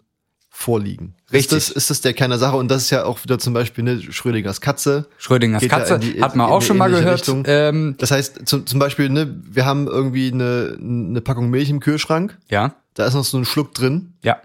vorliegen. 0.56 1.14
Richtig. 1.32 1.56
Ist 1.58 1.70
das, 1.70 1.76
ist 1.76 1.90
das 1.90 2.00
der 2.00 2.14
Kern 2.14 2.30
der 2.30 2.38
Sache? 2.38 2.56
Und 2.56 2.70
das 2.70 2.82
ist 2.82 2.90
ja 2.90 3.04
auch 3.04 3.22
wieder 3.24 3.38
zum 3.40 3.52
Beispiel 3.54 3.82
eine 3.88 4.00
Schrödingers 4.00 4.60
Katze. 4.60 5.06
Schrödingers 5.18 5.60
Geht 5.60 5.72
ja 5.72 5.78
Katze 5.78 5.94
in 5.96 6.00
die- 6.00 6.22
hat 6.22 6.36
man 6.36 6.48
auch 6.48 6.62
schon 6.62 6.76
mal 6.78 6.88
gehört. 6.90 7.28
Ähm, 7.46 7.96
Das 7.98 8.12
heißt, 8.12 8.42
zum, 8.46 8.64
zum 8.64 8.78
Beispiel, 8.78 9.08
ne, 9.08 9.34
wir 9.50 9.66
haben 9.66 9.88
irgendwie 9.88 10.30
eine, 10.32 10.78
eine 10.80 11.20
Packung 11.20 11.50
Milch 11.50 11.70
im 11.70 11.80
Kühlschrank, 11.80 12.38
ja, 12.48 12.74
da 12.94 13.04
ist 13.06 13.14
noch 13.14 13.24
so 13.24 13.36
ein 13.36 13.44
Schluck 13.44 13.74
drin. 13.74 14.12
ja, 14.22 14.36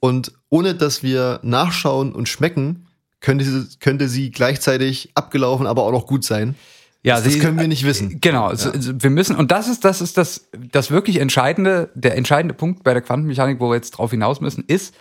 Und 0.00 0.32
ohne 0.50 0.74
dass 0.74 1.04
wir 1.04 1.38
nachschauen 1.44 2.12
und 2.12 2.28
schmecken, 2.28 2.86
könnte 3.20 3.44
sie, 3.44 3.68
könnte 3.78 4.08
sie 4.08 4.32
gleichzeitig 4.32 5.10
abgelaufen, 5.14 5.68
aber 5.68 5.84
auch 5.84 5.92
noch 5.92 6.08
gut 6.08 6.24
sein. 6.24 6.56
ja. 7.04 7.14
Das, 7.14 7.22
das 7.24 7.34
sie- 7.34 7.38
können 7.38 7.58
wir 7.60 7.68
nicht 7.68 7.84
wissen. 7.84 8.20
Genau, 8.20 8.46
also 8.46 8.72
wir 8.74 9.10
müssen, 9.10 9.36
und 9.36 9.52
das 9.52 9.68
ist, 9.68 9.84
das 9.84 10.00
ist 10.00 10.18
das, 10.18 10.48
das 10.72 10.90
wirklich 10.90 11.20
entscheidende, 11.20 11.90
der 11.94 12.16
entscheidende 12.16 12.52
Punkt 12.54 12.82
bei 12.82 12.92
der 12.94 13.02
Quantenmechanik, 13.02 13.60
wo 13.60 13.70
wir 13.70 13.76
jetzt 13.76 13.92
drauf 13.92 14.10
hinaus 14.10 14.40
müssen, 14.40 14.64
ist, 14.66 14.92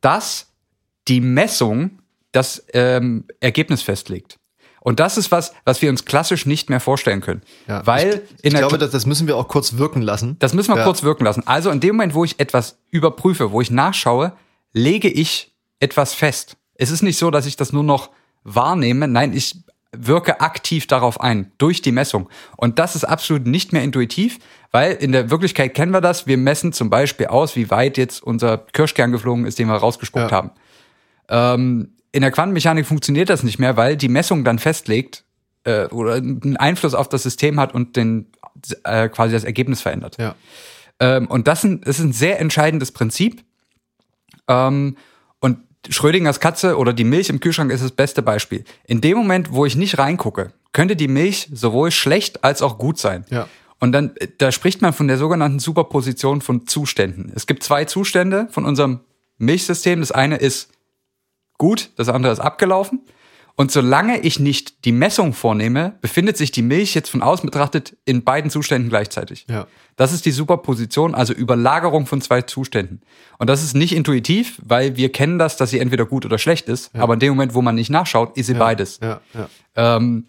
dass 0.00 0.52
die 1.08 1.20
Messung 1.20 1.98
das 2.32 2.64
ähm, 2.74 3.24
Ergebnis 3.40 3.82
festlegt. 3.82 4.38
Und 4.82 4.98
das 4.98 5.18
ist 5.18 5.30
was, 5.30 5.52
was 5.64 5.82
wir 5.82 5.90
uns 5.90 6.06
klassisch 6.06 6.46
nicht 6.46 6.70
mehr 6.70 6.80
vorstellen 6.80 7.20
können. 7.20 7.42
Ja. 7.68 7.86
Weil 7.86 8.22
ich, 8.40 8.52
ich 8.52 8.54
glaube, 8.54 8.78
das, 8.78 8.90
das 8.90 9.04
müssen 9.04 9.26
wir 9.26 9.36
auch 9.36 9.46
kurz 9.46 9.76
wirken 9.76 10.00
lassen. 10.00 10.36
Das 10.38 10.54
müssen 10.54 10.72
wir 10.72 10.78
Ja. 10.78 10.84
kurz 10.84 11.02
wirken 11.02 11.24
lassen. 11.24 11.46
Also 11.46 11.70
in 11.70 11.80
dem 11.80 11.96
Moment, 11.96 12.14
wo 12.14 12.24
ich 12.24 12.40
etwas 12.40 12.78
überprüfe, 12.90 13.52
wo 13.52 13.60
ich 13.60 13.70
nachschaue, 13.70 14.32
lege 14.72 15.08
ich 15.08 15.52
etwas 15.80 16.14
fest. 16.14 16.56
Es 16.74 16.90
ist 16.90 17.02
nicht 17.02 17.18
so, 17.18 17.30
dass 17.30 17.44
ich 17.44 17.56
das 17.56 17.72
nur 17.72 17.82
noch 17.82 18.10
wahrnehme. 18.42 19.06
Nein, 19.06 19.34
ich 19.34 19.56
wirke 19.92 20.40
aktiv 20.40 20.86
darauf 20.86 21.20
ein, 21.20 21.50
durch 21.58 21.82
die 21.82 21.92
Messung. 21.92 22.28
Und 22.56 22.78
das 22.78 22.94
ist 22.94 23.04
absolut 23.04 23.46
nicht 23.46 23.72
mehr 23.72 23.82
intuitiv, 23.82 24.38
weil 24.70 24.92
in 24.92 25.12
der 25.12 25.30
Wirklichkeit 25.30 25.74
kennen 25.74 25.92
wir 25.92 26.00
das. 26.00 26.26
Wir 26.26 26.36
messen 26.36 26.72
zum 26.72 26.90
Beispiel 26.90 27.26
aus, 27.26 27.56
wie 27.56 27.70
weit 27.70 27.98
jetzt 27.98 28.22
unser 28.22 28.58
Kirschkern 28.58 29.10
geflogen 29.10 29.46
ist, 29.46 29.58
den 29.58 29.66
wir 29.68 29.74
rausgespuckt 29.74 30.30
Ja. 30.30 30.36
haben. 30.36 30.50
Ähm, 31.28 31.92
in 32.12 32.22
der 32.22 32.30
Quantenmechanik 32.30 32.86
funktioniert 32.86 33.30
das 33.30 33.42
nicht 33.42 33.58
mehr, 33.58 33.76
weil 33.76 33.96
die 33.96 34.08
Messung 34.08 34.44
dann 34.44 34.58
festlegt 34.58 35.24
äh, 35.64 35.86
oder 35.86 36.14
einen 36.14 36.56
Einfluss 36.56 36.94
auf 36.94 37.08
das 37.08 37.22
System 37.22 37.58
hat 37.58 37.74
und 37.74 37.96
den 37.96 38.26
äh, 38.84 39.08
quasi 39.08 39.32
das 39.32 39.44
Ergebnis 39.44 39.80
verändert. 39.80 40.18
Ja. 40.18 40.34
Ähm, 41.00 41.26
und 41.26 41.48
das, 41.48 41.64
ist 41.64 41.98
ein 42.00 42.12
sehr 42.12 42.40
entscheidendes 42.40 42.92
Prinzip. 42.92 43.44
Ähm, 44.48 44.96
und 45.40 45.58
Schrödingers 45.88 46.40
Katze 46.40 46.76
oder 46.76 46.92
die 46.92 47.04
Milch 47.04 47.30
im 47.30 47.40
Kühlschrank 47.40 47.72
ist 47.72 47.82
das 47.82 47.92
beste 47.92 48.22
Beispiel. 48.22 48.64
In 48.84 49.00
dem 49.00 49.16
Moment, 49.16 49.52
wo 49.52 49.64
ich 49.64 49.76
nicht 49.76 49.98
reingucke, 49.98 50.52
könnte 50.72 50.94
die 50.96 51.08
Milch 51.08 51.48
sowohl 51.52 51.90
schlecht 51.90 52.44
als 52.44 52.62
auch 52.62 52.78
gut 52.78 52.98
sein. 52.98 53.24
Ja. 53.30 53.48
Und 53.78 53.92
dann, 53.92 54.14
äh, 54.16 54.28
da 54.38 54.52
spricht 54.52 54.82
man 54.82 54.92
von 54.92 55.08
der 55.08 55.16
sogenannten 55.16 55.58
Superposition 55.58 56.42
von 56.42 56.66
Zuständen. 56.66 57.32
Es 57.34 57.46
gibt 57.46 57.62
zwei 57.62 57.86
Zustände 57.86 58.48
von 58.50 58.64
unserem 58.64 59.00
Milchsystem. 59.38 60.00
Das 60.00 60.12
eine 60.12 60.36
ist 60.36 60.70
gut, 61.58 61.90
das 61.96 62.08
andere 62.08 62.32
ist 62.32 62.40
abgelaufen. 62.40 63.00
Und 63.56 63.70
solange 63.70 64.20
ich 64.20 64.40
nicht 64.40 64.84
die 64.84 64.92
Messung 64.92 65.32
vornehme, 65.32 65.94
befindet 66.00 66.36
sich 66.36 66.50
die 66.50 66.62
Milch 66.62 66.94
jetzt 66.94 67.10
von 67.10 67.22
außen 67.22 67.46
betrachtet 67.46 67.96
in 68.04 68.24
beiden 68.24 68.50
Zuständen 68.50 68.88
gleichzeitig. 68.88 69.46
Ja. 69.50 69.66
Das 69.96 70.12
ist 70.12 70.24
die 70.24 70.30
Superposition, 70.30 71.14
also 71.14 71.32
Überlagerung 71.32 72.06
von 72.06 72.22
zwei 72.22 72.42
Zuständen. 72.42 73.02
Und 73.38 73.50
das 73.50 73.62
ist 73.62 73.74
nicht 73.74 73.94
intuitiv, 73.94 74.60
weil 74.64 74.96
wir 74.96 75.12
kennen 75.12 75.38
das, 75.38 75.56
dass 75.56 75.70
sie 75.70 75.78
entweder 75.78 76.06
gut 76.06 76.24
oder 76.24 76.38
schlecht 76.38 76.68
ist. 76.68 76.90
Aber 76.94 77.14
in 77.14 77.20
dem 77.20 77.30
Moment, 77.30 77.54
wo 77.54 77.60
man 77.60 77.74
nicht 77.74 77.90
nachschaut, 77.90 78.36
ist 78.36 78.46
sie 78.46 78.54
beides. 78.54 78.98
Ja, 79.02 79.20
ja. 79.34 79.48
Ähm, 79.96 80.26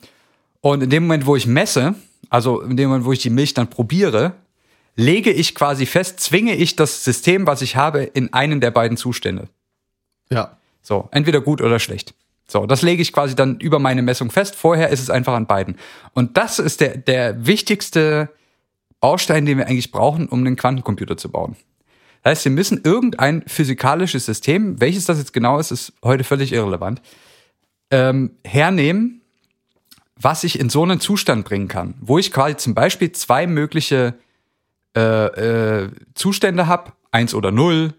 und 0.60 0.84
in 0.84 0.90
dem 0.90 1.04
Moment, 1.04 1.26
wo 1.26 1.36
ich 1.36 1.48
messe, 1.48 1.96
also 2.30 2.62
in 2.62 2.76
dem 2.76 2.90
Moment, 2.90 3.06
wo 3.06 3.14
ich 3.14 3.20
die 3.20 3.30
Milch 3.30 3.54
dann 3.54 3.70
probiere, 3.70 4.34
lege 4.96 5.32
ich 5.32 5.56
quasi 5.56 5.86
fest, 5.86 6.20
zwinge 6.20 6.56
ich 6.56 6.76
das 6.76 7.04
System, 7.04 7.48
was 7.48 7.62
ich 7.62 7.76
habe, 7.76 8.04
in 8.04 8.34
einen 8.34 8.60
der 8.60 8.72
beiden 8.72 8.98
Zustände. 8.98 9.48
ja. 10.30 10.58
So, 10.84 11.10
entweder 11.12 11.42
gut 11.42 11.62
oder 11.62 11.78
schlecht. 11.78 12.16
So, 12.52 12.66
das 12.66 12.82
lege 12.82 13.02
ich 13.02 13.14
quasi 13.14 13.34
dann 13.34 13.62
über 13.62 13.80
meine 13.80 14.02
Messung 14.02 14.30
fest. 14.30 14.58
Vorher 14.58 14.90
ist 14.90 15.00
es 15.00 15.10
einfach 15.10 15.34
an 15.34 15.48
beiden. 15.48 15.78
Und 16.14 16.36
das 16.36 16.60
ist 16.60 16.82
der, 16.82 16.98
der 16.98 17.48
wichtigste 17.48 18.30
Baustein, 19.00 19.46
den 19.46 19.58
wir 19.58 19.68
eigentlich 19.68 19.92
brauchen, 19.92 20.28
um 20.28 20.40
einen 20.40 20.58
Quantencomputer 20.58 21.16
zu 21.16 21.32
bauen. 21.32 21.56
Das 22.24 22.32
heißt, 22.32 22.46
wir 22.46 22.52
müssen 22.52 22.82
irgendein 22.84 23.44
physikalisches 23.48 24.26
System, 24.26 24.82
welches 24.82 25.06
das 25.06 25.18
jetzt 25.18 25.32
genau 25.32 25.60
ist, 25.60 25.72
ist 25.72 25.94
heute 26.04 26.26
völlig 26.26 26.52
irrelevant, 26.52 27.02
ähm, 27.90 28.32
hernehmen, 28.44 29.22
was 30.18 30.44
ich 30.44 30.60
in 30.60 30.70
so 30.70 30.84
einen 30.84 31.00
Zustand 31.00 31.46
bringen 31.46 31.70
kann, 31.70 31.94
wo 32.02 32.18
ich 32.18 32.34
quasi 32.34 32.58
zum 32.58 32.76
Beispiel 32.76 33.14
zwei 33.14 33.48
mögliche 33.48 34.16
äh, 34.96 35.00
äh, 35.02 35.90
Zustände 36.16 36.68
habe, 36.68 36.92
eins 37.12 37.34
oder 37.34 37.52
null, 37.52 37.94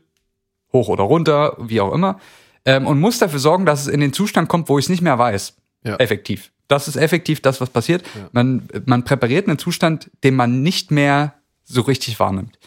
hoch 0.75 0.89
oder 0.89 1.05
runter, 1.05 1.57
wie 1.59 1.81
auch 1.81 1.95
immer, 1.95 2.21
ähm, 2.65 2.87
und 2.87 3.01
muss 3.01 3.19
dafür 3.19 3.39
sorgen, 3.39 3.67
dass 3.67 3.83
es 3.83 3.89
in 3.89 4.01
den 4.01 4.13
Zustand 4.13 4.49
kommt, 4.49 4.69
wo 4.69 4.79
ich 4.79 4.87
es 4.87 4.89
nicht 4.89 5.03
mehr 5.03 5.19
weiß. 5.19 5.57
Ja. 5.85 5.97
Effektiv. 5.97 6.53
Das 6.69 6.89
ist 6.89 6.97
effektiv 6.97 7.41
das, 7.41 7.61
was 7.61 7.71
passiert. 7.71 8.05
Man, 8.33 8.69
man 8.87 9.05
präpariert 9.05 9.49
einen 9.49 9.59
Zustand, 9.59 10.11
den 10.25 10.35
man 10.37 10.63
nicht 10.63 10.91
mehr 10.91 11.35
so 11.65 11.83
richtig 11.83 12.19
wahrnimmt. 12.19 12.59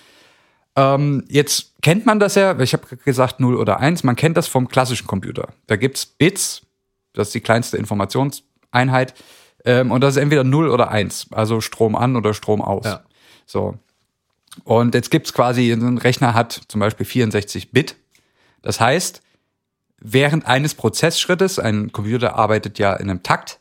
Ähm, 0.75 1.23
jetzt 1.29 1.73
kennt 1.81 2.05
man 2.05 2.19
das 2.19 2.35
ja, 2.35 2.59
ich 2.59 2.73
habe 2.73 2.97
gesagt 2.97 3.39
0 3.39 3.55
oder 3.55 3.79
1, 3.79 4.03
man 4.03 4.15
kennt 4.15 4.35
das 4.35 4.47
vom 4.47 4.67
klassischen 4.67 5.07
Computer. 5.07 5.49
Da 5.67 5.77
gibt's 5.77 6.05
Bits, 6.05 6.63
das 7.13 7.29
ist 7.29 7.35
die 7.35 7.39
kleinste 7.39 7.77
Informationseinheit, 7.77 9.13
ähm, 9.63 9.91
und 9.91 10.01
das 10.01 10.15
ist 10.15 10.21
entweder 10.21 10.43
0 10.43 10.69
oder 10.69 10.91
1, 10.91 11.27
also 11.31 11.61
Strom 11.61 11.95
an 11.95 12.17
oder 12.17 12.33
Strom 12.33 12.61
aus. 12.61 12.85
Ja. 12.85 13.03
So. 13.45 13.75
Und 14.63 14.95
jetzt 14.95 15.11
gibt's 15.11 15.33
quasi, 15.33 15.71
ein 15.71 15.97
Rechner 15.97 16.33
hat 16.33 16.61
zum 16.67 16.79
Beispiel 16.79 17.05
64 17.05 17.71
Bit. 17.71 17.95
Das 18.61 18.79
heißt, 18.79 19.21
während 19.99 20.45
eines 20.45 20.75
Prozessschrittes, 20.75 21.59
ein 21.59 21.91
Computer 21.91 22.35
arbeitet 22.35 22.79
ja 22.79 22.93
in 22.93 23.09
einem 23.09 23.23
Takt, 23.23 23.59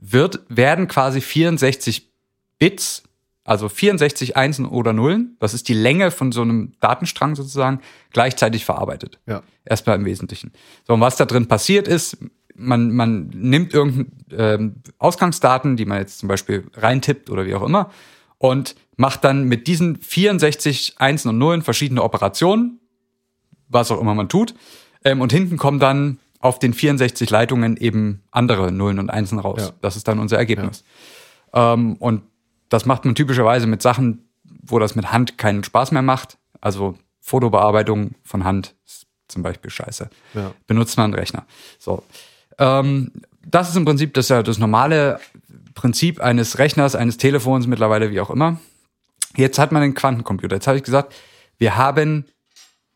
wird, 0.00 0.40
werden 0.48 0.88
quasi 0.88 1.20
64 1.20 2.10
Bits, 2.58 3.04
also 3.44 3.68
64 3.68 4.36
Einsen 4.36 4.66
oder 4.66 4.92
Nullen, 4.92 5.36
das 5.40 5.54
ist 5.54 5.68
die 5.68 5.74
Länge 5.74 6.10
von 6.10 6.32
so 6.32 6.42
einem 6.42 6.72
Datenstrang 6.80 7.34
sozusagen, 7.34 7.80
gleichzeitig 8.12 8.64
verarbeitet. 8.64 9.18
Ja. 9.26 9.42
Erstmal 9.64 9.96
im 9.96 10.04
Wesentlichen. 10.04 10.52
So, 10.86 10.94
und 10.94 11.00
was 11.00 11.16
da 11.16 11.24
drin 11.24 11.48
passiert 11.48 11.88
ist, 11.88 12.18
man, 12.54 12.90
man 12.90 13.28
nimmt 13.28 13.72
irgendeine 13.72 14.08
ähm, 14.32 14.74
Ausgangsdaten, 14.98 15.76
die 15.76 15.86
man 15.86 15.98
jetzt 15.98 16.18
zum 16.18 16.28
Beispiel 16.28 16.66
reintippt 16.74 17.30
oder 17.30 17.46
wie 17.46 17.54
auch 17.54 17.62
immer, 17.62 17.90
und 18.38 18.74
macht 18.96 19.24
dann 19.24 19.44
mit 19.44 19.66
diesen 19.66 19.96
64 19.96 20.96
Einsen 20.98 21.28
und 21.28 21.38
Nullen 21.38 21.62
verschiedene 21.62 22.02
Operationen, 22.02 22.80
was 23.68 23.90
auch 23.90 24.00
immer 24.00 24.14
man 24.14 24.28
tut. 24.28 24.54
Ähm, 25.08 25.20
und 25.20 25.32
hinten 25.32 25.56
kommen 25.56 25.78
dann 25.78 26.18
auf 26.40 26.58
den 26.58 26.72
64 26.72 27.30
Leitungen 27.30 27.76
eben 27.76 28.22
andere 28.30 28.70
Nullen 28.70 28.98
und 28.98 29.10
Einsen 29.10 29.38
raus. 29.38 29.60
Ja. 29.60 29.70
Das 29.80 29.96
ist 29.96 30.06
dann 30.06 30.18
unser 30.18 30.36
Ergebnis. 30.36 30.84
Ähm, 31.52 31.96
und 31.96 32.22
das 32.68 32.86
macht 32.86 33.04
man 33.04 33.14
typischerweise 33.14 33.66
mit 33.66 33.82
Sachen, 33.82 34.28
wo 34.44 34.78
das 34.78 34.94
mit 34.94 35.10
Hand 35.10 35.38
keinen 35.38 35.64
Spaß 35.64 35.92
mehr 35.92 36.02
macht. 36.02 36.38
Also 36.60 36.96
Fotobearbeitung 37.20 38.12
von 38.22 38.44
Hand 38.44 38.74
ist 38.86 39.06
zum 39.28 39.42
Beispiel 39.42 39.70
scheiße. 39.70 40.10
Ja. 40.34 40.52
Benutzt 40.66 40.96
man 40.96 41.04
einen 41.04 41.14
Rechner. 41.14 41.46
So. 41.78 42.02
Ähm, 42.58 43.12
das 43.46 43.70
ist 43.70 43.76
im 43.76 43.84
Prinzip 43.84 44.14
das, 44.14 44.28
ja 44.28 44.42
das 44.42 44.58
normale 44.58 45.20
Prinzip 45.74 46.20
eines 46.20 46.58
Rechners, 46.58 46.94
eines 46.94 47.16
Telefons 47.16 47.66
mittlerweile, 47.66 48.10
wie 48.10 48.20
auch 48.20 48.30
immer. 48.30 48.58
Jetzt 49.36 49.58
hat 49.58 49.72
man 49.72 49.82
einen 49.82 49.94
Quantencomputer. 49.94 50.56
Jetzt 50.56 50.66
habe 50.66 50.76
ich 50.76 50.82
gesagt, 50.82 51.14
wir 51.58 51.76
haben, 51.76 52.26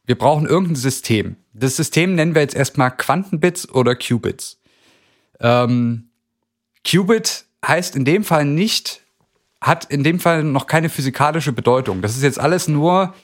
wir 0.05 0.17
brauchen 0.17 0.47
irgendein 0.47 0.77
System. 0.77 1.37
Das 1.53 1.77
System 1.77 2.15
nennen 2.15 2.35
wir 2.35 2.43
jetzt 2.43 2.55
erstmal 2.55 2.91
Quantenbits 2.97 3.69
oder 3.69 3.95
Qubits. 3.95 4.59
Ähm, 5.41 6.09
Qubit 6.89 7.45
heißt 7.67 7.95
in 7.97 8.05
dem 8.05 8.25
Fall 8.25 8.45
nicht, 8.45 9.03
hat 9.61 9.85
in 9.85 10.03
dem 10.03 10.19
Fall 10.19 10.45
noch 10.45 10.67
keine 10.67 10.89
physikalische 10.89 11.53
Bedeutung. 11.53 12.03
Das 12.03 12.17
ist 12.17 12.23
jetzt 12.23 12.41
alles 12.41 12.69
nur 12.69 13.15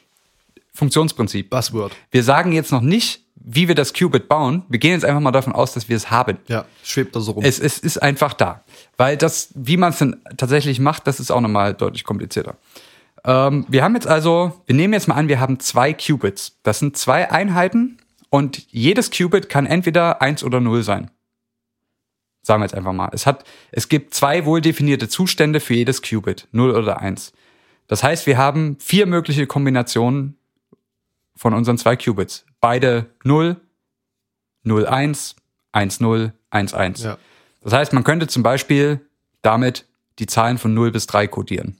Funktionsprinzip. 0.72 1.50
Buzzword. 1.50 1.92
Wir 2.10 2.22
sagen 2.22 2.52
jetzt 2.52 2.70
noch 2.70 2.82
nicht, 2.82 3.24
wie 3.34 3.66
wir 3.66 3.74
das 3.74 3.92
Qubit 3.94 4.28
bauen. 4.28 4.62
Wir 4.68 4.78
gehen 4.78 4.92
jetzt 4.92 5.04
einfach 5.04 5.20
mal 5.20 5.32
davon 5.32 5.52
aus, 5.52 5.72
dass 5.72 5.88
wir 5.88 5.96
es 5.96 6.10
haben. 6.10 6.38
Ja, 6.48 6.66
schwebt 6.84 7.16
da 7.16 7.20
so 7.20 7.32
rum. 7.32 7.44
Es, 7.44 7.58
es 7.58 7.78
ist 7.78 8.00
einfach 8.02 8.34
da. 8.34 8.62
Weil 8.96 9.16
das, 9.16 9.48
wie 9.54 9.76
man 9.76 9.90
es 9.90 9.98
denn 9.98 10.16
tatsächlich 10.36 10.78
macht, 10.80 11.06
das 11.06 11.18
ist 11.18 11.30
auch 11.30 11.40
nochmal 11.40 11.74
deutlich 11.74 12.04
komplizierter. 12.04 12.56
Ähm, 13.24 13.66
wir 13.68 13.82
haben 13.82 13.94
jetzt 13.94 14.06
also, 14.06 14.60
wir 14.66 14.74
nehmen 14.76 14.92
jetzt 14.92 15.08
mal 15.08 15.14
an, 15.14 15.28
wir 15.28 15.40
haben 15.40 15.58
zwei 15.60 15.92
Qubits. 15.92 16.58
Das 16.62 16.78
sind 16.78 16.96
zwei 16.96 17.30
Einheiten 17.30 17.98
und 18.30 18.70
jedes 18.70 19.10
Qubit 19.10 19.48
kann 19.48 19.66
entweder 19.66 20.20
eins 20.22 20.44
oder 20.44 20.60
null 20.60 20.82
sein. 20.82 21.10
Sagen 22.42 22.62
wir 22.62 22.66
jetzt 22.66 22.74
einfach 22.74 22.92
mal. 22.92 23.10
Es 23.12 23.26
hat, 23.26 23.44
es 23.72 23.88
gibt 23.88 24.14
zwei 24.14 24.44
wohl 24.44 24.60
definierte 24.60 25.08
Zustände 25.08 25.60
für 25.60 25.74
jedes 25.74 26.02
Qubit. 26.02 26.48
0 26.52 26.70
oder 26.70 27.00
1. 27.00 27.32
Das 27.88 28.02
heißt, 28.02 28.26
wir 28.26 28.38
haben 28.38 28.76
vier 28.80 29.06
mögliche 29.06 29.46
Kombinationen 29.46 30.38
von 31.36 31.52
unseren 31.54 31.78
zwei 31.78 31.96
Qubits. 31.96 32.46
Beide 32.60 33.06
0, 33.24 33.56
0, 34.62 34.86
1, 34.86 35.36
1, 35.72 36.00
0, 36.00 36.32
1, 36.50 36.74
1. 36.74 37.02
Ja. 37.02 37.18
Das 37.60 37.72
heißt, 37.72 37.92
man 37.92 38.04
könnte 38.04 38.28
zum 38.28 38.42
Beispiel 38.42 39.00
damit 39.42 39.86
die 40.18 40.26
Zahlen 40.26 40.58
von 40.58 40.74
0 40.74 40.90
bis 40.90 41.06
3 41.06 41.26
codieren. 41.28 41.78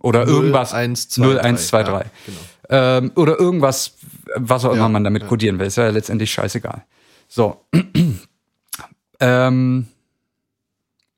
Oder 0.00 0.24
Null, 0.24 0.34
irgendwas. 0.34 0.72
eins, 0.72 1.08
zwei, 1.08 1.24
0, 1.26 1.34
drei. 1.34 1.42
1, 1.42 1.68
2, 1.68 1.78
Ja, 1.80 1.84
3. 1.84 2.04
genau. 2.26 2.38
Ähm, 2.72 3.12
oder 3.16 3.38
irgendwas, 3.38 3.94
was 4.36 4.64
auch 4.64 4.72
immer 4.72 4.82
Ja, 4.82 4.88
man 4.88 5.04
damit 5.04 5.22
ja. 5.22 5.28
codieren 5.28 5.58
will. 5.58 5.66
Ist 5.66 5.76
ja 5.76 5.88
letztendlich 5.90 6.30
scheißegal. 6.32 6.84
So. 7.28 7.64
ähm, 9.20 9.86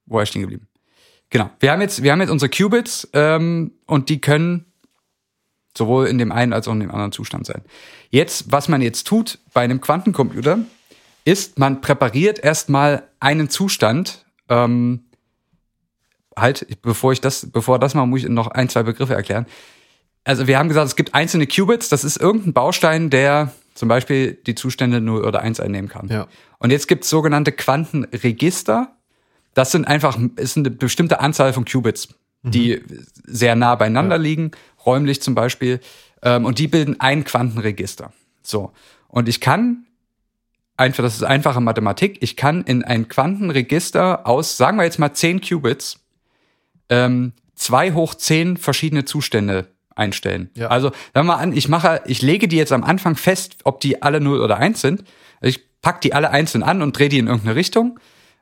wo 0.07 0.17
war 0.17 0.23
ich 0.23 0.29
stehen 0.31 0.43
geblieben? 0.43 0.67
Genau. 1.31 1.51
Wir 1.61 1.73
haben 1.73 1.81
jetzt, 1.81 2.03
wir 2.03 2.13
haben 2.13 2.21
jetzt 2.21 2.31
unsere 2.31 2.51
Qubits 2.51 3.09
ähm, 3.15 3.73
und 3.87 4.09
die 4.09 4.21
können 4.21 4.67
sowohl 5.77 6.07
in 6.07 6.19
dem 6.19 6.33
einen 6.33 6.53
als 6.53 6.69
auch 6.69 6.73
in 6.73 6.81
dem 6.81 6.91
anderen 6.91 7.13
Zustand 7.13 7.47
sein. 7.47 7.63
Jetzt, 8.11 8.53
was 8.53 8.69
man 8.69 8.83
jetzt 8.83 9.07
tut 9.07 9.39
bei 9.55 9.63
einem 9.63 9.81
Quantencomputer, 9.81 10.59
ist, 11.25 11.59
man 11.59 11.81
präpariert 11.81 12.39
erstmal 12.39 13.05
einen 13.21 13.49
Zustand. 13.49 14.27
Ähm, 14.49 15.05
halt, 16.37 16.67
bevor 16.83 17.13
ich 17.13 17.21
das, 17.21 17.51
bevor 17.51 17.79
das 17.79 17.95
mal, 17.95 18.07
muss 18.07 18.23
ich 18.23 18.29
noch 18.29 18.49
ein, 18.49 18.69
zwei 18.69 18.83
Begriffe 18.83 19.15
erklären. 19.15 19.47
Also 20.25 20.47
wir 20.47 20.59
haben 20.59 20.69
gesagt, 20.69 20.87
es 20.87 20.97
gibt 20.97 21.15
einzelne 21.15 21.47
Qubits, 21.47 21.89
das 21.89 22.05
ist 22.05 22.17
irgendein 22.17 22.53
Baustein, 22.53 23.11
der 23.11 23.53
zum 23.75 23.89
Beispiel 23.89 24.35
die 24.47 24.55
Zustände 24.55 25.01
0 25.01 25.25
oder 25.25 25.41
1 25.41 25.61
einnehmen 25.61 25.89
kann. 25.89 26.09
Ja. 26.09 26.27
Und 26.59 26.71
jetzt 26.71 26.89
gibt 26.89 27.05
es 27.05 27.11
sogenannte 27.11 27.53
Quantenregister. 27.53 28.93
Das 29.55 29.73
sind 29.73 29.87
einfach, 29.87 30.19
ist 30.37 30.57
eine 30.57 30.71
bestimmte 30.71 31.21
Anzahl 31.21 31.53
von 31.53 31.65
Qubits, 31.65 32.09
die 32.43 32.83
sehr 33.25 33.57
nah 33.57 33.75
beieinander 33.75 34.19
liegen, 34.19 34.53
räumlich 34.85 35.23
zum 35.23 35.35
Beispiel. 35.35 35.81
Ähm, 36.23 36.45
und 36.45 36.59
die 36.59 36.69
bilden 36.69 37.01
ein 37.01 37.25
Quantenregister. 37.25 38.13
So. 38.43 38.73
Und 39.09 39.29
ich 39.29 39.41
kann 39.41 39.87
einfach, 40.77 41.03
das 41.03 41.15
ist 41.15 41.23
einfache 41.23 41.61
Mathematik, 41.61 42.19
ich 42.21 42.37
kann 42.37 42.63
in 42.63 42.85
ein 42.85 43.09
Quantenregister 43.09 44.27
aus, 44.27 44.57
sagen 44.57 44.79
wir 44.79 44.85
jetzt 44.85 44.99
mal 44.99 45.13
10 45.13 45.41
Qubits, 45.41 46.01
ähm, 46.93 47.33
2 47.55 47.93
hoch 47.93 48.15
10 48.15 48.57
verschiedene 48.57 49.05
Zustände 49.05 49.69
einstellen. 49.95 50.51
Ja. 50.55 50.69
Also, 50.69 50.89
sagen 50.89 51.27
wir 51.27 51.35
mal 51.35 51.37
an, 51.37 51.57
ich 51.57 51.69
mache, 51.69 52.03
ich 52.07 52.23
lege 52.23 52.49
die 52.49 52.57
jetzt 52.57 52.73
am 52.73 52.85
Anfang 52.85 53.17
fest, 53.17 53.57
ob 53.65 53.81
die 53.81 54.03
alle 54.03 54.21
0 54.21 54.41
oder 54.41 54.59
1 54.59 54.81
sind. 54.81 55.05
Ich 55.41 55.61
pack 55.81 56.01
die 56.01 56.15
alle 56.15 56.31
einzeln 56.31 56.63
an 56.63 56.83
und 56.83 56.97
drehe 56.97 57.09
die 57.09 57.19
in 57.19 57.27
irgendeine 57.27 57.57
Richtung. 57.57 57.99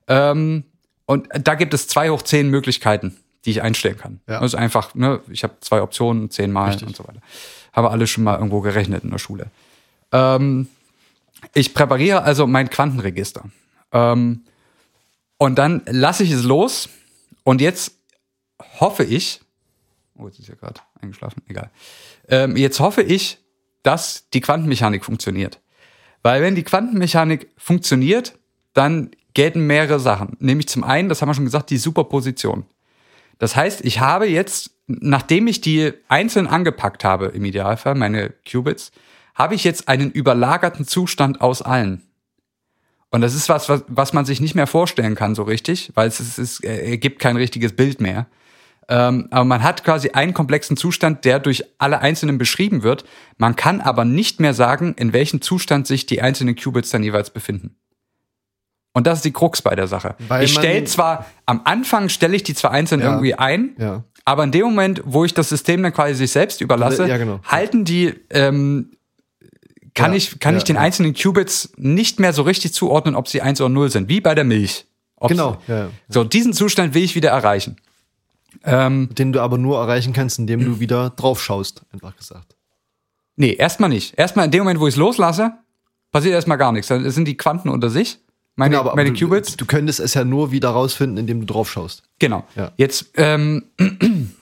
Ähm, 0.09 0.64
und 1.07 1.28
da 1.32 1.55
gibt 1.55 1.74
es 1.74 1.86
2 1.88 2.11
hoch 2.11 2.22
10 2.22 2.51
Möglichkeiten, 2.51 3.16
die 3.44 3.51
ich 3.51 3.62
einstellen 3.62 3.96
kann. 3.96 4.20
Ja. 4.28 4.40
Also 4.40 4.57
einfach, 4.57 4.94
ne, 4.94 5.20
ich 5.30 5.42
habe 5.42 5.55
zwei 5.61 5.82
Optionen, 5.82 6.30
10 6.30 6.53
Mal 6.53 6.70
Richtig. 6.70 6.88
und 6.88 6.96
so 6.96 7.07
weiter. 7.07 7.20
Habe 7.72 7.90
alle 7.90 8.07
schon 8.07 8.24
mal 8.24 8.36
irgendwo 8.36 8.61
gerechnet 8.61 9.05
in 9.05 9.11
der 9.11 9.18
Schule. 9.18 9.46
Ähm, 10.12 10.68
ich 11.55 11.74
präpariere 11.74 12.22
also 12.22 12.46
mein 12.46 12.68
Quantenregister. 12.68 13.44
Ähm, 13.92 14.42
und 15.38 15.59
dann 15.59 15.82
lasse 15.86 16.22
ich 16.22 16.32
es 16.32 16.44
los. 16.44 16.88
Und 17.44 17.61
jetzt 17.61 17.99
hoffe 18.81 19.05
ich, 19.05 19.41
oh, 20.16 20.26
jetzt 20.26 20.39
ist 20.39 20.49
ja 20.49 20.55
gerade 20.55 20.81
eingeschlafen, 21.01 21.43
egal. 21.49 21.70
Ähm, 22.28 22.57
jetzt 22.57 22.81
hoffe 22.81 23.03
ich, 23.03 23.39
dass 23.83 24.28
die 24.31 24.41
Quantenmechanik 24.41 25.05
funktioniert. 25.05 25.61
Weil 26.22 26.43
wenn 26.43 26.55
die 26.55 26.62
Quantenmechanik 26.62 27.51
funktioniert, 27.57 28.39
dann 28.74 29.11
gelten 29.35 29.66
mehrere 29.66 30.01
Sachen. 30.01 30.37
Nämlich 30.39 30.68
zum 30.68 30.85
einen, 30.85 31.09
das 31.09 31.22
haben 31.22 31.28
wir 31.28 31.35
schon 31.35 31.45
gesagt, 31.45 31.70
die 31.70 31.78
Superposition. 31.78 32.66
Das 33.39 33.57
heißt, 33.57 33.85
ich 33.85 34.01
habe 34.01 34.26
jetzt, 34.26 34.70
nachdem 34.87 35.47
ich 35.47 35.61
die 35.61 35.93
einzeln 36.09 36.47
angepackt 36.47 37.05
habe, 37.05 37.26
im 37.26 37.45
Idealfall, 37.45 37.95
meine 37.95 38.35
Qubits, 38.51 38.93
habe 39.35 39.55
ich 39.55 39.64
jetzt 39.64 39.89
einen 39.89 40.11
überlagerten 40.11 40.87
Zustand 40.87 41.41
aus 41.41 41.62
allen. 41.62 42.03
Und 43.11 43.22
das 43.22 43.35
ist 43.35 43.49
was, 43.49 43.68
was, 43.68 43.85
was 43.89 44.12
man 44.12 44.24
sich 44.24 44.41
nicht 44.41 44.55
mehr 44.55 44.66
vorstellen 44.66 45.14
kann 45.14 45.35
so 45.35 45.43
richtig, 45.43 45.91
weil 45.95 46.07
es, 46.07 46.20
ist, 46.20 46.39
es 46.39 46.61
ergibt 46.61 47.18
kein 47.18 47.37
richtiges 47.37 47.74
Bild 47.74 48.01
mehr. 48.01 48.26
Ähm, 48.93 49.28
aber 49.30 49.45
man 49.45 49.62
hat 49.62 49.84
quasi 49.84 50.11
einen 50.11 50.34
komplexen 50.34 50.76
Zustand, 50.76 51.24
der 51.24 51.38
durch 51.38 51.64
alle 51.78 52.01
einzelnen 52.01 52.38
beschrieben 52.38 52.82
wird. 52.82 53.05
Man 53.38 53.55
kann 53.55 53.80
aber 53.80 54.05
nicht 54.05 54.41
mehr 54.41 54.53
sagen, 54.53 54.95
in 54.99 55.12
welchem 55.12 55.41
Zustand 55.41 55.86
sich 55.86 56.07
die 56.07 56.20
einzelnen 56.20 56.57
Qubits 56.57 56.91
dann 56.91 57.05
jeweils 57.05 57.30
befinden. 57.30 57.76
Und 58.93 59.07
das 59.07 59.18
ist 59.18 59.24
die 59.24 59.32
Krux 59.32 59.62
bei 59.62 59.76
der 59.76 59.86
Sache. 59.86 60.16
Weil 60.26 60.45
ich 60.45 60.53
stelle 60.53 60.82
zwar, 60.84 61.26
am 61.47 61.61
Anfang 61.64 62.09
stelle 62.09 62.34
ich 62.34 62.43
die 62.43 62.55
zwar 62.55 62.72
einzeln 62.72 63.01
Ja. 63.01 63.11
irgendwie 63.11 63.34
ein, 63.34 63.76
Ja. 63.78 64.03
aber 64.24 64.43
in 64.43 64.51
dem 64.51 64.62
Moment, 64.64 65.03
wo 65.05 65.24
ich 65.24 65.32
das 65.34 65.49
System 65.49 65.84
dann 65.84 65.93
quasi 65.93 66.14
sich 66.14 66.32
selbst 66.32 66.61
überlasse, 66.61 67.07
Ja, 67.07 67.16
genau. 67.16 67.38
halten 67.45 67.84
die, 67.84 68.12
ähm, 68.30 68.91
kann 69.95 70.12
ich, 70.14 70.41
kann 70.41 70.57
ich 70.57 70.64
den 70.64 70.76
einzelnen 70.76 71.14
Qubits 71.14 71.72
nicht 71.76 72.18
mehr 72.18 72.32
so 72.32 72.43
richtig 72.43 72.74
zuordnen, 72.74 73.14
ob 73.14 73.28
sie 73.28 73.41
1 73.43 73.61
oder 73.61 73.68
0 73.70 73.91
sind, 73.91 74.09
wie 74.09 74.20
bei 74.20 74.34
der 74.34 74.45
Milch. 74.45 74.86
Ob 75.14 75.28
Genau. 75.28 75.59
So, 76.09 76.24
diesen 76.24 76.53
Zustand 76.53 76.95
will 76.95 77.05
ich 77.05 77.14
wieder 77.14 77.30
erreichen. 77.30 77.76
Ähm, 78.64 79.09
Den 79.14 79.32
du 79.32 79.40
aber 79.40 79.59
nur 79.59 79.78
erreichen 79.78 80.12
kannst, 80.12 80.38
indem 80.38 80.64
du 80.64 80.80
wieder 80.80 81.11
drauf 81.11 81.42
schaust, 81.42 81.82
einfach 81.92 82.16
gesagt. 82.16 82.57
nee, 83.36 83.53
erstmal 83.55 83.88
nicht. 83.90 84.18
Erstmal 84.18 84.44
in 84.46 84.51
dem 84.51 84.61
Moment, 84.61 84.80
wo 84.80 84.86
ich 84.86 84.94
es 84.94 84.98
loslasse, 84.98 85.53
passiert 86.11 86.34
erstmal 86.34 86.59
gar 86.59 86.72
nichts. 86.72 86.88
Dann 86.88 87.09
sind 87.11 87.26
die 87.26 87.36
Quanten 87.36 87.68
unter 87.68 87.90
sich, 87.90 88.18
meine, 88.57 88.72
Genau, 88.72 88.80
aber 88.80 88.96
meine 88.96 89.12
du, 89.12 89.18
Qubits. 89.18 89.57
Du 89.57 89.64
könntest 89.64 90.01
es 90.01 90.14
ja 90.14 90.24
nur 90.24 90.53
wieder 90.53 90.70
rausfinden, 90.70 91.16
indem 91.16 91.40
du 91.40 91.46
drauf 91.46 91.70
schaust. 91.70 92.03
Genau. 92.18 92.44
Ja. 92.57 92.72
Jetzt, 92.76 93.12
ähm, 93.14 93.64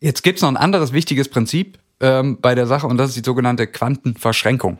jetzt 0.00 0.22
gibt's 0.22 0.42
noch 0.42 0.48
ein 0.48 0.56
anderes 0.56 0.92
wichtiges 0.92 1.28
Prinzip 1.28 1.78
ähm, 2.00 2.38
bei 2.40 2.54
der 2.54 2.66
Sache 2.66 2.86
und 2.86 2.96
das 2.96 3.10
ist 3.10 3.16
die 3.16 3.24
sogenannte 3.24 3.66
Quantenverschränkung. 3.66 4.78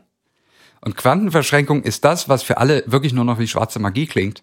Und 0.80 0.96
Quantenverschränkung 0.96 1.82
ist 1.82 2.04
das, 2.04 2.28
was 2.28 2.42
für 2.42 2.58
alle 2.58 2.84
wirklich 2.86 3.12
nur 3.12 3.24
noch 3.24 3.38
wie 3.38 3.48
schwarze 3.48 3.78
Magie 3.78 4.06
klingt. 4.06 4.42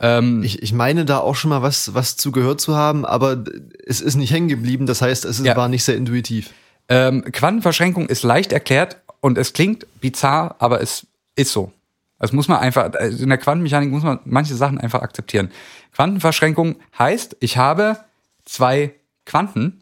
Ähm, 0.00 0.42
Ich, 0.42 0.62
ich 0.62 0.72
meine 0.72 1.04
da 1.04 1.18
auch 1.18 1.34
schon 1.36 1.50
mal 1.50 1.62
was, 1.62 1.94
was 1.94 2.16
zu 2.16 2.32
gehört 2.32 2.60
zu 2.60 2.74
haben, 2.76 3.04
aber 3.04 3.44
es 3.86 4.00
ist 4.00 4.16
nicht 4.16 4.32
hängen 4.32 4.48
geblieben. 4.48 4.86
Das 4.86 5.02
heißt, 5.02 5.24
es 5.24 5.38
ist, 5.40 5.46
Ja. 5.46 5.56
war 5.56 5.68
nicht 5.68 5.84
sehr 5.84 5.96
intuitiv. 5.96 6.50
Ähm, 6.88 7.22
Quantenverschränkung 7.22 8.08
ist 8.08 8.22
leicht 8.22 8.52
erklärt 8.52 8.96
und 9.20 9.38
es 9.38 9.52
klingt 9.52 9.86
bizarr, 10.00 10.56
aber 10.58 10.80
es 10.80 11.06
ist 11.36 11.52
so. 11.52 11.72
Das 12.18 12.32
muss 12.32 12.48
man 12.48 12.58
einfach, 12.58 12.92
in 12.94 13.28
der 13.28 13.38
Quantenmechanik 13.38 13.90
muss 13.90 14.02
man 14.02 14.18
manche 14.24 14.54
Sachen 14.54 14.78
einfach 14.78 15.00
akzeptieren. 15.02 15.50
Quantenverschränkung 15.92 16.76
heißt, 16.98 17.36
ich 17.40 17.56
habe 17.56 17.98
zwei 18.44 18.92
Quanten, 19.24 19.80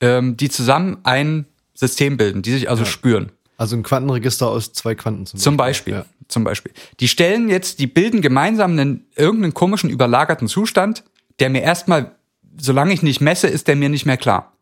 ähm, 0.00 0.36
die 0.36 0.48
zusammen 0.50 0.98
ein 1.04 1.46
System 1.74 2.16
bilden, 2.16 2.42
die 2.42 2.52
sich 2.52 2.68
also 2.68 2.84
spüren. 2.84 3.32
Also 3.62 3.76
ein 3.76 3.84
Quantenregister 3.84 4.48
aus 4.48 4.72
zwei 4.72 4.96
Quanten 4.96 5.24
zum, 5.24 5.38
Zum 5.38 5.56
Beispiel. 5.56 5.92
Ja. 5.94 6.04
Zum 6.26 6.42
Beispiel. 6.42 6.72
Die 6.98 7.06
stellen 7.06 7.48
jetzt, 7.48 7.78
die 7.78 7.86
bilden 7.86 8.20
gemeinsam 8.20 8.72
einen, 8.72 9.06
irgendeinen 9.14 9.54
komischen 9.54 9.88
überlagerten 9.88 10.48
Zustand, 10.48 11.04
der 11.38 11.48
mir 11.48 11.62
erstmal, 11.62 12.16
solange 12.58 12.92
ich 12.92 13.02
nicht 13.04 13.20
messe, 13.20 13.46
ist 13.46 13.68
der 13.68 13.76
mir 13.76 13.88
nicht 13.88 14.04
mehr 14.04 14.16
klar. 14.16 14.52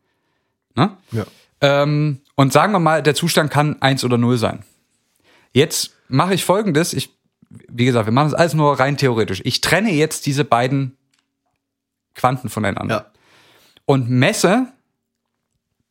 Ne? 0.75 0.95
Ja. 1.13 1.25
Ähm, 1.61 2.21
und 2.35 2.53
sagen 2.53 2.73
wir 2.73 2.79
mal, 2.79 3.01
der 3.01 3.15
Zustand 3.15 3.49
kann 3.49 3.81
eins 3.81 4.03
oder 4.03 4.19
null 4.19 4.37
sein. 4.37 4.63
Jetzt 5.51 5.95
mache 6.07 6.35
ich 6.35 6.45
folgendes, 6.45 6.93
ich, 6.93 7.09
wie 7.49 7.85
gesagt, 7.85 8.05
wir 8.05 8.13
machen 8.13 8.29
das 8.29 8.39
alles 8.39 8.53
nur 8.53 8.79
rein 8.79 8.97
theoretisch. 8.97 9.41
Ich 9.45 9.61
trenne 9.61 9.91
jetzt 9.93 10.27
diese 10.27 10.45
beiden 10.45 10.95
Quanten 12.13 12.49
voneinander 12.49 12.95
Ja. 12.95 13.11
und 13.87 14.11
messe 14.11 14.67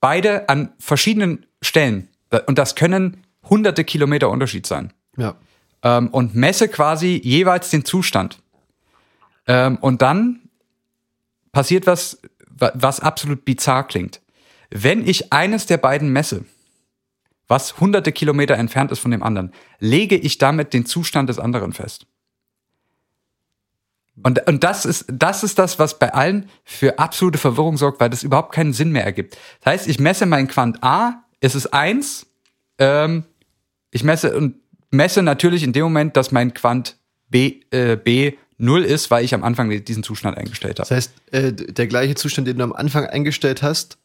beide 0.00 0.48
an 0.48 0.70
verschiedenen 0.78 1.44
Stellen. 1.60 2.06
Und 2.46 2.58
das 2.58 2.74
können 2.74 3.24
hunderte 3.48 3.84
Kilometer 3.84 4.30
Unterschied 4.30 4.66
sein. 4.66 4.92
Ja. 5.16 5.34
Ähm, 5.82 6.08
und 6.08 6.34
messe 6.34 6.68
quasi 6.68 7.20
jeweils 7.22 7.70
den 7.70 7.84
Zustand. 7.84 8.38
Ähm, 9.46 9.78
und 9.80 10.02
dann 10.02 10.40
passiert 11.52 11.86
was, 11.86 12.20
wa- 12.48 12.72
was 12.74 13.00
absolut 13.00 13.44
bizarr 13.44 13.86
klingt. 13.86 14.20
Wenn 14.70 15.06
ich 15.06 15.32
eines 15.32 15.66
der 15.66 15.78
beiden 15.78 16.12
messe, 16.12 16.44
was 17.48 17.80
hunderte 17.80 18.12
Kilometer 18.12 18.54
entfernt 18.54 18.92
ist 18.92 19.00
von 19.00 19.10
dem 19.10 19.24
anderen, 19.24 19.52
lege 19.80 20.16
ich 20.16 20.38
damit 20.38 20.72
den 20.72 20.86
Zustand 20.86 21.28
des 21.28 21.40
anderen 21.40 21.72
fest. 21.72 22.06
Und, 24.22 24.46
und 24.46 24.62
das 24.62 24.84
ist, 24.84 25.06
das 25.08 25.42
ist 25.42 25.58
das, 25.58 25.78
was 25.78 25.98
bei 25.98 26.12
allen 26.12 26.48
für 26.62 26.98
absolute 26.98 27.38
Verwirrung 27.38 27.78
sorgt, 27.78 28.00
weil 28.00 28.10
das 28.10 28.22
überhaupt 28.22 28.54
keinen 28.54 28.74
Sinn 28.74 28.92
mehr 28.92 29.04
ergibt. 29.04 29.36
Das 29.62 29.72
heißt, 29.72 29.88
ich 29.88 29.98
messe 29.98 30.26
mein 30.26 30.46
Quant 30.46 30.84
A, 30.84 31.24
es 31.40 31.54
ist 31.54 31.68
eins, 31.72 32.26
ähm, 32.78 33.24
ich 33.90 34.04
messe 34.04 34.36
und 34.36 34.56
messe 34.90 35.22
natürlich 35.22 35.62
in 35.62 35.72
dem 35.72 35.84
Moment, 35.84 36.16
dass 36.16 36.32
mein 36.32 36.54
Quant 36.54 36.96
B, 37.28 37.60
äh, 37.70 37.96
B 37.96 38.34
0 38.58 38.84
ist, 38.84 39.10
weil 39.10 39.24
ich 39.24 39.32
am 39.34 39.42
Anfang 39.42 39.70
diesen 39.84 40.02
Zustand 40.02 40.36
eingestellt 40.36 40.78
habe. 40.78 40.88
Das 40.88 40.90
heißt, 40.90 41.12
äh, 41.32 41.52
der 41.52 41.86
gleiche 41.86 42.14
Zustand, 42.14 42.46
den 42.46 42.58
du 42.58 42.64
am 42.64 42.72
Anfang 42.72 43.06
eingestellt 43.06 43.62
hast, 43.62 43.96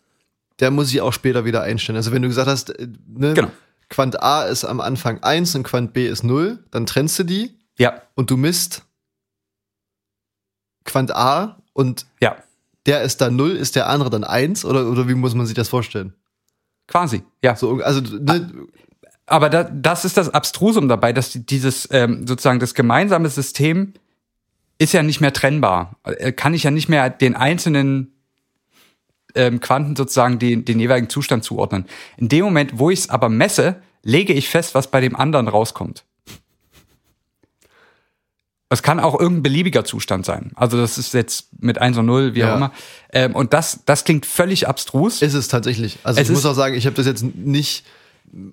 der 0.60 0.72
muss 0.72 0.92
ich 0.94 1.02
auch 1.02 1.12
später 1.12 1.44
wieder 1.44 1.62
einstellen. 1.62 1.98
Also 1.98 2.12
wenn 2.14 2.22
du 2.22 2.30
gesagt 2.30 2.48
hast, 2.48 2.70
äh, 2.70 2.88
ne, 3.08 3.34
Genau. 3.34 3.52
Quant 3.90 4.22
A 4.22 4.44
ist 4.44 4.64
am 4.64 4.80
Anfang 4.82 5.22
1 5.22 5.56
und 5.56 5.64
Quant 5.64 5.94
B 5.94 6.08
ist 6.08 6.24
0, 6.24 6.64
dann 6.72 6.86
trennst 6.86 7.20
du 7.20 7.24
die 7.24 7.54
Ja, 7.78 8.02
und 8.16 8.32
du 8.32 8.38
misst 8.38 8.84
Quant 10.86 11.14
A 11.16 11.62
und 11.74 12.06
ja, 12.22 12.38
der 12.86 13.02
ist 13.02 13.22
dann 13.22 13.36
0, 13.36 13.52
ist 13.52 13.76
der 13.76 13.90
andere 13.90 14.10
dann 14.10 14.24
1 14.24 14.66
oder, 14.66 14.90
oder 14.90 15.08
wie 15.08 15.16
muss 15.16 15.36
man 15.36 15.46
sich 15.46 15.56
das 15.56 15.68
vorstellen? 15.68 16.14
Quasi, 16.88 17.24
ja. 17.42 17.56
So, 17.56 17.82
also, 17.82 18.02
ne, 18.02 18.52
Aber 19.26 19.50
da, 19.50 19.64
das 19.64 20.06
ist 20.06 20.18
das 20.18 20.34
Abstrusum 20.34 20.88
dabei, 20.88 21.14
dass 21.14 21.32
die, 21.32 21.46
dieses 21.46 21.88
ähm, 21.92 22.28
sozusagen 22.28 22.60
das 22.60 22.74
gemeinsame 22.74 23.30
System 23.30 23.94
ist 24.78 24.94
ja 24.94 25.04
nicht 25.04 25.22
mehr 25.22 25.34
trennbar. 25.34 25.98
Äh, 26.04 26.32
Kann 26.32 26.54
ich 26.54 26.64
ja 26.64 26.72
nicht 26.72 26.90
mehr 26.90 27.10
den 27.10 27.36
einzelnen 27.36 28.14
ähm, 29.36 29.60
Quanten 29.60 29.96
sozusagen 29.96 30.40
den, 30.40 30.66
den 30.66 30.80
jeweiligen 30.80 31.10
Zustand 31.10 31.44
zuordnen. 31.44 31.86
In 32.18 32.30
dem 32.30 32.46
Moment, 32.46 32.78
wo 32.80 32.90
ich 32.90 33.00
es 33.00 33.10
aber 33.10 33.30
messe, 33.30 33.82
lege 34.04 34.34
ich 34.34 34.50
fest, 34.50 34.76
was 34.76 34.92
bei 34.92 35.02
dem 35.02 35.16
anderen 35.16 35.48
rauskommt. 35.48 36.06
Es 38.76 38.84
kann 38.84 39.00
auch 39.00 39.20
irgendein 39.20 39.44
beliebiger 39.44 39.86
Zustand 39.86 40.26
sein. 40.26 40.52
Also 40.56 40.78
das 40.78 40.98
ist 40.98 41.14
jetzt 41.14 41.48
mit 41.60 41.80
1 41.80 41.98
und 41.98 42.06
0, 42.06 42.36
wie 42.36 42.40
Ja. 42.40 42.52
auch 42.52 42.58
immer. 42.58 42.72
Ähm, 43.12 43.34
und 43.36 43.54
das, 43.54 43.80
das 43.86 44.04
klingt 44.04 44.26
völlig 44.26 44.68
abstrus. 44.68 45.22
ist 45.22 45.34
es 45.34 45.48
tatsächlich. 45.48 45.98
Also 46.04 46.20
Es 46.22 46.28
ich 46.30 46.34
muss 46.36 46.46
auch 46.46 46.54
sagen, 46.54 46.76
ich 46.76 46.86
habe 46.86 46.96
das 46.96 47.06
jetzt 47.06 47.24
nicht, 47.24 47.86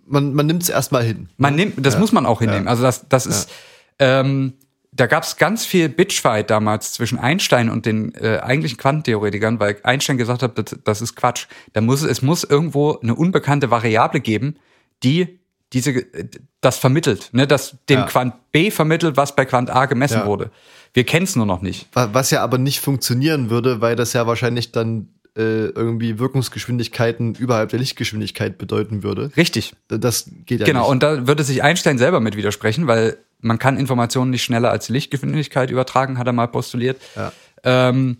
man, 0.06 0.32
man 0.34 0.46
nimmt 0.46 0.62
es 0.62 0.68
erstmal 0.68 1.02
hin. 1.04 1.28
Man 1.36 1.54
nimmt, 1.56 1.84
das 1.84 1.98
muss 1.98 2.12
man 2.12 2.24
auch 2.26 2.40
hinnehmen. 2.40 2.64
Ja. 2.66 2.70
Also 2.70 2.82
das, 2.84 3.08
das 3.08 3.26
ist, 3.26 3.50
ähm, 3.98 4.52
da 4.92 5.06
gab 5.06 5.22
es 5.24 5.36
ganz 5.38 5.64
viel 5.64 5.88
Bitchfight 5.88 6.50
damals 6.50 6.92
zwischen 6.92 7.18
Einstein 7.18 7.70
und 7.70 7.86
den 7.86 8.14
äh, 8.14 8.38
eigentlichen 8.42 8.76
Quantentheoretikern, 8.78 9.58
weil 9.58 9.76
Einstein 9.84 10.18
gesagt 10.18 10.42
hat, 10.42 10.58
das, 10.58 10.76
das 10.84 11.00
ist 11.02 11.16
Quatsch. 11.16 11.46
Da 11.72 11.80
muss 11.80 12.02
es 12.02 12.22
muss 12.22 12.44
irgendwo 12.44 12.98
eine 13.00 13.14
unbekannte 13.14 13.70
Variable 13.70 14.20
geben, 14.20 14.56
die 15.02 15.38
diese 15.72 15.90
äh, 15.92 16.28
das 16.60 16.78
vermittelt, 16.78 17.30
ne, 17.32 17.46
das 17.46 17.76
dem 17.88 18.00
Ja. 18.00 18.06
Quant 18.06 18.34
B 18.52 18.70
vermittelt, 18.70 19.16
was 19.16 19.34
bei 19.36 19.44
Quant 19.44 19.70
A 19.70 19.86
gemessen 19.86 20.18
Ja. 20.20 20.26
wurde. 20.26 20.50
Wir 20.94 21.04
kennen 21.04 21.24
es 21.24 21.36
nur 21.36 21.46
noch 21.46 21.62
nicht. 21.62 21.88
Wa- 21.92 22.10
Was 22.12 22.30
ja 22.30 22.42
aber 22.42 22.58
nicht 22.58 22.80
funktionieren 22.80 23.48
würde, 23.50 23.80
weil 23.80 23.96
das 23.96 24.12
ja 24.12 24.26
wahrscheinlich 24.26 24.72
dann 24.72 25.08
äh, 25.34 25.68
irgendwie 25.68 26.18
Wirkungsgeschwindigkeiten 26.18 27.34
überhalb 27.36 27.70
der 27.70 27.78
Lichtgeschwindigkeit 27.78 28.58
bedeuten 28.58 29.02
würde. 29.02 29.30
Richtig. 29.34 29.72
Das 29.88 30.30
geht 30.44 30.60
ja 30.60 30.66
Genau, 30.66 30.80
nicht. 30.82 30.90
und 30.90 31.02
da 31.02 31.26
würde 31.26 31.42
sich 31.42 31.62
Einstein 31.62 31.96
selber 31.96 32.20
mit 32.20 32.36
widersprechen, 32.36 32.86
weil 32.86 33.16
man 33.40 33.58
kann 33.58 33.78
Informationen 33.78 34.30
nicht 34.30 34.42
schneller 34.42 34.70
als 34.70 34.86
die 34.88 34.92
Lichtgeschwindigkeit 34.92 35.70
übertragen, 35.70 36.18
hat 36.18 36.26
er 36.26 36.34
mal 36.34 36.48
postuliert. 36.48 37.00
Ja. 37.16 37.32
Ähm, 37.64 38.18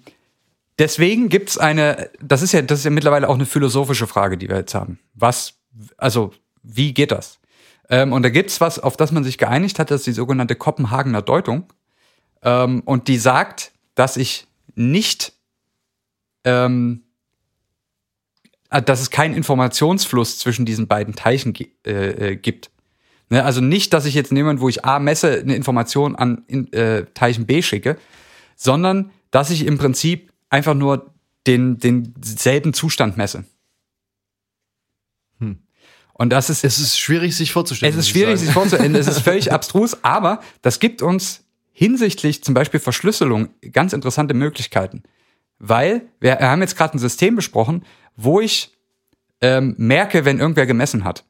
deswegen 0.78 1.28
gibt's 1.28 1.58
eine, 1.58 2.08
das 2.22 2.40
ist 2.40 2.52
ja, 2.52 2.62
das 2.62 2.78
ist 2.80 2.84
ja 2.86 2.90
mittlerweile 2.90 3.28
auch 3.28 3.34
eine 3.34 3.46
philosophische 3.46 4.06
Frage, 4.06 4.38
die 4.38 4.48
wir 4.48 4.56
jetzt 4.56 4.74
haben. 4.74 4.98
Was, 5.14 5.54
also, 5.98 6.32
wie 6.62 6.94
geht 6.94 7.12
das? 7.12 7.38
Ähm, 7.92 8.14
und 8.14 8.22
da 8.22 8.30
gibt's 8.30 8.58
was, 8.62 8.78
auf 8.78 8.96
das 8.96 9.12
man 9.12 9.22
sich 9.22 9.36
geeinigt 9.36 9.78
hat, 9.78 9.90
das 9.90 10.00
ist 10.00 10.06
die 10.06 10.12
sogenannte 10.12 10.56
Kopenhagener 10.56 11.20
Deutung. 11.20 11.70
Ähm, 12.42 12.80
und 12.86 13.06
die 13.06 13.18
sagt, 13.18 13.72
dass 13.94 14.16
ich 14.16 14.46
nicht, 14.74 15.34
ähm, 16.44 17.02
äh, 18.70 18.80
dass 18.80 19.02
es 19.02 19.10
keinen 19.10 19.34
Informationsfluss 19.34 20.38
zwischen 20.38 20.64
diesen 20.64 20.88
beiden 20.88 21.14
Teichen 21.14 21.52
gi- 21.52 21.76
äh, 21.86 22.30
äh, 22.30 22.36
gibt. 22.36 22.70
Ne, 23.28 23.44
also 23.44 23.60
nicht, 23.60 23.92
dass 23.92 24.06
ich 24.06 24.14
jetzt 24.14 24.32
Moment, 24.32 24.60
wo 24.60 24.70
ich 24.70 24.86
A 24.86 24.98
messe, 24.98 25.40
eine 25.40 25.54
Information 25.54 26.16
an 26.16 26.44
in, 26.46 26.72
äh, 26.72 27.04
Teilchen 27.12 27.44
B 27.44 27.60
schicke, 27.60 27.98
sondern 28.56 29.10
dass 29.30 29.50
ich 29.50 29.66
im 29.66 29.76
Prinzip 29.76 30.32
einfach 30.48 30.74
nur 30.74 31.12
den, 31.46 31.76
denselben 31.78 32.72
Zustand 32.72 33.18
messe. 33.18 33.44
Und 36.14 36.30
das 36.30 36.50
ist, 36.50 36.64
Es 36.64 36.78
ist 36.78 36.98
schwierig, 36.98 37.36
sich 37.36 37.52
vorzustellen. 37.52 37.92
es 37.92 37.98
ist 37.98 38.10
schwierig, 38.10 38.38
sich 38.38 38.50
vorzustellen. 38.50 38.94
Es 38.94 39.06
ist 39.08 39.20
völlig 39.20 39.52
abstrus, 39.52 40.04
aber 40.04 40.40
das 40.60 40.78
gibt 40.78 41.02
uns 41.02 41.44
hinsichtlich 41.72 42.44
zum 42.44 42.54
Beispiel 42.54 42.80
Verschlüsselung 42.80 43.48
ganz 43.72 43.92
interessante 43.92 44.34
Möglichkeiten. 44.34 45.02
Weil 45.58 46.02
wir 46.20 46.38
haben 46.38 46.60
jetzt 46.60 46.76
gerade 46.76 46.96
ein 46.96 46.98
System 46.98 47.34
besprochen, 47.34 47.84
wo 48.16 48.40
ich 48.40 48.72
ähm, 49.40 49.74
merke, 49.78 50.24
wenn 50.24 50.38
irgendwer 50.38 50.66
gemessen 50.66 51.04
hat. 51.04 51.24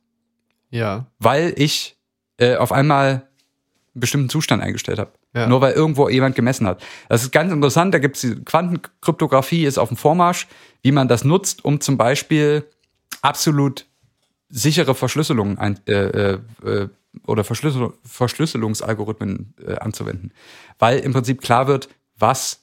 Ja. 0.70 1.06
Weil 1.18 1.54
ich 1.56 1.96
äh, 2.38 2.56
auf 2.56 2.72
einmal 2.72 3.06
einen 3.94 4.00
bestimmten 4.00 4.28
Zustand 4.28 4.62
eingestellt 4.62 4.98
habe. 4.98 5.12
Ja. 5.34 5.46
Nur 5.46 5.60
weil 5.60 5.72
irgendwo 5.72 6.08
jemand 6.08 6.34
gemessen 6.34 6.66
hat. 6.66 6.82
Das 7.08 7.22
ist 7.22 7.30
ganz 7.30 7.52
interessant. 7.52 7.94
Da 7.94 7.98
gibt 7.98 8.22
es 8.22 8.36
Quantenkryptographie, 8.44 9.64
ist 9.64 9.78
auf 9.78 9.88
dem 9.88 9.96
Vormarsch, 9.96 10.46
wie 10.82 10.92
man 10.92 11.08
das 11.08 11.24
nutzt, 11.24 11.64
um 11.64 11.80
zum 11.80 11.96
Beispiel 11.96 12.64
absolut 13.22 13.86
sichere 14.53 14.94
Verschlüsselungen 14.94 15.59
ein, 15.59 15.80
äh, 15.88 15.92
äh, 16.34 16.38
äh, 16.64 16.88
oder 17.26 17.42
Verschlüssel 17.42 17.92
Verschlüsselungsalgorithmen 18.05 19.55
äh, 19.66 19.74
anzuwenden. 19.76 20.32
Weil 20.78 20.98
im 21.00 21.12
Prinzip 21.12 21.40
klar 21.40 21.66
wird, 21.66 21.88
was, 22.18 22.62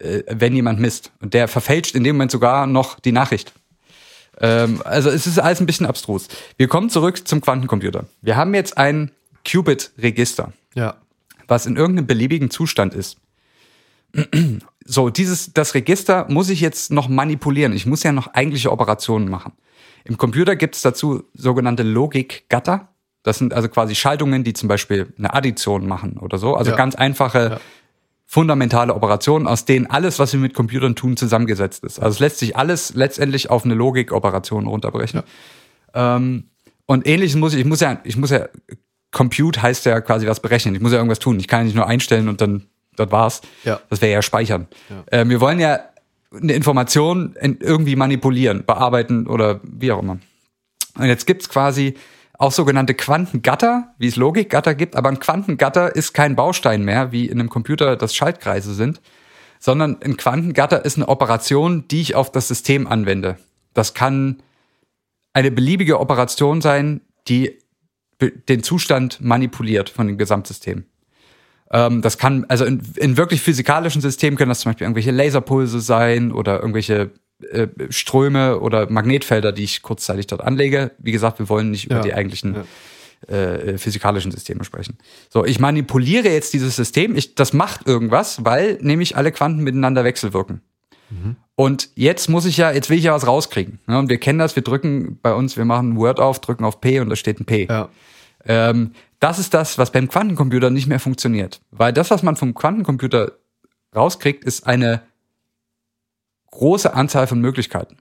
äh, 0.00 0.22
wenn 0.28 0.54
jemand 0.54 0.80
misst. 0.80 1.12
Und 1.20 1.32
der 1.34 1.48
verfälscht 1.48 1.94
in 1.94 2.04
dem 2.04 2.16
Moment 2.16 2.32
sogar 2.32 2.66
noch 2.66 2.98
die 3.00 3.12
Nachricht. 3.12 3.52
Ähm, 4.40 4.82
also 4.84 5.10
es 5.10 5.26
ist 5.26 5.38
alles 5.38 5.60
ein 5.60 5.66
bisschen 5.66 5.86
abstrus. 5.86 6.28
Wir 6.56 6.68
kommen 6.68 6.90
zurück 6.90 7.26
zum 7.26 7.40
Quantencomputer. 7.40 8.06
Wir 8.20 8.36
haben 8.36 8.54
jetzt 8.54 8.76
ein 8.76 9.12
Qubit-Register 9.44 10.52
Ja. 10.74 10.96
was 11.46 11.66
in 11.66 11.76
irgendeinem 11.76 12.06
beliebigen 12.08 12.50
Zustand 12.50 12.94
ist. 12.94 13.16
So, 14.90 15.10
dieses, 15.10 15.52
das 15.52 15.74
Register 15.74 16.26
muss 16.30 16.48
ich 16.48 16.60
jetzt 16.62 16.90
noch 16.90 17.08
manipulieren. 17.08 17.74
Ich 17.74 17.84
muss 17.84 18.02
ja 18.02 18.12
noch 18.12 18.28
eigentliche 18.28 18.72
Operationen 18.72 19.28
machen. 19.28 19.52
Im 20.04 20.16
Computer 20.16 20.56
gibt 20.56 20.76
es 20.76 20.82
dazu 20.82 21.24
sogenannte 21.34 21.82
Logikgatter. 21.82 22.88
Das 23.22 23.36
sind 23.36 23.52
also 23.52 23.68
quasi 23.68 23.94
Schaltungen, 23.94 24.44
die 24.44 24.54
zum 24.54 24.66
Beispiel 24.68 25.12
eine 25.18 25.34
Addition 25.34 25.86
machen 25.86 26.16
oder 26.18 26.38
so. 26.38 26.54
Also 26.54 26.70
Ja. 26.70 26.76
ganz 26.78 26.94
einfache, 26.94 27.38
Ja. 27.52 27.60
fundamentale 28.24 28.94
Operationen, 28.94 29.46
aus 29.46 29.66
denen 29.66 29.86
alles, 29.86 30.18
was 30.18 30.32
wir 30.32 30.40
mit 30.40 30.54
Computern 30.54 30.94
tun, 30.96 31.18
zusammengesetzt 31.18 31.84
ist. 31.84 31.98
Also 31.98 32.14
es 32.14 32.18
lässt 32.20 32.38
sich 32.38 32.56
alles 32.56 32.94
letztendlich 32.94 33.50
auf 33.50 33.66
eine 33.66 33.74
Logikoperation 33.74 34.66
runterbrechen. 34.66 35.22
Ähm, 35.92 36.44
und 36.86 37.06
ähnliches 37.06 37.36
muss 37.36 37.52
ich, 37.52 37.60
ich 37.60 37.66
muss 37.66 37.80
ja, 37.80 38.00
ich 38.04 38.16
muss 38.16 38.30
ja, 38.30 38.48
Compute 39.10 39.60
heißt 39.60 39.84
ja 39.84 40.00
quasi 40.00 40.26
was 40.26 40.40
berechnen. 40.40 40.74
Ich 40.74 40.80
muss 40.80 40.92
ja 40.92 40.98
irgendwas 40.98 41.18
tun. 41.18 41.38
Ich 41.40 41.48
kann 41.48 41.60
ja 41.60 41.64
nicht 41.64 41.76
nur 41.76 41.86
einstellen 41.86 42.28
und 42.28 42.40
dann, 42.40 42.64
das 42.98 43.10
war's. 43.10 43.40
Ja. 43.64 43.80
Das 43.90 44.00
wäre 44.00 44.12
ja 44.12 44.22
speichern. 44.22 44.66
Ja. 44.90 45.04
Ähm, 45.12 45.30
wir 45.30 45.40
wollen 45.40 45.60
ja 45.60 45.80
eine 46.32 46.52
Information 46.52 47.34
in- 47.40 47.58
irgendwie 47.60 47.96
manipulieren, 47.96 48.64
bearbeiten 48.66 49.26
oder 49.26 49.60
wie 49.62 49.92
auch 49.92 50.00
immer. 50.02 50.18
Und 50.96 51.06
jetzt 51.06 51.26
gibt's 51.26 51.48
quasi 51.48 51.94
auch 52.38 52.52
sogenannte 52.52 52.94
Quantengatter, 52.94 53.94
wie 53.98 54.06
es 54.08 54.16
Logikgatter 54.16 54.74
gibt, 54.74 54.94
aber 54.94 55.08
ein 55.08 55.18
Quantengatter 55.18 55.94
ist 55.96 56.12
kein 56.12 56.36
Baustein 56.36 56.84
mehr, 56.84 57.10
wie 57.12 57.26
in 57.26 57.40
einem 57.40 57.48
Computer 57.48 57.96
das 57.96 58.14
Schaltkreise 58.14 58.74
sind, 58.74 59.00
sondern 59.58 60.00
ein 60.02 60.16
Quantengatter 60.16 60.84
ist 60.84 60.96
eine 60.96 61.08
Operation, 61.08 61.88
die 61.88 62.00
ich 62.00 62.14
auf 62.14 62.30
das 62.30 62.46
System 62.46 62.86
anwende. 62.86 63.38
Das 63.74 63.92
kann 63.94 64.40
eine 65.32 65.50
beliebige 65.50 65.98
Operation 65.98 66.60
sein, 66.60 67.00
die 67.26 67.58
den 68.20 68.62
Zustand 68.62 69.20
manipuliert 69.20 69.90
von 69.90 70.06
dem 70.06 70.18
Gesamtsystem. 70.18 70.84
Ähm, 71.70 72.00
das 72.02 72.18
kann, 72.18 72.46
also 72.48 72.64
in, 72.64 72.80
in 72.96 73.16
wirklich 73.16 73.40
physikalischen 73.42 74.00
Systemen 74.00 74.36
können 74.38 74.48
das 74.48 74.60
zum 74.60 74.70
Beispiel 74.70 74.84
irgendwelche 74.86 75.10
Laserpulse 75.10 75.80
sein 75.80 76.32
oder 76.32 76.60
irgendwelche 76.60 77.10
äh, 77.50 77.68
Ströme 77.90 78.60
oder 78.60 78.90
Magnetfelder, 78.90 79.52
die 79.52 79.64
ich 79.64 79.82
kurzzeitig 79.82 80.26
dort 80.26 80.40
anlege. 80.42 80.92
Wie 80.98 81.12
gesagt, 81.12 81.38
wir 81.38 81.48
wollen 81.48 81.70
nicht 81.70 81.84
über 81.86 81.96
Ja. 81.96 82.02
die 82.02 82.14
eigentlichen 82.14 82.56
Ja. 83.28 83.34
äh, 83.36 83.78
physikalischen 83.78 84.30
Systeme 84.30 84.64
sprechen. 84.64 84.96
So, 85.28 85.44
ich 85.44 85.58
manipuliere 85.60 86.28
jetzt 86.28 86.52
dieses 86.54 86.74
System, 86.76 87.16
ich, 87.16 87.34
das 87.34 87.52
macht 87.52 87.86
irgendwas, 87.86 88.44
weil 88.44 88.78
nämlich 88.80 89.16
alle 89.16 89.30
Quanten 89.32 89.62
miteinander 89.62 90.04
wechselwirken. 90.04 90.62
Und 91.54 91.88
jetzt 91.94 92.28
muss 92.28 92.44
ich 92.44 92.58
ja, 92.58 92.70
jetzt 92.70 92.90
will 92.90 92.98
ich 92.98 93.04
ja 93.04 93.14
was 93.14 93.26
rauskriegen. 93.26 93.80
Ne? 93.86 93.98
Und 93.98 94.10
wir 94.10 94.18
kennen 94.18 94.38
das, 94.38 94.56
wir 94.56 94.62
drücken 94.62 95.18
bei 95.22 95.32
uns, 95.32 95.56
wir 95.56 95.64
machen 95.64 95.92
ein 95.94 95.96
Word 95.96 96.20
auf, 96.20 96.38
drücken 96.40 96.64
auf 96.64 96.80
P 96.82 97.00
und 97.00 97.08
da 97.08 97.16
steht 97.16 97.40
ein 97.40 97.46
P. 97.46 97.66
Ja. 97.68 97.88
Ähm, 98.44 98.92
das 99.20 99.38
ist 99.38 99.54
das, 99.54 99.78
was 99.78 99.90
beim 99.90 100.08
Quantencomputer 100.08 100.70
nicht 100.70 100.86
mehr 100.86 101.00
funktioniert. 101.00 101.60
Weil 101.70 101.92
das, 101.92 102.10
was 102.10 102.22
man 102.22 102.36
vom 102.36 102.54
Quantencomputer 102.54 103.32
rauskriegt, 103.94 104.44
ist 104.44 104.66
eine 104.66 105.02
große 106.50 106.92
Anzahl 106.94 107.26
von 107.26 107.40
Möglichkeiten. 107.40 107.98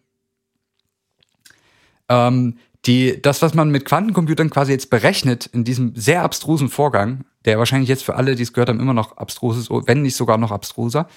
Ähm, 2.10 2.58
die, 2.86 3.22
das, 3.22 3.42
was 3.42 3.54
man 3.54 3.70
mit 3.70 3.86
Quantencomputern 3.86 4.50
quasi 4.50 4.72
jetzt 4.72 4.90
berechnet, 4.90 5.46
in 5.48 5.64
diesem 5.64 5.94
sehr 5.96 6.24
abstrusen 6.24 6.70
Vorgang, 6.70 7.26
der 7.46 7.60
wahrscheinlich 7.60 7.90
jetzt 7.90 8.04
für 8.04 8.16
alle, 8.16 8.36
die 8.36 8.44
es 8.44 8.54
gehört 8.54 8.70
haben, 8.70 8.80
immer 8.80 8.94
noch 8.94 9.18
abstrus 9.18 9.58
ist, 9.58 9.70
wenn 9.70 10.04
nicht 10.04 10.16
sogar 10.16 10.38
noch 10.38 10.52
abstruser, 10.52 11.08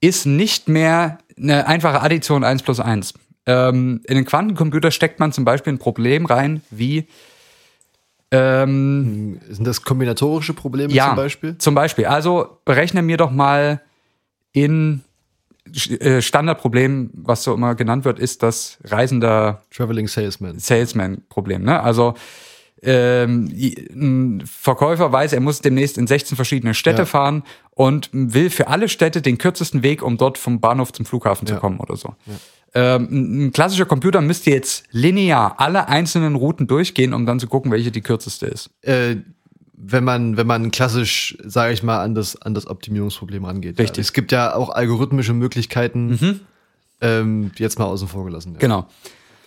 ist 0.00 0.26
nicht 0.26 0.68
mehr 0.68 1.18
eine 1.36 1.66
einfache 1.66 2.00
Addition 2.00 2.44
1 2.44 2.62
plus 2.62 2.78
1. 2.78 3.14
Ähm, 3.46 4.02
in 4.04 4.14
den 4.14 4.24
Quantencomputer 4.24 4.90
steckt 4.90 5.18
man 5.18 5.32
zum 5.32 5.44
Beispiel 5.44 5.72
ein 5.72 5.78
Problem 5.78 6.26
rein, 6.26 6.62
wie 6.70 7.08
ähm, 8.34 9.40
Sind 9.48 9.66
das 9.66 9.82
kombinatorische 9.82 10.54
Probleme 10.54 10.92
ja, 10.92 11.06
zum 11.08 11.16
Beispiel? 11.16 11.58
Zum 11.58 11.74
Beispiel. 11.74 12.06
Also 12.06 12.58
berechne 12.64 13.02
mir 13.02 13.16
doch 13.16 13.30
mal 13.30 13.80
in 14.52 15.02
äh, 16.00 16.20
Standardproblem, 16.20 17.10
was 17.14 17.42
so 17.44 17.54
immer 17.54 17.74
genannt 17.74 18.04
wird, 18.04 18.18
ist 18.18 18.42
das 18.42 18.78
reisender 18.84 19.62
Traveling 19.74 20.08
Salesman. 20.08 20.58
Salesman-Problem. 20.58 21.62
Ne? 21.62 21.80
Also 21.80 22.14
ähm, 22.82 23.50
ein 23.90 24.42
Verkäufer 24.46 25.10
weiß, 25.10 25.32
er 25.32 25.40
muss 25.40 25.60
demnächst 25.62 25.96
in 25.96 26.06
16 26.06 26.36
verschiedene 26.36 26.74
Städte 26.74 27.02
Ja. 27.02 27.06
fahren 27.06 27.42
und 27.70 28.10
will 28.12 28.50
für 28.50 28.66
alle 28.68 28.88
Städte 28.88 29.22
den 29.22 29.38
kürzesten 29.38 29.82
Weg, 29.82 30.02
um 30.02 30.18
dort 30.18 30.36
vom 30.36 30.60
Bahnhof 30.60 30.92
zum 30.92 31.06
Flughafen 31.06 31.46
zu 31.46 31.54
Ja. 31.54 31.60
kommen 31.60 31.80
oder 31.80 31.96
so. 31.96 32.14
Ähm, 32.76 33.46
ein 33.46 33.52
klassischer 33.52 33.86
Computer 33.86 34.20
müsste 34.20 34.50
jetzt 34.50 34.84
linear 34.90 35.54
alle 35.58 35.88
einzelnen 35.88 36.34
Routen 36.34 36.66
durchgehen, 36.66 37.14
um 37.14 37.24
dann 37.24 37.38
zu 37.38 37.46
gucken, 37.46 37.70
welche 37.70 37.90
die 37.92 38.00
kürzeste 38.00 38.46
ist. 38.46 38.70
Äh, 38.82 39.16
wenn 39.76 40.02
man, 40.04 40.36
wenn 40.36 40.46
man 40.46 40.70
klassisch, 40.70 41.36
sage 41.44 41.72
ich 41.72 41.82
mal, 41.82 42.02
an 42.02 42.14
das, 42.14 42.40
an 42.40 42.54
das 42.54 42.66
Optimierungsproblem 42.66 43.44
rangeht. 43.44 43.78
Richtig. 43.78 43.96
Mhm. 43.96 44.00
Ja. 44.00 44.02
Es 44.02 44.12
gibt 44.12 44.32
ja 44.32 44.54
auch 44.54 44.70
algorithmische 44.70 45.34
Möglichkeiten, 45.34 46.40
ähm, 47.00 47.52
die 47.58 47.62
jetzt 47.62 47.78
mal 47.78 47.84
außen 47.84 48.08
vor 48.08 48.24
gelassen. 48.24 48.54
Ja. 48.54 48.58
Genau. 48.58 48.86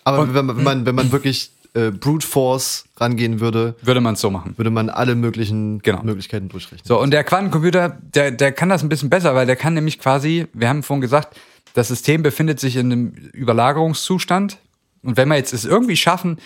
Aber 0.03 0.33
wenn, 0.33 0.45
man, 0.45 0.57
wenn, 0.57 0.63
man, 0.63 0.85
wenn 0.85 0.95
man 0.95 1.11
wirklich 1.11 1.51
äh, 1.73 1.91
Brute 1.91 2.25
Force 2.25 2.85
rangehen 2.97 3.39
würde, 3.39 3.75
Würde 3.81 3.99
man 3.99 4.13
es 4.13 4.21
so 4.21 4.29
machen. 4.29 4.53
würde 4.57 4.69
man 4.69 4.89
alle 4.89 5.15
möglichen 5.15 5.79
Genau. 5.79 6.03
Möglichkeiten 6.03 6.49
durchrechnen. 6.49 6.85
So, 6.87 7.01
und 7.01 7.11
der 7.11 7.23
Quantencomputer, 7.23 7.97
der, 8.13 8.31
der 8.31 8.51
kann 8.51 8.69
das 8.69 8.83
ein 8.83 8.89
bisschen 8.89 9.09
besser, 9.09 9.35
weil 9.35 9.45
der 9.47 9.55
kann 9.57 9.73
nämlich 9.73 9.99
quasi, 9.99 10.47
wir 10.53 10.69
haben 10.69 10.83
vorhin 10.83 11.01
gesagt, 11.01 11.37
das 11.73 11.89
System 11.89 12.23
befindet 12.23 12.59
sich 12.59 12.75
in 12.75 12.91
einem 12.91 13.07
Überlagerungszustand. 13.33 14.59
Und 15.03 15.17
wenn 15.17 15.27
wir 15.27 15.35
jetzt 15.35 15.53
es 15.53 15.65
irgendwie 15.65 15.97
schaffen, 15.97 16.39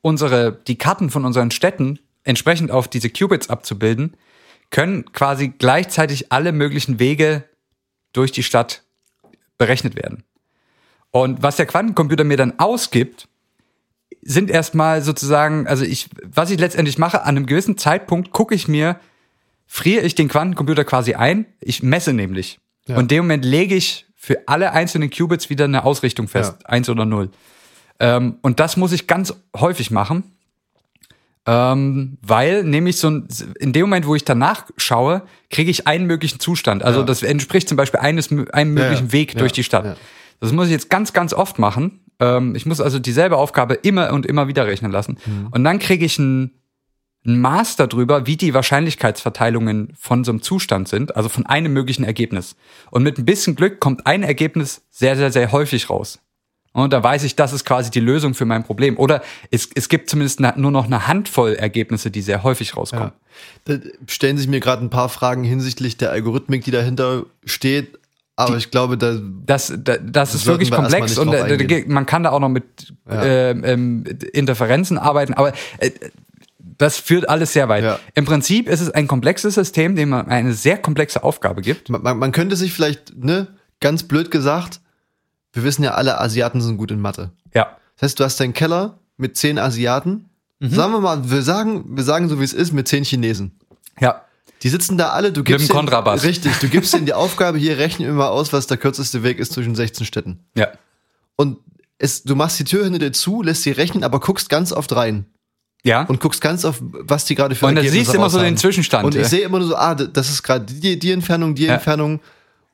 unsere, 0.00 0.52
die 0.52 0.78
Karten 0.78 1.10
von 1.10 1.24
unseren 1.24 1.50
Städten 1.50 1.98
entsprechend 2.24 2.70
auf 2.70 2.88
diese 2.88 3.10
Qubits 3.10 3.50
abzubilden, 3.50 4.16
können 4.70 5.12
quasi 5.12 5.48
gleichzeitig 5.48 6.30
alle 6.32 6.52
möglichen 6.52 6.98
Wege 6.98 7.44
durch 8.12 8.32
die 8.32 8.42
Stadt 8.42 8.82
berechnet 9.56 9.96
werden. 9.96 10.24
Und 11.10 11.42
was 11.42 11.56
der 11.56 11.66
Quantencomputer 11.66 12.24
mir 12.24 12.36
dann 12.36 12.58
ausgibt, 12.58 13.28
sind 14.22 14.50
erstmal 14.50 15.02
sozusagen, 15.02 15.66
also 15.66 15.84
ich, 15.84 16.08
was 16.22 16.50
ich 16.50 16.58
letztendlich 16.58 16.98
mache, 16.98 17.22
an 17.22 17.36
einem 17.36 17.46
gewissen 17.46 17.78
Zeitpunkt 17.78 18.30
gucke 18.32 18.54
ich 18.54 18.68
mir, 18.68 19.00
friere 19.66 20.04
ich 20.04 20.14
den 20.14 20.28
Quantencomputer 20.28 20.84
quasi 20.84 21.14
ein. 21.14 21.46
Ich 21.60 21.82
messe 21.82 22.12
nämlich. 22.12 22.58
Ja. 22.86 22.96
Und 22.96 23.02
in 23.02 23.08
dem 23.08 23.24
Moment 23.24 23.44
lege 23.44 23.74
ich 23.74 24.06
für 24.20 24.46
alle 24.48 24.72
einzelnen 24.72 25.10
Qubits 25.10 25.48
wieder 25.48 25.64
eine 25.64 25.84
Ausrichtung 25.84 26.26
fest, 26.28 26.56
Ja. 26.62 26.68
eins 26.68 26.88
oder 26.90 27.04
null. 27.06 27.30
Ähm, 28.00 28.36
und 28.42 28.58
das 28.60 28.76
muss 28.76 28.92
ich 28.92 29.06
ganz 29.06 29.32
häufig 29.56 29.90
machen, 29.92 30.24
ähm, 31.46 32.18
weil 32.20 32.64
nämlich 32.64 32.98
so 32.98 33.08
ein, 33.10 33.28
in 33.58 33.72
dem 33.72 33.82
Moment, 33.82 34.06
wo 34.06 34.14
ich 34.14 34.24
danach 34.24 34.66
schaue, 34.76 35.22
kriege 35.50 35.70
ich 35.70 35.86
einen 35.86 36.06
möglichen 36.06 36.40
Zustand. 36.40 36.82
Also 36.82 37.00
Ja. 37.00 37.06
das 37.06 37.22
entspricht 37.22 37.68
zum 37.68 37.76
Beispiel 37.76 38.00
eines, 38.00 38.30
einem 38.30 38.74
möglichen 38.74 39.06
ja. 39.06 39.12
Weg 39.12 39.36
durch 39.38 39.52
die 39.52 39.64
Stadt. 39.64 39.96
Das 40.40 40.52
muss 40.52 40.66
ich 40.66 40.72
jetzt 40.72 40.90
ganz, 40.90 41.12
ganz 41.12 41.32
oft 41.32 41.58
machen. 41.58 42.00
Ähm, 42.20 42.54
ich 42.54 42.66
muss 42.66 42.80
also 42.80 42.98
dieselbe 42.98 43.36
Aufgabe 43.36 43.74
immer 43.74 44.12
und 44.12 44.26
immer 44.26 44.46
wieder 44.48 44.66
rechnen 44.66 44.90
lassen. 44.92 45.18
Mhm. 45.24 45.48
Und 45.52 45.64
dann 45.64 45.78
kriege 45.78 46.04
ich 46.04 46.18
ein, 46.18 46.50
ein 47.28 47.40
Maß 47.40 47.76
darüber, 47.76 48.26
wie 48.26 48.36
die 48.36 48.54
Wahrscheinlichkeitsverteilungen 48.54 49.92
von 49.98 50.24
so 50.24 50.32
einem 50.32 50.42
Zustand 50.42 50.88
sind, 50.88 51.14
also 51.16 51.28
von 51.28 51.46
einem 51.46 51.72
möglichen 51.72 52.04
Ergebnis. 52.04 52.56
Und 52.90 53.02
mit 53.02 53.18
ein 53.18 53.24
bisschen 53.24 53.54
Glück 53.54 53.78
kommt 53.80 54.06
ein 54.06 54.22
Ergebnis 54.22 54.82
sehr, 54.90 55.16
sehr, 55.16 55.30
sehr 55.30 55.52
häufig 55.52 55.90
raus. 55.90 56.18
Und 56.72 56.92
da 56.92 57.02
weiß 57.02 57.24
ich, 57.24 57.34
das 57.34 57.52
ist 57.52 57.64
quasi 57.64 57.90
die 57.90 58.00
Lösung 58.00 58.34
für 58.34 58.44
mein 58.44 58.62
Problem. 58.62 58.98
Oder 58.98 59.22
es, 59.50 59.68
es 59.74 59.88
gibt 59.88 60.10
zumindest 60.10 60.40
nur 60.40 60.70
noch 60.70 60.84
eine 60.86 61.06
Handvoll 61.08 61.54
Ergebnisse, 61.54 62.10
die 62.10 62.22
sehr 62.22 62.42
häufig 62.42 62.76
rauskommen. 62.76 63.12
Ja. 63.66 63.76
Da 63.78 63.84
stellen 64.06 64.38
sich 64.38 64.48
mir 64.48 64.60
gerade 64.60 64.84
ein 64.84 64.90
paar 64.90 65.08
Fragen 65.08 65.44
hinsichtlich 65.44 65.96
der 65.96 66.10
Algorithmik, 66.12 66.64
die 66.64 66.70
dahinter 66.70 67.24
steht. 67.44 67.98
Aber 68.36 68.56
ich 68.56 68.70
glaube, 68.70 68.96
da 68.96 69.18
Das, 69.46 69.72
da, 69.76 69.96
das 69.96 70.34
ist 70.34 70.46
wirklich 70.46 70.70
wir 70.70 70.76
komplex 70.76 71.18
und 71.18 71.32
äh, 71.32 71.56
da- 71.66 71.92
man 71.92 72.06
kann 72.06 72.22
da 72.22 72.30
auch 72.30 72.38
noch 72.38 72.48
mit 72.48 72.94
Ja. 73.10 73.24
ähm, 73.24 73.64
ähm, 73.64 74.04
Interferenzen 74.32 74.96
arbeiten, 74.98 75.34
aber 75.34 75.52
äh, 75.78 75.90
das 76.78 76.96
führt 76.96 77.28
alles 77.28 77.52
sehr 77.52 77.68
weit. 77.68 77.84
Ja. 77.84 77.98
Im 78.14 78.24
Prinzip 78.24 78.68
ist 78.68 78.80
es 78.80 78.90
ein 78.90 79.06
komplexes 79.08 79.54
System, 79.54 79.96
dem 79.96 80.10
man 80.10 80.28
eine 80.28 80.52
sehr 80.54 80.78
komplexe 80.78 81.22
Aufgabe 81.24 81.60
gibt. 81.60 81.88
man, 81.90 82.02
man- 82.02 82.18
man 82.18 82.32
könnte 82.32 82.56
sich 82.56 82.72
vielleicht, 82.72 83.16
ne, 83.16 83.48
ganz 83.80 84.04
blöd 84.04 84.30
gesagt, 84.30 84.80
wir 85.52 85.64
wissen 85.64 85.82
ja 85.82 85.92
alle, 85.94 86.20
Asiaten 86.20 86.60
sind 86.60 86.76
gut 86.76 86.90
in 86.90 87.00
Mathe. 87.00 87.32
Ja. 87.54 87.76
Das 87.96 88.10
heißt, 88.10 88.20
du 88.20 88.24
hast 88.24 88.38
deinen 88.40 88.54
Keller 88.54 88.98
mit 89.16 89.36
zehn 89.36 89.58
Asiaten. 89.58 90.26
Sagen 90.60 90.92
wir 90.92 91.00
mal, 91.00 91.30
wir 91.30 91.42
sagen, 91.42 91.96
wir 91.96 92.02
sagen 92.02 92.28
so 92.28 92.40
wie 92.40 92.44
es 92.44 92.52
ist, 92.52 92.72
mit 92.72 92.88
zehn 92.88 93.04
Chinesen. 93.04 93.58
Ja. 94.00 94.22
Die 94.62 94.68
sitzen 94.68 94.98
da 94.98 95.10
alle, 95.10 95.30
du 95.32 95.44
gibst 95.44 95.64
dem 95.64 95.68
denen- 95.68 95.78
Kontrabass. 95.78 96.24
Richtig, 96.24 96.52
du 96.58 96.68
gibst 96.68 96.92
ihnen 96.94 97.06
die 97.06 97.12
Aufgabe, 97.14 97.58
hier 97.58 97.78
rechnen 97.78 98.08
wir 98.08 98.14
mal 98.14 98.28
aus, 98.28 98.52
was 98.52 98.66
der 98.66 98.76
kürzeste 98.76 99.22
Weg 99.22 99.38
ist 99.38 99.52
zwischen 99.52 99.76
16 99.76 100.04
Städten. 100.04 100.40
Ja. 100.56 100.68
Und 101.36 101.58
es, 101.98 102.24
du 102.24 102.34
machst 102.36 102.58
die 102.58 102.64
Tür 102.64 102.82
hinter 102.84 102.98
dir 102.98 103.12
zu, 103.12 103.42
lässt 103.42 103.62
sie 103.62 103.70
rechnen, 103.70 104.02
aber 104.04 104.18
guckst 104.20 104.48
ganz 104.48 104.72
oft 104.72 104.94
rein. 104.96 105.26
Ja. 105.84 106.02
Und 106.02 106.20
guckst 106.20 106.40
ganz 106.40 106.64
auf, 106.64 106.80
was 106.80 107.24
die 107.24 107.34
gerade 107.34 107.54
für 107.54 107.66
Und 107.66 107.76
da 107.76 107.80
Ergebnisse 107.80 108.04
siehst 108.04 108.12
du 108.14 108.18
immer 108.18 108.30
so 108.30 108.40
den 108.40 108.56
Zwischenstand, 108.56 109.04
Und 109.04 109.14
ich 109.14 109.22
ja. 109.22 109.28
sehe 109.28 109.40
immer 109.42 109.58
nur 109.60 109.68
so, 109.68 109.76
ah, 109.76 109.94
das 109.94 110.28
ist 110.28 110.42
gerade 110.42 110.64
die, 110.64 110.98
die 110.98 111.12
Entfernung, 111.12 111.54
die 111.54 111.64
Ja. 111.66 111.74
Entfernung. 111.74 112.20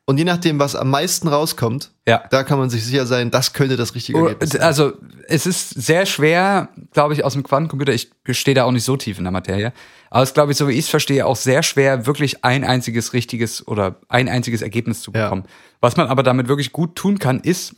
Und 0.06 0.18
je 0.18 0.24
nachdem, 0.24 0.58
was 0.58 0.74
am 0.76 0.90
meisten 0.90 1.28
rauskommt, 1.28 1.90
Ja. 2.06 2.22
da 2.30 2.42
kann 2.44 2.58
man 2.58 2.68
sich 2.70 2.84
sicher 2.84 3.06
sein, 3.06 3.30
das 3.30 3.52
könnte 3.54 3.76
das 3.76 3.94
richtige 3.94 4.18
Ergebnis 4.18 4.50
sein. 4.50 4.60
Also, 4.62 4.92
es 5.28 5.46
ist 5.46 5.70
sehr 5.70 6.04
schwer, 6.04 6.68
glaube 6.92 7.14
ich, 7.14 7.24
aus 7.24 7.32
dem 7.34 7.42
Quantencomputer, 7.42 7.92
ich 7.94 8.10
stehe 8.32 8.54
da 8.54 8.64
auch 8.64 8.70
nicht 8.72 8.84
so 8.84 8.96
tief 8.98 9.16
in 9.16 9.24
der 9.24 9.32
Materie, 9.32 9.72
aber 10.10 10.22
es 10.22 10.30
ist, 10.30 10.34
glaube 10.34 10.52
ich, 10.52 10.58
so 10.58 10.68
wie 10.68 10.72
ich 10.72 10.80
es 10.80 10.88
verstehe, 10.90 11.24
auch 11.24 11.36
sehr 11.36 11.62
schwer, 11.62 12.04
wirklich 12.06 12.44
ein 12.44 12.64
einziges 12.64 13.14
richtiges 13.14 13.66
oder 13.66 13.96
ein 14.08 14.28
einziges 14.28 14.60
Ergebnis 14.60 15.00
zu 15.00 15.10
Ja. 15.12 15.24
bekommen. 15.24 15.44
Was 15.80 15.96
man 15.96 16.08
aber 16.08 16.22
damit 16.22 16.48
wirklich 16.48 16.72
gut 16.72 16.96
tun 16.96 17.18
kann, 17.18 17.40
ist, 17.40 17.74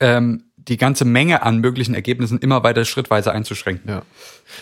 ähm, 0.00 0.44
die 0.68 0.76
ganze 0.76 1.04
Menge 1.04 1.42
an 1.42 1.58
möglichen 1.58 1.94
Ergebnissen 1.94 2.38
immer 2.38 2.62
weiter 2.62 2.84
schrittweise 2.84 3.32
einzuschränken. 3.32 3.88
Ja. 3.90 4.02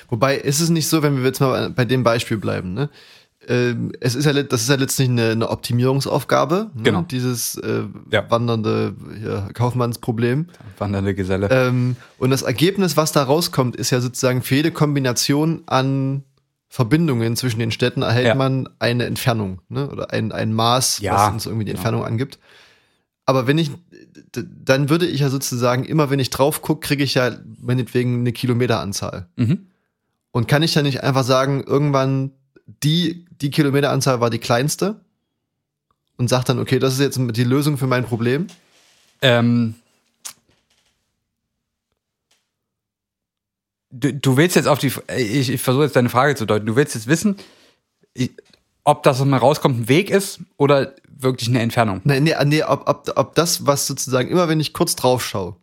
Wobei 0.09 0.37
ist 0.37 0.61
es 0.61 0.71
nicht 0.71 0.89
so, 0.89 1.03
wenn 1.03 1.17
wir 1.19 1.25
jetzt 1.25 1.41
mal 1.41 1.71
bei 1.71 1.85
dem 1.85 2.03
Beispiel 2.03 2.37
bleiben, 2.39 2.75
ne? 2.75 2.91
Ähm, 3.49 3.93
es 4.01 4.15
ist 4.15 4.27
ja, 4.27 4.35
das 4.35 4.61
ist 4.63 4.69
ja 4.69 4.77
letztlich 4.77 5.09
eine, 5.09 5.31
eine 5.31 5.49
Optimierungsaufgabe, 5.49 6.71
ne? 6.75 6.83
Genau. 6.83 7.03
dieses 7.03 7.57
äh, 7.57 7.85
Ja. 8.11 8.31
wandernde 8.31 8.95
hier, 9.19 9.49
Kaufmannsproblem. 9.55 10.47
Wandernde 10.79 11.15
Geselle. 11.15 11.49
Ähm, 11.51 11.97
und 12.19 12.31
das 12.31 12.43
Ergebnis, 12.43 12.97
was 12.99 13.13
da 13.13 13.23
rauskommt, 13.23 13.77
ist 13.77 13.91
ja 13.91 14.01
sozusagen 14.01 14.43
für 14.43 14.57
jede 14.57 14.71
Kombination 14.73 15.63
an 15.67 16.23
Verbindungen 16.69 17.35
zwischen 17.35 17.59
den 17.59 17.73
Städten 17.73 18.03
erhält 18.03 18.27
Ja. 18.27 18.35
man 18.35 18.69
eine 18.79 19.05
Entfernung 19.07 19.61
ne? 19.69 19.89
oder 19.89 20.13
ein, 20.13 20.33
ein 20.33 20.53
Maß, 20.53 21.01
Ja, 21.01 21.15
was 21.15 21.33
uns 21.33 21.47
irgendwie 21.47 21.65
die 21.65 21.73
Entfernung 21.73 22.05
angibt. 22.05 22.39
Aber 23.27 23.47
wenn 23.47 23.59
ich, 23.59 23.71
dann 24.33 24.89
würde 24.89 25.07
ich 25.07 25.21
ja 25.21 25.29
sozusagen 25.29 25.85
immer, 25.85 26.11
wenn 26.11 26.19
ich 26.19 26.31
drauf 26.31 26.63
gucke, 26.63 26.87
kriege 26.87 27.05
ich 27.05 27.15
ja 27.15 27.37
meinetwegen 27.61 28.21
eine 28.21 28.33
Kilometeranzahl. 28.33 29.27
Mhm. 29.37 29.67
Und 30.33 30.49
kann 30.49 30.63
ich 30.63 30.73
dann 30.73 30.85
nicht 30.85 31.03
einfach 31.03 31.25
sagen, 31.25 31.65
irgendwann 31.65 32.33
die, 32.67 33.27
die 33.41 33.51
Kilometeranzahl 33.51 34.21
war 34.21 34.31
die 34.31 34.39
kleinste 34.39 35.01
und 36.17 36.29
sag 36.29 36.45
dann, 36.45 36.59
okay, 36.59 36.79
das 36.79 36.95
ist 36.95 37.01
jetzt 37.01 37.19
die 37.37 37.45
Lösung 37.45 37.79
für 37.79 37.87
mein 37.87 38.05
Problem? 38.05 38.47
Ähm, 39.23 39.75
du, 43.91 44.15
du 44.15 44.37
willst 44.37 44.57
jetzt 44.57 44.69
auf 44.69 44.79
die, 44.79 44.93
ich, 45.17 45.51
ich 45.51 45.61
versuche 45.61 45.85
jetzt 45.85 45.97
deine 45.97 46.11
Frage 46.11 46.35
zu 46.35 46.47
deuten. 46.47 46.67
Du 46.67 46.77
willst 46.77 46.95
jetzt 46.95 47.07
wissen, 47.07 47.37
ich, 48.15 48.31
ob 48.85 49.03
das, 49.03 49.21
was 49.21 49.27
mal 49.27 49.39
rauskommt, 49.39 49.81
ein 49.81 49.89
Weg 49.89 50.11
ist 50.11 50.41
oder 50.57 50.95
wirklich 51.23 51.49
eine 51.49 51.61
Entfernung. 51.61 52.01
Nee, 52.05 52.21
nee, 52.21 52.35
nee 52.45 52.63
ob, 52.65 52.89
ob, 52.89 53.13
ob 53.17 53.35
das, 53.35 53.67
was 53.67 53.87
sozusagen, 53.87 54.29
immer 54.29 54.49
wenn 54.49 54.61
ich 54.61 54.73
kurz 54.73 54.97
drauf 54.97 55.25
schaue, 55.25 55.57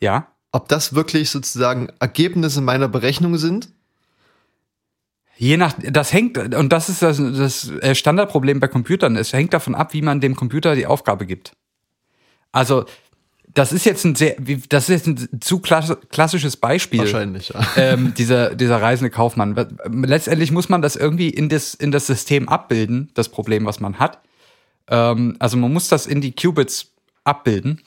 Ja. 0.00 0.26
ob 0.52 0.68
das 0.68 0.94
wirklich 0.94 1.30
sozusagen 1.30 1.88
Ergebnisse 2.00 2.60
meiner 2.60 2.88
Berechnung 2.88 3.36
sind? 3.38 3.68
Je 5.36 5.56
nach, 5.56 5.74
das 5.78 6.12
hängt, 6.12 6.36
und 6.54 6.72
das 6.72 6.88
ist 6.88 7.00
das, 7.00 7.18
das 7.18 7.70
äh, 7.80 7.94
Standardproblem 7.94 8.58
bei 8.58 8.66
Computern. 8.66 9.14
Es 9.16 9.32
hängt 9.32 9.54
davon 9.54 9.74
ab, 9.76 9.92
wie 9.92 10.02
man 10.02 10.20
dem 10.20 10.34
Computer 10.34 10.74
die 10.74 10.86
Aufgabe 10.86 11.26
gibt. 11.26 11.52
Also, 12.50 12.86
das 13.54 13.72
ist 13.72 13.86
jetzt 13.86 14.04
ein 14.04 14.14
sehr, 14.16 14.36
das 14.68 14.88
ist 14.88 15.06
jetzt 15.06 15.06
ein 15.06 15.40
zu 15.40 15.58
klass- 15.60 15.96
klassisches 16.10 16.56
Beispiel. 16.56 16.98
Wahrscheinlich, 17.00 17.50
ja. 17.50 17.60
ähm, 17.76 18.14
dieser, 18.14 18.54
dieser 18.56 18.82
reisende 18.82 19.10
Kaufmann. 19.10 19.54
Letztendlich 19.86 20.50
muss 20.50 20.68
man 20.68 20.82
das 20.82 20.96
irgendwie 20.96 21.30
in 21.30 21.48
das, 21.48 21.74
in 21.74 21.92
das 21.92 22.06
System 22.08 22.48
abbilden, 22.48 23.10
das 23.14 23.28
Problem, 23.28 23.64
was 23.64 23.78
man 23.78 23.98
hat. 24.00 24.20
Ähm, 24.90 25.36
also 25.38 25.56
man 25.56 25.72
muss 25.72 25.88
das 25.88 26.06
in 26.06 26.20
die 26.20 26.32
Qubits 26.32 26.94
abbilden. 27.24 27.82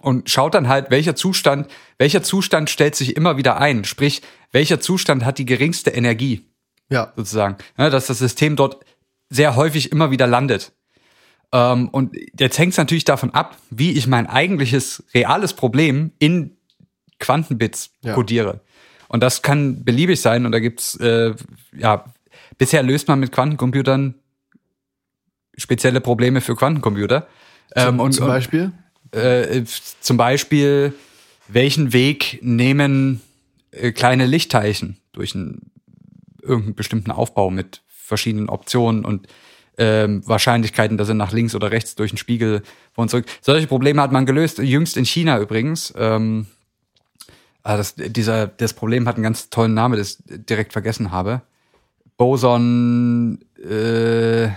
und 0.00 0.28
schaut 0.28 0.54
dann 0.54 0.68
halt, 0.68 0.90
welcher 0.90 1.16
Zustand, 1.16 1.66
welcher 1.96 2.22
Zustand 2.22 2.68
stellt 2.68 2.94
sich 2.94 3.16
immer 3.16 3.38
wieder 3.38 3.58
ein. 3.58 3.84
Sprich, 3.84 4.20
welcher 4.52 4.78
Zustand 4.78 5.24
hat 5.24 5.38
die 5.38 5.46
geringste 5.46 5.90
Energie, 5.92 6.44
Ja. 6.90 7.12
sozusagen. 7.16 7.56
Ja, 7.78 7.88
dass 7.88 8.08
das 8.08 8.18
System 8.18 8.54
dort 8.56 8.84
sehr 9.30 9.56
häufig 9.56 9.92
immer 9.92 10.10
wieder 10.10 10.26
landet. 10.26 10.72
Ähm, 11.52 11.88
und 11.88 12.14
jetzt 12.38 12.58
hängt 12.58 12.72
es 12.72 12.76
natürlich 12.78 13.04
davon 13.06 13.30
ab, 13.30 13.56
wie 13.70 13.92
ich 13.92 14.06
mein 14.06 14.26
eigentliches 14.26 15.04
reales 15.14 15.54
Problem 15.54 16.12
in 16.18 16.56
Quantenbits 17.18 17.90
Ja. 18.02 18.12
codiere. 18.14 18.60
Und 19.08 19.22
das 19.22 19.40
kann 19.40 19.84
beliebig 19.84 20.20
sein. 20.20 20.44
Und 20.44 20.52
da 20.52 20.58
gibt's 20.58 20.96
äh, 20.96 21.34
ja, 21.76 22.04
bisher 22.58 22.82
löst 22.82 23.08
man 23.08 23.20
mit 23.20 23.32
Quantencomputern 23.32 24.16
spezielle 25.56 26.00
Probleme 26.00 26.40
für 26.40 26.56
Quantencomputer. 26.56 27.26
Ähm, 27.76 28.00
und, 28.00 28.12
Zum 28.12 28.24
und 28.24 28.30
Beispiel? 28.30 28.72
äh, 29.12 29.62
zum 30.00 30.16
Beispiel, 30.16 30.94
welchen 31.48 31.92
Weg 31.92 32.38
nehmen 32.42 33.20
äh, 33.70 33.92
kleine 33.92 34.26
Lichtteilchen 34.26 34.98
durch 35.12 35.34
einen, 35.34 35.70
irgendeinen 36.42 36.74
bestimmten 36.74 37.10
Aufbau 37.10 37.50
mit 37.50 37.82
verschiedenen 37.88 38.48
Optionen 38.48 39.04
und 39.04 39.28
ähm, 39.76 40.22
Wahrscheinlichkeiten, 40.26 40.96
dass 40.98 41.08
sie 41.08 41.14
nach 41.14 41.32
links 41.32 41.54
oder 41.54 41.70
rechts 41.70 41.94
durch 41.96 42.12
den 42.12 42.18
Spiegel 42.18 42.62
vor 42.92 43.02
und 43.02 43.08
zurück. 43.08 43.26
Solche 43.40 43.66
Probleme 43.66 44.00
hat 44.02 44.12
man 44.12 44.26
gelöst, 44.26 44.58
jüngst 44.58 44.96
in 44.96 45.04
China 45.04 45.40
übrigens. 45.40 45.92
Ähm, 45.96 46.46
ah, 47.62 47.76
das, 47.76 47.94
dieser, 47.96 48.46
das 48.46 48.72
Problem 48.72 49.08
hat 49.08 49.16
einen 49.16 49.24
ganz 49.24 49.50
tollen 49.50 49.74
Namen, 49.74 49.98
das 49.98 50.20
ich 50.28 50.46
direkt 50.46 50.72
vergessen 50.72 51.10
habe. 51.10 51.42
Boson 52.16 53.40
äh, 53.58 54.48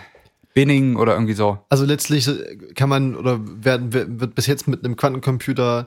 Binning 0.57 0.95
oder 0.95 1.13
irgendwie 1.13 1.35
so. 1.35 1.59
Also 1.69 1.85
letztlich 1.85 2.27
äh, 2.27 2.57
kann 2.73 2.89
man 2.89 3.15
oder 3.15 3.39
werden, 3.63 3.93
wird 3.93 4.33
bis 4.33 4.47
jetzt 4.47 4.67
mit 4.67 4.83
einem 4.83 4.95
Quantencomputer 4.95 5.85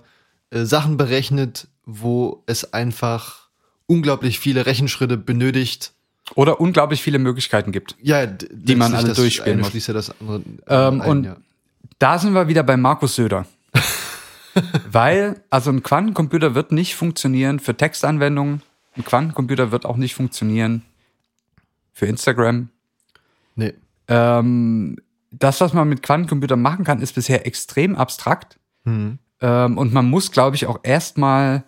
äh, 0.50 0.62
Sachen 0.62 0.96
berechnet, 0.96 1.66
wo 1.86 2.44
es 2.46 2.72
einfach 2.72 3.48
unglaublich 3.86 4.38
viele 4.38 4.66
Rechenschritte 4.66 5.16
benötigt. 5.16 5.92
Oder 6.36 6.60
unglaublich 6.60 7.02
viele 7.02 7.18
Möglichkeiten 7.18 7.72
gibt. 7.72 7.96
Ja, 8.00 8.26
Die 8.26 8.76
man 8.76 8.94
alle 8.94 9.12
durchspielen 9.12 9.58
muss. 9.58 9.72
ja 9.84 9.92
das 9.92 10.12
andere 10.20 10.42
Ähm, 10.68 11.00
ein, 11.00 11.10
und 11.10 11.24
ja. 11.24 11.36
da 11.98 12.20
sind 12.20 12.32
wir 12.32 12.46
wieder 12.46 12.62
bei 12.62 12.76
Markus 12.76 13.16
Söder. 13.16 13.46
Weil, 14.88 15.42
also 15.50 15.70
ein 15.72 15.82
Quantencomputer 15.82 16.54
wird 16.54 16.70
nicht 16.70 16.94
funktionieren 16.94 17.58
für 17.58 17.76
Textanwendungen. 17.76 18.62
Ein 18.96 19.04
Quantencomputer 19.04 19.72
wird 19.72 19.84
auch 19.84 19.96
nicht 19.96 20.14
funktionieren 20.14 20.82
für 21.92 22.06
Instagram. 22.06 22.68
Nee. 23.56 23.74
Ähm, 24.10 24.96
das, 25.30 25.60
was 25.60 25.72
man 25.72 25.88
mit 25.88 26.02
Quantencomputern 26.02 26.60
machen 26.60 26.84
kann, 26.84 27.00
ist 27.00 27.14
bisher 27.14 27.46
extrem 27.46 27.94
abstrakt. 27.96 28.58
Mhm. 28.84 29.18
Ähm, 29.40 29.78
und 29.78 29.92
man 29.92 30.10
muss, 30.10 30.32
glaube 30.32 30.56
ich, 30.56 30.66
auch 30.66 30.80
erstmal 30.82 31.64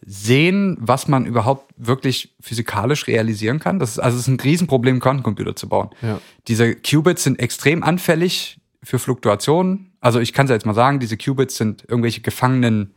sehen, 0.00 0.76
was 0.80 1.08
man 1.08 1.26
überhaupt 1.26 1.74
wirklich 1.76 2.34
physikalisch 2.40 3.08
realisieren 3.08 3.58
kann. 3.58 3.78
Das 3.78 3.92
ist, 3.92 3.98
also 3.98 4.16
es 4.16 4.22
ist 4.22 4.28
ein 4.28 4.38
Riesenproblem, 4.38 5.00
Quantencomputer 5.00 5.56
zu 5.56 5.68
bauen. 5.68 5.90
Ja. 6.02 6.20
Diese 6.46 6.74
Qubits 6.76 7.24
sind 7.24 7.40
extrem 7.40 7.82
anfällig 7.82 8.60
für 8.82 8.98
Fluktuationen. 8.98 9.92
Also 10.00 10.20
ich 10.20 10.32
kann 10.32 10.46
es 10.46 10.50
ja 10.50 10.56
jetzt 10.56 10.66
mal 10.66 10.74
sagen, 10.74 11.00
diese 11.00 11.16
Qubits 11.16 11.56
sind 11.56 11.84
irgendwelche 11.88 12.20
gefangenen 12.20 12.94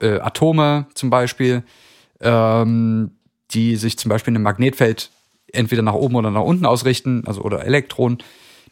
äh, 0.00 0.20
Atome 0.20 0.86
zum 0.94 1.10
Beispiel, 1.10 1.64
ähm, 2.20 3.10
die 3.50 3.76
sich 3.76 3.98
zum 3.98 4.08
Beispiel 4.08 4.32
in 4.32 4.36
einem 4.36 4.44
Magnetfeld 4.44 5.10
entweder 5.52 5.82
nach 5.82 5.94
oben 5.94 6.16
oder 6.16 6.30
nach 6.30 6.42
unten 6.42 6.66
ausrichten, 6.66 7.22
also 7.26 7.42
oder 7.42 7.64
Elektronen, 7.64 8.18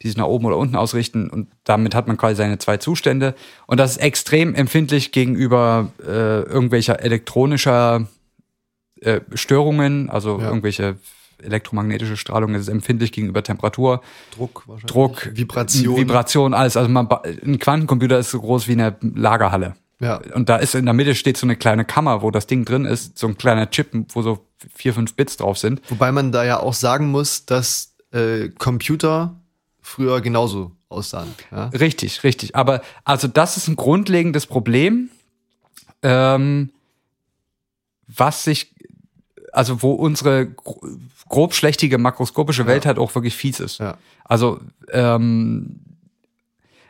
die 0.03 0.09
sich 0.09 0.17
nach 0.17 0.27
oben 0.27 0.45
oder 0.47 0.57
unten 0.59 0.77
ausrichten 0.77 1.31
und 1.31 1.49
damit 1.65 1.95
hat 1.95 2.09
man 2.09 2.17
quasi 2.17 2.35
seine 2.37 2.59
zwei 2.59 2.77
Zustände 2.79 3.35
und 3.67 3.79
das 3.79 3.93
ist 3.93 3.97
extrem 3.99 4.55
empfindlich 4.55 5.13
gegenüber 5.13 5.93
äh, 6.05 6.43
irgendwelcher 6.43 7.01
elektronischer 7.01 8.09
äh, 9.01 9.21
Störungen, 9.35 10.11
also 10.11 10.39
Ja. 10.41 10.49
irgendwelche 10.49 10.97
elektromagnetische 11.43 12.17
Strahlung, 12.17 12.55
es 12.55 12.63
ist 12.63 12.69
empfindlich 12.69 13.13
gegenüber 13.13 13.43
Temperatur, 13.43 14.03
Druck. 14.37 14.65
Druck, 14.87 15.31
Vibration. 15.35 15.97
Vibration, 15.97 16.55
alles. 16.55 16.77
Also 16.77 16.89
man, 16.89 17.09
ein 17.45 17.59
Quantencomputer 17.59 18.19
ist 18.19 18.31
so 18.31 18.41
groß 18.41 18.69
wie 18.69 18.73
eine 18.73 18.97
Lagerhalle. 19.01 19.75
Ja. 20.01 20.21
Und 20.35 20.49
da 20.49 20.57
ist 20.57 20.75
in 20.75 20.85
der 20.85 20.95
Mitte 20.95 21.15
steht 21.15 21.37
so 21.37 21.47
eine 21.47 21.57
kleine 21.57 21.85
Kammer, 21.85 22.23
wo 22.23 22.31
das 22.31 22.47
Ding 22.47 22.65
drin 22.65 22.85
ist, 22.85 23.17
so 23.17 23.27
ein 23.29 23.39
kleiner 23.39 23.71
Chip, 23.71 23.91
wo 24.11 24.23
so 24.23 24.47
vier, 24.75 24.93
fünf 24.93 25.15
Bits 25.15 25.37
drauf 25.37 25.57
sind. 25.59 25.81
Wobei 25.89 26.13
man 26.13 26.33
da 26.33 26.45
ja 26.45 26.61
auch 26.61 26.75
sagen 26.75 27.11
muss, 27.11 27.47
dass 27.47 27.95
äh, 28.13 28.49
Computer 28.59 29.41
früher 29.81 30.21
genauso 30.21 30.73
aussahen. 30.89 31.35
Ja? 31.51 31.67
Richtig, 31.69 32.25
richtig. 32.25 32.57
Aber 32.57 32.83
also 33.05 33.29
das 33.29 33.57
ist 33.57 33.69
ein 33.69 33.77
grundlegendes 33.77 34.47
Problem, 34.47 35.11
ähm, 36.03 36.71
was 38.07 38.43
sich, 38.43 38.75
also 39.53 39.83
wo 39.83 39.93
unsere 39.93 40.47
gro- 40.47 40.81
grobschlächtige 41.29 41.99
makroskopische 41.99 42.67
Welt 42.67 42.85
halt 42.87 42.99
auch 42.99 43.15
wirklich 43.15 43.37
fies 43.37 43.61
ist. 43.61 43.79
Ja. 43.79 43.97
Also 44.25 44.61
ähm, 44.91 45.81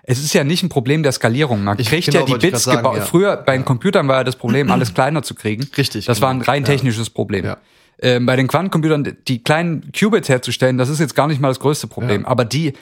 es 0.06 0.18
ist 0.22 0.32
ja 0.34 0.44
nicht 0.44 0.62
ein 0.62 0.68
Problem 0.68 1.02
der 1.02 1.12
Skalierung. 1.12 1.64
Man 1.64 1.78
Ich- 1.78 1.88
kriegt 1.88 2.06
genau, 2.06 2.26
ja 2.26 2.36
die 2.38 2.46
Bits 2.50 2.66
gebaut. 2.66 2.98
ja. 2.98 3.04
Früher 3.04 3.36
bei 3.38 3.56
den 3.56 3.64
Computern 3.64 4.06
war 4.08 4.18
ja 4.18 4.24
das 4.24 4.36
Problem, 4.36 4.70
alles 4.70 4.94
kleiner 4.94 5.22
zu 5.22 5.34
kriegen. 5.34 5.68
Richtig, 5.76 6.06
Das 6.06 6.20
war 6.20 6.30
ein 6.30 6.40
genau. 6.40 6.50
rein 6.52 6.62
Ja. 6.62 6.66
technisches 6.68 7.10
Problem. 7.10 7.44
Ja. 7.44 7.56
Ähm, 8.00 8.26
bei 8.26 8.36
den 8.36 8.48
Quantencomputern 8.48 9.16
die 9.28 9.42
kleinen 9.42 9.90
Qubits 9.92 10.28
herzustellen, 10.28 10.78
das 10.78 10.88
ist 10.88 10.98
jetzt 11.00 11.14
gar 11.14 11.26
nicht 11.28 11.40
mal 11.40 11.48
das 11.48 11.60
größte 11.60 11.86
Problem. 11.86 12.22
Ja. 12.22 12.28
Aber 12.28 12.44
die 12.44 12.74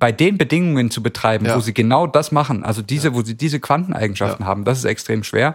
bei 0.00 0.10
den 0.10 0.36
Bedingungen 0.38 0.90
zu 0.90 1.02
betreiben, 1.02 1.46
Ja. 1.46 1.54
wo 1.56 1.60
sie 1.60 1.72
genau 1.72 2.06
das 2.06 2.32
machen, 2.32 2.64
also 2.64 2.82
diese, 2.82 3.14
wo 3.14 3.22
sie 3.22 3.36
diese 3.36 3.60
Quanteneigenschaften 3.60 4.44
Ja. 4.44 4.48
haben, 4.50 4.64
das 4.64 4.78
ist 4.78 4.84
extrem 4.84 5.22
schwer. 5.22 5.54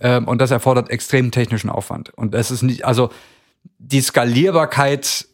Ähm, 0.00 0.26
und 0.26 0.40
das 0.40 0.50
erfordert 0.50 0.90
extremen 0.90 1.30
technischen 1.30 1.70
Aufwand. 1.70 2.10
Und 2.16 2.34
das 2.34 2.50
ist 2.50 2.62
nicht, 2.62 2.84
also 2.84 3.10
die 3.78 4.00
Skalierbarkeit 4.00 5.26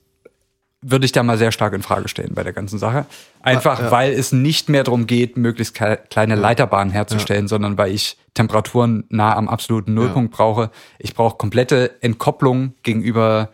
würde 0.87 1.07
ich 1.07 1.12
da 1.12 1.22
mal 1.22 1.39
sehr 1.39 1.51
stark 1.51 1.72
in 1.72 1.82
Frage 1.82 2.09
stellen 2.09 2.35
bei 2.35 2.43
der 2.43 2.53
ganzen 2.53 2.78
Sache. 2.78 3.07
Einfach, 3.41 3.80
Ja. 3.80 3.91
weil 3.91 4.12
es 4.12 4.32
nicht 4.32 4.68
mehr 4.68 4.85
darum 4.85 5.07
geht, 5.07 5.37
möglichst 5.39 5.74
kle- 5.76 5.97
kleine 6.11 6.35
Leiterbahnen 6.35 6.93
herzustellen, 6.93 7.49
sondern 7.49 7.78
weil 7.78 7.93
ich 7.93 8.18
Temperaturen 8.35 9.05
nah 9.09 9.35
am 9.37 9.49
absoluten 9.49 9.95
Nullpunkt 9.95 10.32
brauche. 10.32 10.70
Ich 10.99 11.14
brauche 11.14 11.37
komplette 11.39 12.03
Entkopplung 12.03 12.74
gegenüber 12.82 13.49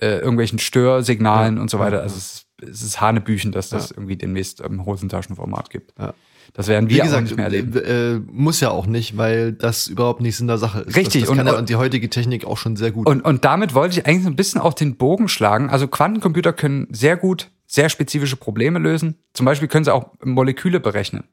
äh, 0.00 0.18
irgendwelchen 0.20 0.58
Störsignalen 0.58 1.56
Ja. 1.56 1.62
und 1.62 1.70
so 1.70 1.78
weiter. 1.80 1.96
Ja. 1.96 2.02
Also 2.02 2.16
es, 2.16 2.46
es 2.62 2.82
ist 2.82 3.00
Hanebüchen, 3.00 3.52
dass 3.52 3.68
das 3.68 3.90
Ja. 3.90 3.96
irgendwie 3.96 4.16
demnächst 4.16 4.60
im 4.60 4.86
Hosentaschenformat 4.86 5.70
gibt. 5.70 5.92
Ja. 6.48 6.52
Das 6.54 6.66
werden 6.68 6.88
Wie 6.90 6.94
wir 6.96 7.02
auch 7.02 7.06
gesagt, 7.06 7.22
nicht 7.24 7.36
mehr 7.36 7.44
erleben. 7.46 7.76
äh, 7.76 8.18
muss 8.32 8.60
ja 8.60 8.70
auch 8.70 8.86
nicht, 8.86 9.16
weil 9.16 9.52
das 9.52 9.86
überhaupt 9.86 10.20
nicht 10.20 10.36
Sinn 10.36 10.48
der 10.48 10.58
Sache 10.58 10.80
ist. 10.80 10.96
Richtig, 10.96 11.22
Das, 11.22 11.30
das 11.30 11.38
und- 11.38 11.46
ja 11.46 11.52
und- 11.56 11.68
die 11.68 11.76
heutige 11.76 12.10
Technik 12.10 12.44
auch 12.44 12.56
schon 12.58 12.74
sehr 12.76 12.90
gut. 12.90 13.06
Und, 13.06 13.20
und 13.22 13.44
damit 13.44 13.74
wollte 13.74 13.98
ich 13.98 14.06
eigentlich 14.06 14.24
so 14.24 14.28
ein 14.30 14.36
bisschen 14.36 14.60
auch 14.60 14.74
den 14.74 14.96
Bogen 14.96 15.28
schlagen. 15.28 15.70
Also 15.70 15.86
Quantencomputer 15.86 16.52
können 16.52 16.88
sehr 16.90 17.16
gut 17.16 17.50
sehr 17.70 17.90
spezifische 17.90 18.36
Probleme 18.36 18.78
lösen. 18.78 19.16
Zum 19.34 19.44
Beispiel 19.44 19.68
können 19.68 19.84
sie 19.84 19.92
auch 19.92 20.06
Moleküle 20.24 20.80
berechnen. 20.80 21.24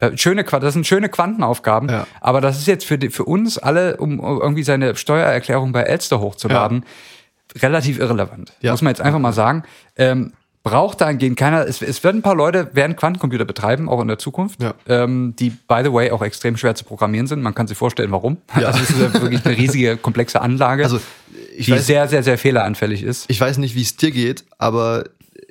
Äh, 0.00 0.16
Schöne, 0.18 0.44
das 0.44 0.74
sind 0.74 0.86
schöne 0.86 1.08
Quantenaufgaben, 1.08 1.88
Ja. 1.88 2.06
aber 2.20 2.40
das 2.42 2.58
ist 2.58 2.66
jetzt 2.66 2.84
für, 2.84 2.98
die, 2.98 3.08
für 3.08 3.24
uns 3.24 3.56
alle, 3.58 3.96
um 3.96 4.20
irgendwie 4.20 4.62
seine 4.62 4.94
Steuererklärung 4.96 5.72
bei 5.72 5.82
Elster 5.82 6.20
hochzuladen, 6.20 6.84
relativ 7.56 7.98
irrelevant. 7.98 8.52
Ja. 8.60 8.72
Muss 8.72 8.82
man 8.82 8.90
jetzt 8.90 9.00
einfach 9.00 9.18
mal 9.18 9.32
sagen. 9.32 9.62
Ähm, 9.96 10.34
braucht 10.62 11.00
dahingehend 11.00 11.36
keiner, 11.38 11.66
es, 11.66 11.80
es 11.82 12.02
werden 12.04 12.18
ein 12.18 12.22
paar 12.22 12.34
Leute, 12.34 12.74
werden 12.74 12.96
Quantencomputer 12.96 13.44
betreiben, 13.44 13.88
auch 13.88 14.00
in 14.00 14.08
der 14.08 14.18
Zukunft, 14.18 14.62
Ja. 14.62 14.74
ähm, 14.86 15.34
die, 15.38 15.50
by 15.50 15.80
the 15.84 15.92
way, 15.92 16.10
auch 16.10 16.22
extrem 16.22 16.56
schwer 16.56 16.74
zu 16.74 16.84
programmieren 16.84 17.26
sind. 17.26 17.42
Man 17.42 17.54
kann 17.54 17.66
sich 17.66 17.78
vorstellen, 17.78 18.10
warum. 18.10 18.38
Ja. 18.58 18.68
Also 18.72 18.80
es 18.82 18.90
ist 18.90 18.98
ja 19.00 19.12
wirklich 19.14 19.44
eine 19.46 19.56
riesige, 19.56 19.96
komplexe 19.96 20.40
Anlage 20.42 20.84
also 20.84 21.00
die 21.58 21.70
weiß, 21.72 21.86
sehr, 21.86 22.08
sehr, 22.08 22.22
sehr 22.22 22.38
fehleranfällig 22.38 23.02
ist. 23.02 23.24
ich 23.28 23.40
weiß 23.40 23.58
nicht, 23.58 23.74
wie 23.74 23.82
es 23.82 23.96
dir 23.96 24.10
geht, 24.10 24.44
aber 24.58 25.04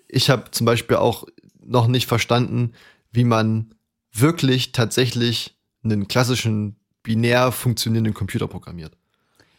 ich 0.07 0.29
habe 0.29 0.51
zum 0.51 0.65
Beispiel 0.65 0.97
auch 0.97 1.25
noch 1.65 1.87
nicht 1.87 2.07
verstanden, 2.07 2.73
wie 3.11 3.23
man 3.25 3.73
wirklich 4.13 4.71
tatsächlich 4.71 5.57
einen 5.83 6.07
klassischen 6.07 6.75
binär 7.03 7.51
funktionierenden 7.51 8.13
Computer 8.13 8.47
programmiert. 8.47 8.93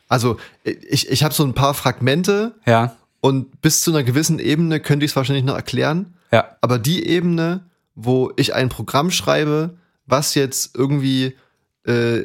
Also 0.08 0.38
ich, 0.64 1.10
ich 1.10 1.22
habe 1.24 1.34
so 1.34 1.44
ein 1.44 1.52
paar 1.54 1.74
Fragmente 1.74 2.54
Ja, 2.66 2.96
und 3.20 3.60
bis 3.60 3.80
zu 3.82 3.90
einer 3.90 4.02
gewissen 4.02 4.38
Ebene 4.38 4.80
könnte 4.80 5.04
ich 5.04 5.12
es 5.12 5.16
wahrscheinlich 5.16 5.44
noch 5.44 5.56
erklären. 5.56 6.14
ja, 6.30 6.56
Aber 6.60 6.78
die 6.78 7.06
Ebene, 7.06 7.64
wo 7.94 8.32
ich 8.36 8.54
ein 8.54 8.68
Programm 8.68 9.10
schreibe, 9.10 9.76
was 10.06 10.34
jetzt 10.34 10.76
irgendwie, 10.76 11.36
äh, 11.86 12.22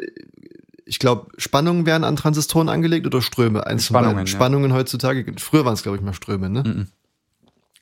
ich 0.86 1.00
glaube, 1.00 1.28
Spannungen 1.38 1.86
werden 1.86 2.04
an 2.04 2.16
Transistoren 2.16 2.70
angelegt 2.70 3.06
oder 3.08 3.22
Ströme? 3.22 3.66
Eins 3.66 3.86
Spannungen, 3.86 4.16
beiden. 4.16 4.28
ja. 4.28 4.34
Spannungen 4.34 4.74
heutzutage. 4.74 5.26
Früher 5.38 5.66
waren 5.66 5.74
es, 5.74 5.84
glaube 5.84 5.98
ich, 5.98 6.04
mal 6.04 6.14
Ströme, 6.14 6.50
ne? 6.50 6.88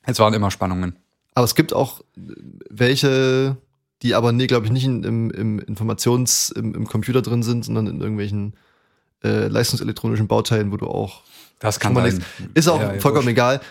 es 0.04 0.20
waren 0.20 0.34
immer 0.34 0.52
Spannungen. 0.52 0.96
Aber 1.34 1.46
es 1.46 1.56
gibt 1.56 1.74
auch 1.74 2.02
welche, 2.70 3.58
die 4.02 4.16
aber, 4.16 4.32
nee, 4.32 4.48
glaube 4.48 4.66
ich, 4.66 4.72
nicht 4.72 4.86
in, 4.86 5.04
im, 5.04 5.32
im 5.32 5.60
Informations-, 5.60 6.52
im, 6.52 6.74
im 6.74 6.88
Computer 6.88 7.22
drin 7.22 7.44
sind, 7.44 7.66
sondern 7.66 7.88
in 7.88 8.02
irgendwelchen 8.02 8.56
äh, 9.24 9.48
leistungselektronischen 9.48 10.28
Bauteilen, 10.28 10.72
wo 10.72 10.78
du 10.78 10.88
auch 10.88 11.22
Das 11.62 11.80
kann 11.80 11.94
mal 11.94 12.02
sein. 12.12 12.20
nichts- 12.20 12.26
Ist 12.54 12.68
auch 12.68 12.82
Ja, 12.82 12.94
ja, 12.96 13.00
vollkommen 13.00 13.26
wurscht. 13.28 13.38
egal. 13.38 13.62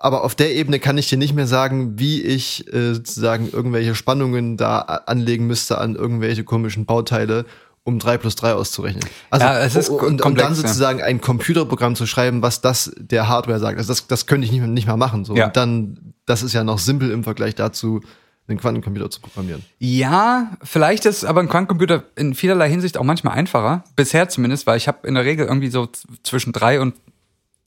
aber 0.00 0.22
auf 0.22 0.34
der 0.36 0.54
Ebene 0.54 0.78
kann 0.78 0.96
ich 0.96 1.08
dir 1.08 1.18
nicht 1.18 1.34
mehr 1.34 1.46
sagen, 1.48 1.98
wie 1.98 2.22
ich 2.22 2.72
äh, 2.72 2.94
sozusagen 2.94 3.50
irgendwelche 3.50 3.94
Spannungen 3.96 4.56
da 4.56 4.78
anlegen 4.78 5.46
müsste 5.48 5.78
an 5.78 5.96
irgendwelche 5.96 6.44
komischen 6.44 6.86
Bauteile, 6.86 7.44
um 7.82 7.98
3 7.98 8.16
plus 8.18 8.36
3 8.36 8.52
auszurechnen. 8.52 9.02
Also, 9.30 9.46
Ja, 9.46 9.58
es 9.58 9.74
ist 9.74 9.88
und, 9.88 10.00
und 10.04 10.20
komplex, 10.20 10.46
dann 10.48 10.56
ja. 10.56 10.62
sozusagen 10.68 11.02
ein 11.02 11.20
Computerprogramm 11.20 11.96
zu 11.96 12.06
schreiben, 12.06 12.42
was 12.42 12.60
das 12.60 12.92
der 12.96 13.28
Hardware 13.28 13.58
sagt. 13.58 13.76
Also 13.78 13.88
das, 13.88 14.06
das 14.06 14.26
könnte 14.26 14.44
ich 14.44 14.52
nicht 14.52 14.60
mehr, 14.60 14.68
nicht 14.68 14.86
mehr 14.86 14.96
machen. 14.96 15.24
So. 15.24 15.34
Ja. 15.34 15.46
Und 15.46 15.56
dann, 15.56 16.14
das 16.26 16.42
ist 16.44 16.52
ja 16.52 16.62
noch 16.62 16.78
simpel 16.78 17.10
im 17.10 17.24
Vergleich 17.24 17.56
dazu, 17.56 18.00
einen 18.48 18.58
Quantencomputer 18.60 19.10
zu 19.10 19.20
programmieren. 19.20 19.64
Ja, 19.78 20.52
vielleicht 20.62 21.04
ist 21.06 21.24
aber 21.24 21.40
ein 21.40 21.48
Quantencomputer 21.48 22.04
in 22.16 22.34
vielerlei 22.34 22.68
Hinsicht 22.70 22.96
auch 22.98 23.04
manchmal 23.04 23.34
einfacher. 23.34 23.84
Bisher 23.96 24.28
zumindest, 24.28 24.66
weil 24.66 24.76
ich 24.76 24.88
habe 24.88 25.06
in 25.06 25.14
der 25.14 25.24
Regel 25.24 25.46
irgendwie 25.46 25.68
so 25.70 25.88
zwischen 26.22 26.52
drei 26.52 26.80
und 26.80 26.94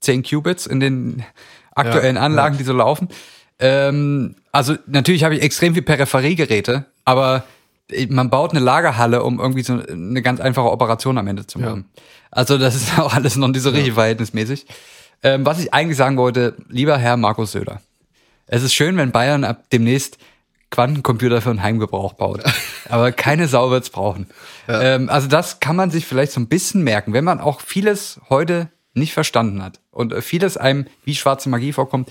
zehn 0.00 0.22
Qubits 0.22 0.66
in 0.66 0.80
den 0.80 1.22
aktuellen 1.74 2.16
Ja, 2.16 2.22
Anlagen, 2.22 2.58
die 2.58 2.64
so 2.64 2.72
laufen. 2.72 3.08
Ähm, 3.58 4.34
also 4.50 4.74
natürlich 4.86 5.24
habe 5.24 5.34
ich 5.36 5.42
extrem 5.42 5.74
viel 5.74 5.82
Peripheriegeräte, 5.82 6.86
aber 7.04 7.44
man 8.08 8.30
baut 8.30 8.50
eine 8.52 8.60
Lagerhalle, 8.60 9.22
um 9.22 9.38
irgendwie 9.38 9.62
so 9.62 9.74
eine 9.80 10.22
ganz 10.22 10.40
einfache 10.40 10.70
Operation 10.70 11.18
am 11.18 11.26
Ende 11.28 11.46
zu 11.46 11.58
Ja. 11.60 11.66
machen. 11.66 11.84
Also 12.30 12.58
das 12.58 12.74
ist 12.74 12.98
auch 12.98 13.14
alles 13.14 13.36
noch 13.36 13.48
nicht 13.48 13.62
so 13.62 13.70
richtig 13.70 13.92
verhältnismäßig. 13.94 14.66
Ähm, 15.22 15.46
was 15.46 15.60
ich 15.60 15.72
eigentlich 15.72 15.96
sagen 15.96 16.16
wollte, 16.16 16.56
lieber 16.68 16.98
Herr 16.98 17.16
Markus 17.16 17.52
Söder, 17.52 17.80
es 18.46 18.62
ist 18.64 18.74
schön, 18.74 18.96
wenn 18.96 19.12
Bayern 19.12 19.44
ab 19.44 19.64
demnächst 19.72 20.18
Quantencomputer 20.72 21.40
für 21.40 21.50
den 21.50 21.62
Heimgebrauch 21.62 22.14
baut. 22.14 22.42
Aber 22.88 23.12
keine 23.12 23.46
Sau 23.46 23.70
wird's 23.70 23.90
brauchen. 23.90 24.26
Ähm, 24.66 25.08
also 25.08 25.28
das 25.28 25.60
kann 25.60 25.76
man 25.76 25.92
sich 25.92 26.06
vielleicht 26.06 26.32
so 26.32 26.40
ein 26.40 26.48
bisschen 26.48 26.82
merken, 26.82 27.12
wenn 27.12 27.24
man 27.24 27.40
auch 27.40 27.60
vieles 27.60 28.20
heute 28.28 28.70
nicht 28.94 29.12
verstanden 29.12 29.62
hat 29.62 29.80
und 29.90 30.12
äh, 30.12 30.22
vieles 30.22 30.56
einem 30.56 30.86
wie 31.04 31.14
schwarze 31.14 31.48
Magie 31.48 31.72
vorkommt. 31.72 32.10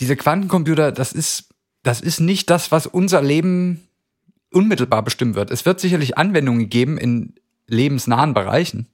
Diese 0.00 0.16
Quantencomputer, 0.16 0.92
das 0.92 1.12
ist, 1.12 1.50
das 1.82 2.00
ist 2.00 2.20
nicht 2.20 2.50
das, 2.50 2.70
was 2.70 2.86
unser 2.86 3.20
Leben 3.20 3.88
unmittelbar 4.52 5.02
bestimmen 5.02 5.34
wird. 5.34 5.50
Es 5.50 5.66
wird 5.66 5.80
sicherlich 5.80 6.16
Anwendungen 6.16 6.70
geben 6.70 6.98
in 6.98 7.34
lebensnahen 7.66 8.32
Bereichen. 8.32 8.86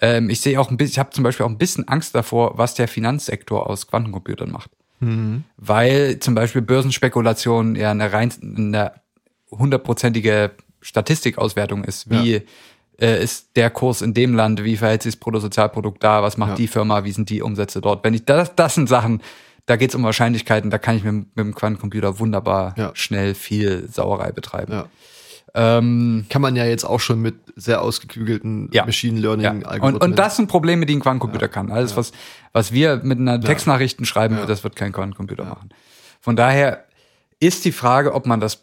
Ähm, 0.00 0.30
ich 0.30 0.40
sehe 0.40 0.58
auch 0.60 0.70
ein 0.70 0.76
bisschen, 0.76 0.92
ich 0.92 0.98
habe 1.00 1.10
zum 1.10 1.24
Beispiel 1.24 1.44
auch 1.44 1.50
ein 1.50 1.58
bisschen 1.58 1.88
Angst 1.88 2.14
davor, 2.14 2.56
was 2.58 2.74
der 2.74 2.86
Finanzsektor 2.86 3.68
aus 3.68 3.88
Quantencomputern 3.88 4.50
macht 4.52 4.70
weil 5.56 6.18
zum 6.20 6.34
Beispiel 6.34 6.62
Börsenspekulation 6.62 7.74
ja 7.74 7.90
eine 7.90 8.12
rein 8.12 8.32
eine 8.42 8.92
hundertprozentige 9.50 10.52
Statistikauswertung 10.80 11.84
ist. 11.84 12.08
Wie 12.10 12.42
äh, 13.00 13.22
ist 13.22 13.56
der 13.56 13.70
Kurs 13.70 14.02
in 14.02 14.14
dem 14.14 14.34
Land? 14.34 14.62
Wie 14.64 14.76
verhält 14.76 15.02
sich 15.02 15.14
das 15.14 15.20
Bruttosozialprodukt 15.20 16.02
da? 16.02 16.22
Was 16.22 16.36
macht 16.36 16.50
Ja. 16.50 16.56
die 16.56 16.68
Firma? 16.68 17.04
Wie 17.04 17.12
sind 17.12 17.30
die 17.30 17.42
Umsätze 17.42 17.80
dort? 17.80 18.04
Wenn 18.04 18.14
ich 18.14 18.24
das, 18.24 18.54
das 18.54 18.74
sind 18.74 18.88
Sachen, 18.88 19.22
da 19.66 19.76
geht 19.76 19.90
es 19.90 19.94
um 19.94 20.02
Wahrscheinlichkeiten. 20.04 20.70
Da 20.70 20.78
kann 20.78 20.96
ich 20.96 21.04
mit, 21.04 21.14
mit 21.14 21.38
dem 21.38 21.54
Quantencomputer 21.54 22.18
wunderbar 22.18 22.74
Ja. 22.78 22.90
schnell 22.94 23.34
viel 23.34 23.88
Sauerei 23.90 24.32
betreiben. 24.32 24.84
Ja. 25.54 25.78
Ähm, 25.78 26.26
Kann 26.28 26.42
man 26.42 26.56
ja 26.56 26.64
jetzt 26.64 26.84
auch 26.84 27.00
schon 27.00 27.20
mit 27.20 27.34
sehr 27.56 27.82
ausgeklügelten 27.82 28.68
Ja. 28.72 28.84
Machine 28.86 29.18
ja. 29.20 29.34
Learning 29.34 29.64
Und, 29.80 30.02
und 30.02 30.18
das 30.18 30.36
sind 30.36 30.46
Probleme, 30.48 30.86
die 30.86 30.96
ein 30.96 31.00
Quantencomputer 31.00 31.48
kann. 31.48 31.70
Alles, 31.70 31.96
was, 31.96 32.12
was 32.52 32.72
wir 32.72 33.00
mit 33.02 33.18
einer 33.18 33.40
Textnachrichten 33.40 34.04
schreiben, 34.06 34.36
Ja. 34.36 34.46
das 34.46 34.64
wird 34.64 34.76
kein 34.76 34.92
Quantencomputer 34.92 35.44
machen. 35.44 35.70
Von 36.20 36.36
daher 36.36 36.84
ist 37.40 37.64
die 37.64 37.72
Frage, 37.72 38.14
ob 38.14 38.26
man 38.26 38.40
das 38.40 38.60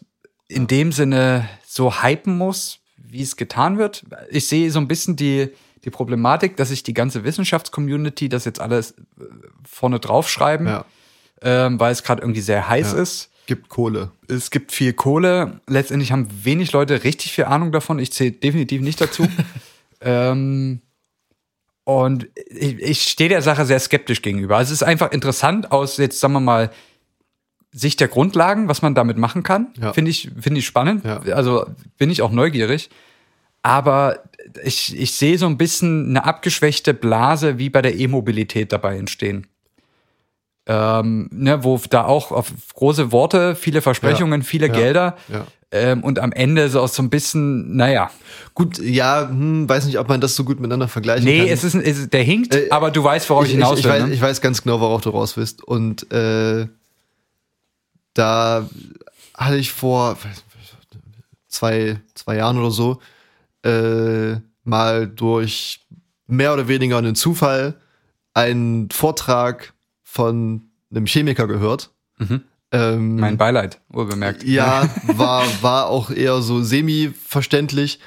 in 0.48 0.66
dem 0.66 0.92
Sinne 0.92 1.48
so 1.66 2.02
hypen 2.02 2.38
muss, 2.38 2.78
wie 2.96 3.22
es 3.22 3.36
getan 3.36 3.78
wird. 3.78 4.04
Ich 4.30 4.48
sehe 4.48 4.70
so 4.70 4.78
ein 4.78 4.88
bisschen 4.88 5.16
die, 5.16 5.50
die 5.84 5.90
Problematik, 5.90 6.56
dass 6.56 6.68
sich 6.70 6.82
die 6.82 6.94
ganze 6.94 7.24
Wissenschaftscommunity 7.24 8.28
das 8.28 8.44
jetzt 8.44 8.60
alles 8.60 8.92
äh, 8.92 8.94
vorne 9.68 9.98
draufschreiben, 10.00 10.66
ja. 10.66 10.84
ähm, 11.42 11.78
weil 11.78 11.92
es 11.92 12.02
gerade 12.02 12.22
irgendwie 12.22 12.40
sehr 12.40 12.68
heiß 12.68 12.92
Ja. 12.92 12.98
ist 13.02 13.30
gibt 13.48 13.68
Kohle. 13.68 14.12
es 14.28 14.52
gibt 14.52 14.70
viel 14.70 14.92
Kohle. 14.92 15.60
Letztendlich 15.66 16.12
haben 16.12 16.28
wenig 16.44 16.70
Leute 16.70 17.02
richtig 17.02 17.32
viel 17.32 17.46
Ahnung 17.46 17.72
davon. 17.72 17.98
Ich 17.98 18.12
zähle 18.12 18.30
definitiv 18.30 18.80
nicht 18.82 19.00
dazu. 19.00 19.26
ähm, 20.00 20.82
und 21.82 22.28
ich, 22.34 22.78
ich 22.78 23.02
stehe 23.02 23.30
der 23.30 23.42
Sache 23.42 23.64
sehr 23.64 23.80
skeptisch 23.80 24.22
gegenüber. 24.22 24.58
Also 24.58 24.72
es 24.72 24.82
ist 24.82 24.86
einfach 24.86 25.10
interessant 25.10 25.72
aus 25.72 25.96
jetzt, 25.96 26.20
sagen 26.20 26.34
wir 26.34 26.40
mal, 26.40 26.70
Sicht 27.72 28.00
der 28.00 28.08
Grundlagen, 28.08 28.68
was 28.68 28.82
man 28.82 28.94
damit 28.94 29.16
machen 29.16 29.42
kann. 29.42 29.72
Ja. 29.80 29.92
Finde 29.92 30.10
ich, 30.10 30.30
finde 30.38 30.60
ich 30.60 30.66
spannend. 30.66 31.04
Ja. 31.04 31.20
Also 31.34 31.66
bin 31.96 32.10
ich 32.10 32.22
auch 32.22 32.30
neugierig. 32.30 32.90
Aber 33.62 34.22
ich, 34.62 34.96
ich 34.96 35.12
sehe 35.12 35.38
so 35.38 35.46
ein 35.46 35.58
bisschen 35.58 36.10
eine 36.10 36.24
abgeschwächte 36.24 36.94
Blase 36.94 37.58
wie 37.58 37.70
bei 37.70 37.82
der 37.82 37.98
E-Mobilität 37.98 38.72
dabei 38.72 38.98
entstehen. 38.98 39.46
Ähm, 40.70 41.30
ne, 41.32 41.64
wo 41.64 41.80
da 41.88 42.04
auch 42.04 42.30
auf 42.30 42.52
große 42.74 43.10
Worte, 43.10 43.54
viele 43.56 43.80
Versprechungen, 43.80 44.42
Ja. 44.42 44.46
viele 44.46 44.66
Ja. 44.66 44.72
Gelder 44.74 45.16
Ja. 45.32 45.46
ähm, 45.72 46.04
und 46.04 46.18
am 46.18 46.30
Ende 46.30 46.68
so, 46.68 46.86
so 46.86 47.02
ein 47.02 47.08
bisschen, 47.08 47.74
naja, 47.74 48.10
Gut, 48.54 48.78
ja, 48.78 49.28
hm, 49.28 49.66
weiß 49.68 49.86
nicht, 49.86 49.98
ob 49.98 50.08
man 50.08 50.20
das 50.20 50.34
so 50.36 50.44
gut 50.44 50.60
miteinander 50.60 50.88
vergleichen 50.88 51.24
nee, 51.24 51.38
kann. 51.38 51.48
es 51.48 51.64
ist, 51.64 51.74
ein- 51.74 51.80
es 51.82 51.98
ist 51.98 52.12
der 52.12 52.22
hinkt, 52.22 52.54
Äh, 52.54 52.68
aber 52.70 52.90
du 52.90 53.02
weißt, 53.02 53.30
worauf 53.30 53.44
ich, 53.44 53.50
ich, 53.50 53.54
hinaus 53.56 53.78
ich, 53.78 53.84
will. 53.86 53.92
weiß, 53.92 54.06
ne? 54.08 54.12
ich 54.12 54.20
weiß 54.20 54.40
ganz 54.42 54.62
genau, 54.62 54.78
worauf 54.80 55.00
du 55.00 55.10
raus 55.10 55.36
willst. 55.38 55.62
Und 55.64 56.10
äh, 56.12 56.66
da 58.14 58.68
hatte 59.34 59.56
ich 59.56 59.72
vor 59.72 60.16
zwei, 61.48 62.00
zwei 62.14 62.36
Jahren 62.36 62.58
oder 62.58 62.70
so 62.70 63.00
äh, 63.64 64.36
mal 64.64 65.06
durch 65.06 65.80
mehr 66.26 66.52
oder 66.52 66.68
weniger 66.68 66.98
einen 66.98 67.14
Zufall 67.14 67.74
einen 68.34 68.90
Vortrag 68.90 69.72
von 70.10 70.62
einem 70.90 71.06
Chemiker 71.06 71.46
gehört. 71.46 71.90
Mhm. 72.18 72.42
Ähm, 72.72 73.16
mein 73.16 73.36
Beileid, 73.36 73.80
wohlbemerkt. 73.90 74.42
ja, 74.44 74.88
war, 75.06 75.44
war 75.62 75.86
auch 75.88 76.10
eher 76.10 76.40
so 76.40 76.62
semi-verständlich. 76.62 77.98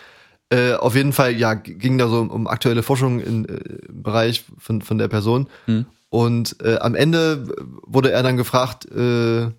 Äh, 0.50 0.74
auf 0.74 0.96
jeden 0.96 1.14
Fall, 1.14 1.34
ja, 1.36 1.54
ging 1.54 1.98
da 1.98 2.08
so 2.08 2.20
um, 2.20 2.30
um 2.30 2.48
aktuelle 2.48 2.84
Forschung 2.84 3.20
in, 3.20 3.46
äh, 3.46 3.54
im 3.88 4.04
Bereich 4.04 4.44
von, 4.58 4.82
von 4.82 4.98
der 4.98 5.08
Person. 5.08 5.48
Mhm. 5.68 5.86
Und 6.10 6.58
äh, 6.62 6.78
am 6.78 6.96
Ende 6.96 7.48
wurde 7.86 8.12
er 8.12 8.22
dann 8.24 8.36
gefragt, 8.36 8.86
äh, 8.92 9.50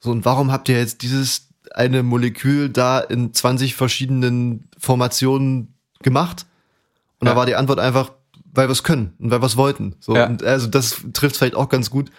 so, 0.00 0.10
und 0.10 0.24
warum 0.24 0.52
habt 0.52 0.68
ihr 0.68 0.78
jetzt 0.78 1.02
dieses 1.02 1.48
eine 1.72 2.02
Molekül 2.02 2.68
da 2.68 2.98
in 3.00 3.32
20 3.32 3.74
verschiedenen 3.74 4.68
Formationen 4.78 5.74
gemacht? 6.02 6.46
Und 7.18 7.26
Ja. 7.28 7.32
da 7.32 7.38
war 7.38 7.46
die 7.46 7.54
Antwort 7.56 7.78
einfach, 7.80 8.10
weil 8.56 8.68
wir 8.68 8.72
es 8.72 8.82
können 8.82 9.12
und 9.18 9.30
weil 9.30 9.40
wir 9.40 9.46
es 9.46 9.56
wollten. 9.56 9.94
So, 10.00 10.14
Ja. 10.16 10.26
und 10.26 10.42
also 10.44 10.66
das 10.66 10.96
trifft 11.12 11.36
vielleicht 11.36 11.54
auch 11.54 11.68
ganz 11.68 11.90
gut 11.90 12.10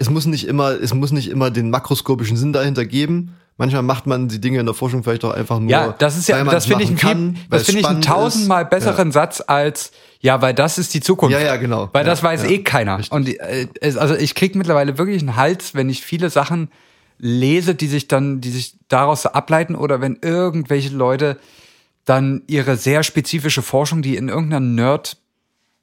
es 0.00 0.08
muss 0.08 0.26
nicht 0.26 0.46
immer, 0.46 0.80
es 0.80 0.94
muss 0.94 1.10
nicht 1.10 1.28
immer 1.28 1.50
den 1.50 1.70
makroskopischen 1.70 2.36
Sinn 2.36 2.52
dahinter 2.52 2.84
geben. 2.86 3.34
Manchmal 3.56 3.82
macht 3.82 4.06
man 4.06 4.28
die 4.28 4.40
Dinge 4.40 4.60
in 4.60 4.66
der 4.66 4.74
Forschung 4.76 5.02
vielleicht 5.02 5.24
auch 5.24 5.32
einfach 5.34 5.58
nur. 5.58 5.68
Ja, 5.68 5.92
das 5.98 6.16
ist 6.16 6.28
ja, 6.28 6.44
das 6.44 6.66
finde 6.66 6.84
ich, 6.84 6.90
viel- 6.90 6.98
kann, 6.98 7.36
das 7.50 7.64
finde 7.64 7.80
ich 7.80 7.86
einen 7.88 8.00
tausendmal 8.00 8.62
ist. 8.62 8.70
besseren 8.70 9.10
Satz 9.10 9.42
als, 9.44 9.90
ja, 10.20 10.40
weil 10.40 10.54
das 10.54 10.78
ist 10.78 10.94
die 10.94 11.00
Zukunft. 11.00 11.32
Ja, 11.36 11.40
ja, 11.44 11.56
genau. 11.56 11.88
Weil 11.92 12.04
Ja, 12.06 12.10
das 12.12 12.22
weiß 12.22 12.44
ja. 12.44 12.50
eh 12.50 12.58
keiner. 12.62 12.98
Richtig. 13.00 13.10
Und 13.12 13.28
äh, 13.28 13.66
also 13.98 14.14
ich 14.14 14.36
krieg 14.36 14.54
mittlerweile 14.54 14.98
wirklich 14.98 15.20
einen 15.20 15.34
Hals, 15.34 15.74
wenn 15.74 15.90
ich 15.90 16.02
viele 16.04 16.30
Sachen 16.30 16.70
lese, 17.18 17.74
die 17.74 17.88
sich 17.88 18.06
dann, 18.06 18.40
die 18.40 18.50
sich 18.50 18.76
daraus 18.86 19.26
ableiten 19.26 19.74
oder 19.74 20.00
wenn 20.00 20.16
irgendwelche 20.22 20.90
Leute 20.94 21.38
dann 22.04 22.42
ihre 22.46 22.76
sehr 22.76 23.02
spezifische 23.02 23.62
Forschung, 23.62 24.00
die 24.02 24.14
in 24.14 24.28
irgendeiner 24.28 24.60
Nerd 24.64 25.16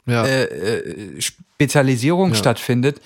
Ja, 0.06 0.26
äh, 0.26 1.20
Spezialisierung 1.22 2.30
Ja. 2.30 2.36
stattfindet, 2.36 3.02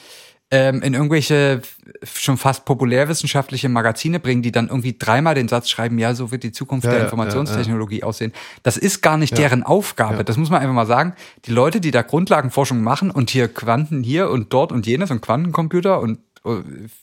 ähm, 0.52 0.82
in 0.82 0.96
irgendwelche 0.96 1.62
schon 2.04 2.38
fast 2.38 2.66
populärwissenschaftliche 2.66 3.70
Magazine 3.70 4.20
bringen, 4.20 4.42
die 4.42 4.52
dann 4.52 4.68
irgendwie 4.68 4.96
dreimal 4.98 5.36
den 5.36 5.48
Satz 5.48 5.70
schreiben, 5.70 6.00
ja, 6.00 6.16
so 6.16 6.32
wird 6.32 6.42
die 6.44 6.52
Zukunft 6.52 6.86
Ja, 6.86 6.92
der 6.92 7.02
Informationstechnologie 7.02 8.02
aussehen. 8.04 8.34
Das 8.64 8.76
ist 8.76 9.02
gar 9.02 9.18
nicht 9.18 9.38
deren 9.38 9.62
Aufgabe. 9.64 10.24
Das 10.24 10.38
muss 10.38 10.50
man 10.50 10.62
einfach 10.62 10.74
mal 10.74 10.88
sagen. 10.88 11.14
Die 11.46 11.52
Leute, 11.52 11.80
die 11.80 11.92
da 11.92 12.02
Grundlagenforschung 12.02 12.82
machen 12.82 13.12
und 13.12 13.30
hier 13.30 13.48
Quanten 13.48 14.02
hier 14.02 14.30
und 14.32 14.52
dort 14.52 14.72
und 14.72 14.88
jenes 14.88 15.12
und 15.12 15.22
Quantencomputer 15.22 16.00
und 16.02 16.18
äh, 16.46 16.50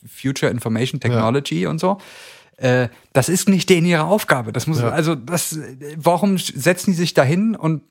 Future 0.05 0.51
Information 0.51 0.99
Technology 0.99 1.67
und 1.67 1.79
so, 1.79 1.99
äh, 2.57 2.89
das 3.13 3.29
ist 3.29 3.47
nicht 3.47 3.69
denen 3.69 3.87
ihre 3.87 4.03
Aufgabe. 4.03 4.51
Das 4.51 4.67
muss, 4.67 4.81
Ja. 4.81 4.89
also 4.89 5.15
das, 5.15 5.55
äh, 5.55 5.77
warum 5.95 6.37
setzen 6.37 6.91
die 6.91 6.97
sich 6.97 7.13
dahin 7.13 7.55
und 7.55 7.81
äh, 7.81 7.83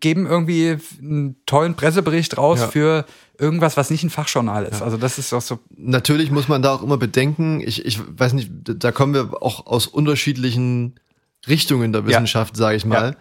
geben 0.00 0.26
irgendwie 0.26 0.76
einen 1.00 1.36
tollen 1.46 1.74
Pressebericht 1.74 2.38
raus 2.38 2.60
Ja. 2.60 2.68
für 2.68 3.06
irgendwas, 3.38 3.76
was 3.76 3.90
nicht 3.90 4.02
ein 4.02 4.10
Fachjournal 4.10 4.64
ist. 4.64 4.82
Also 4.82 4.96
das 4.96 5.18
ist 5.18 5.32
doch 5.32 5.42
so. 5.42 5.58
natürlich 5.76 6.30
muss 6.30 6.48
man 6.48 6.62
da 6.62 6.72
auch 6.74 6.82
immer 6.82 6.96
bedenken, 6.96 7.60
ich, 7.60 7.84
ich 7.84 8.00
weiß 8.18 8.32
nicht, 8.32 8.50
da 8.64 8.92
kommen 8.92 9.14
wir 9.14 9.42
auch 9.42 9.66
aus 9.66 9.86
unterschiedlichen 9.86 10.94
Richtungen 11.46 11.92
der 11.92 12.06
Wissenschaft, 12.06 12.56
sage 12.56 12.76
ich 12.76 12.84
mal. 12.84 13.16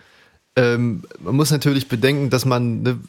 Ähm, 0.56 1.04
man 1.20 1.36
muss 1.36 1.52
natürlich 1.52 1.90
bedenken, 1.90 2.30
dass 2.30 2.46
man, 2.46 2.82
ne, 2.82 3.00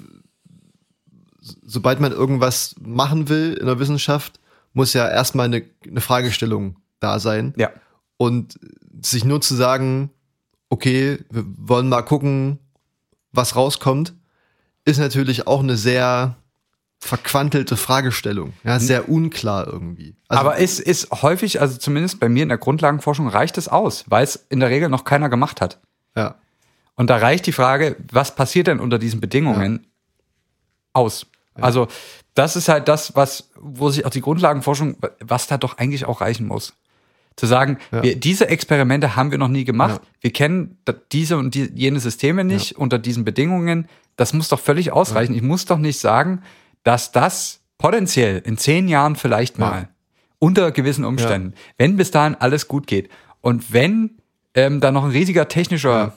sobald 1.65 2.01
man 2.01 2.11
irgendwas 2.13 2.75
machen 2.81 3.29
will 3.29 3.55
in 3.55 3.67
der 3.67 3.79
Wissenschaft, 3.79 4.41
muss 4.73 4.93
ja 4.93 5.09
erstmal 5.09 5.47
eine, 5.47 5.63
eine 5.89 6.01
Fragestellung 6.01 6.77
da 6.99 7.21
sein. 7.21 7.55
Ja. 7.57 7.71
Und 8.17 8.59
sich 9.01 9.25
nur 9.25 9.41
zu 9.41 9.55
sagen, 9.55 10.11
okay, 10.71 11.19
wir 11.31 11.45
wollen 11.57 11.89
mal 11.89 12.03
gucken, 12.03 12.59
was 13.37 13.57
rauskommt, 13.57 14.15
ist 14.85 14.99
natürlich 14.99 15.47
auch 15.47 15.61
eine 15.61 15.77
sehr 15.77 16.37
verquantelte 16.99 17.77
Fragestellung. 17.77 18.55
Ja, 18.65 18.79
sehr 18.81 19.09
unklar 19.09 19.67
irgendwie. 19.67 20.17
Also, 20.29 20.41
Aber 20.41 20.59
es 20.59 20.81
ist 20.81 21.11
häufig, 21.23 21.61
also 21.61 21.77
zumindest 21.77 22.21
bei 22.21 22.29
mir 22.29 22.43
in 22.43 22.49
der 22.49 22.59
Grundlagenforschung, 22.59 23.29
reicht 23.29 23.59
es 23.59 23.69
aus, 23.69 24.05
weil 24.09 24.25
es 24.25 24.47
in 24.49 24.61
der 24.61 24.71
Regel 24.71 24.89
noch 24.89 25.05
keiner 25.05 25.29
gemacht 25.29 25.61
hat. 25.61 25.79
ja. 26.17 26.37
Und 26.99 27.11
da 27.11 27.19
reicht 27.19 27.45
die 27.45 27.53
Frage, 27.53 27.97
was 28.11 28.35
passiert 28.35 28.69
denn 28.69 28.81
unter 28.81 28.99
diesen 28.99 29.21
Bedingungen 29.21 29.87
aus? 30.95 31.27
Also, 31.53 31.89
das 32.33 32.57
ist 32.57 32.69
halt 32.71 32.89
das, 32.89 33.15
was, 33.15 33.51
wo 33.55 33.91
sich 33.91 34.07
auch 34.07 34.11
die 34.11 34.23
Grundlagenforschung, 34.23 34.97
was 35.21 35.47
da 35.47 35.59
doch 35.59 35.77
eigentlich 35.77 36.07
auch 36.07 36.23
reichen 36.23 36.47
muss. 36.47 36.73
Zu 37.37 37.47
sagen, 37.47 37.79
Ja. 37.93 38.03
wir, 38.03 38.17
diese 38.17 38.49
Experimente 38.49 39.15
haben 39.17 39.31
wir 39.31 39.39
noch 39.39 39.49
nie 39.49 39.65
gemacht. 39.65 40.01
Ja. 40.03 40.09
Wir 40.21 40.33
kennen 40.33 40.79
diese 41.13 41.37
und 41.37 41.55
die, 41.55 41.71
jene 41.75 42.01
Systeme 42.01 42.45
nicht 42.45 42.77
unter 42.77 42.99
diesen 42.99 43.25
Bedingungen. 43.25 43.89
Das 44.17 44.33
muss 44.33 44.49
doch 44.49 44.61
völlig 44.61 44.93
ausreichen. 44.93 45.35
Ich 45.35 45.43
muss 45.43 45.67
doch 45.67 45.79
nicht 45.79 45.99
sagen, 45.99 46.43
dass 46.83 47.13
das 47.13 47.61
potenziell 47.79 48.39
in 48.45 48.57
zehn 48.57 48.89
Jahren 48.89 49.17
vielleicht 49.17 49.59
mal 49.59 49.89
unter 50.39 50.71
gewissen 50.71 51.05
Umständen, 51.05 51.53
wenn 51.77 51.97
bis 51.97 52.11
dahin 52.11 52.35
alles 52.37 52.69
gut 52.69 52.87
geht 52.87 53.11
und 53.43 53.73
wenn 53.73 54.13
ähm, 54.55 54.81
da 54.81 54.91
noch 54.91 55.05
ein 55.05 55.11
riesiger 55.11 55.49
technischer 55.49 56.15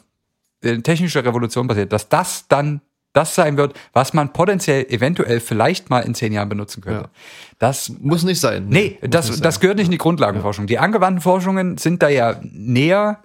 äh, 0.61 0.77
technische 0.79 1.23
Revolution 1.23 1.67
passiert, 1.67 1.91
dass 1.93 2.09
das 2.09 2.47
dann 2.47 2.81
das 3.13 3.33
sein 3.35 3.57
wird, 3.57 3.73
was 3.93 4.13
man 4.13 4.33
potenziell 4.33 4.85
eventuell 4.89 5.39
vielleicht 5.39 5.89
mal 5.89 6.01
in 6.01 6.13
zehn 6.15 6.31
Jahren 6.31 6.49
benutzen 6.49 6.81
könnte. 6.81 7.03
Ja. 7.05 7.09
Das 7.57 7.89
Muss 7.99 8.23
nicht 8.23 8.39
sein. 8.39 8.67
Nee, 8.69 8.97
Muss 9.01 9.09
das, 9.09 9.29
nicht 9.31 9.43
das 9.45 9.55
sein. 9.55 9.61
gehört 9.61 9.77
nicht 9.77 9.87
in 9.87 9.91
die 9.91 9.97
Grundlagenforschung. 9.97 10.67
Die 10.67 10.77
angewandten 10.79 11.21
Forschungen 11.21 11.77
sind 11.77 12.03
da 12.03 12.09
ja 12.09 12.39
näher, 12.43 13.19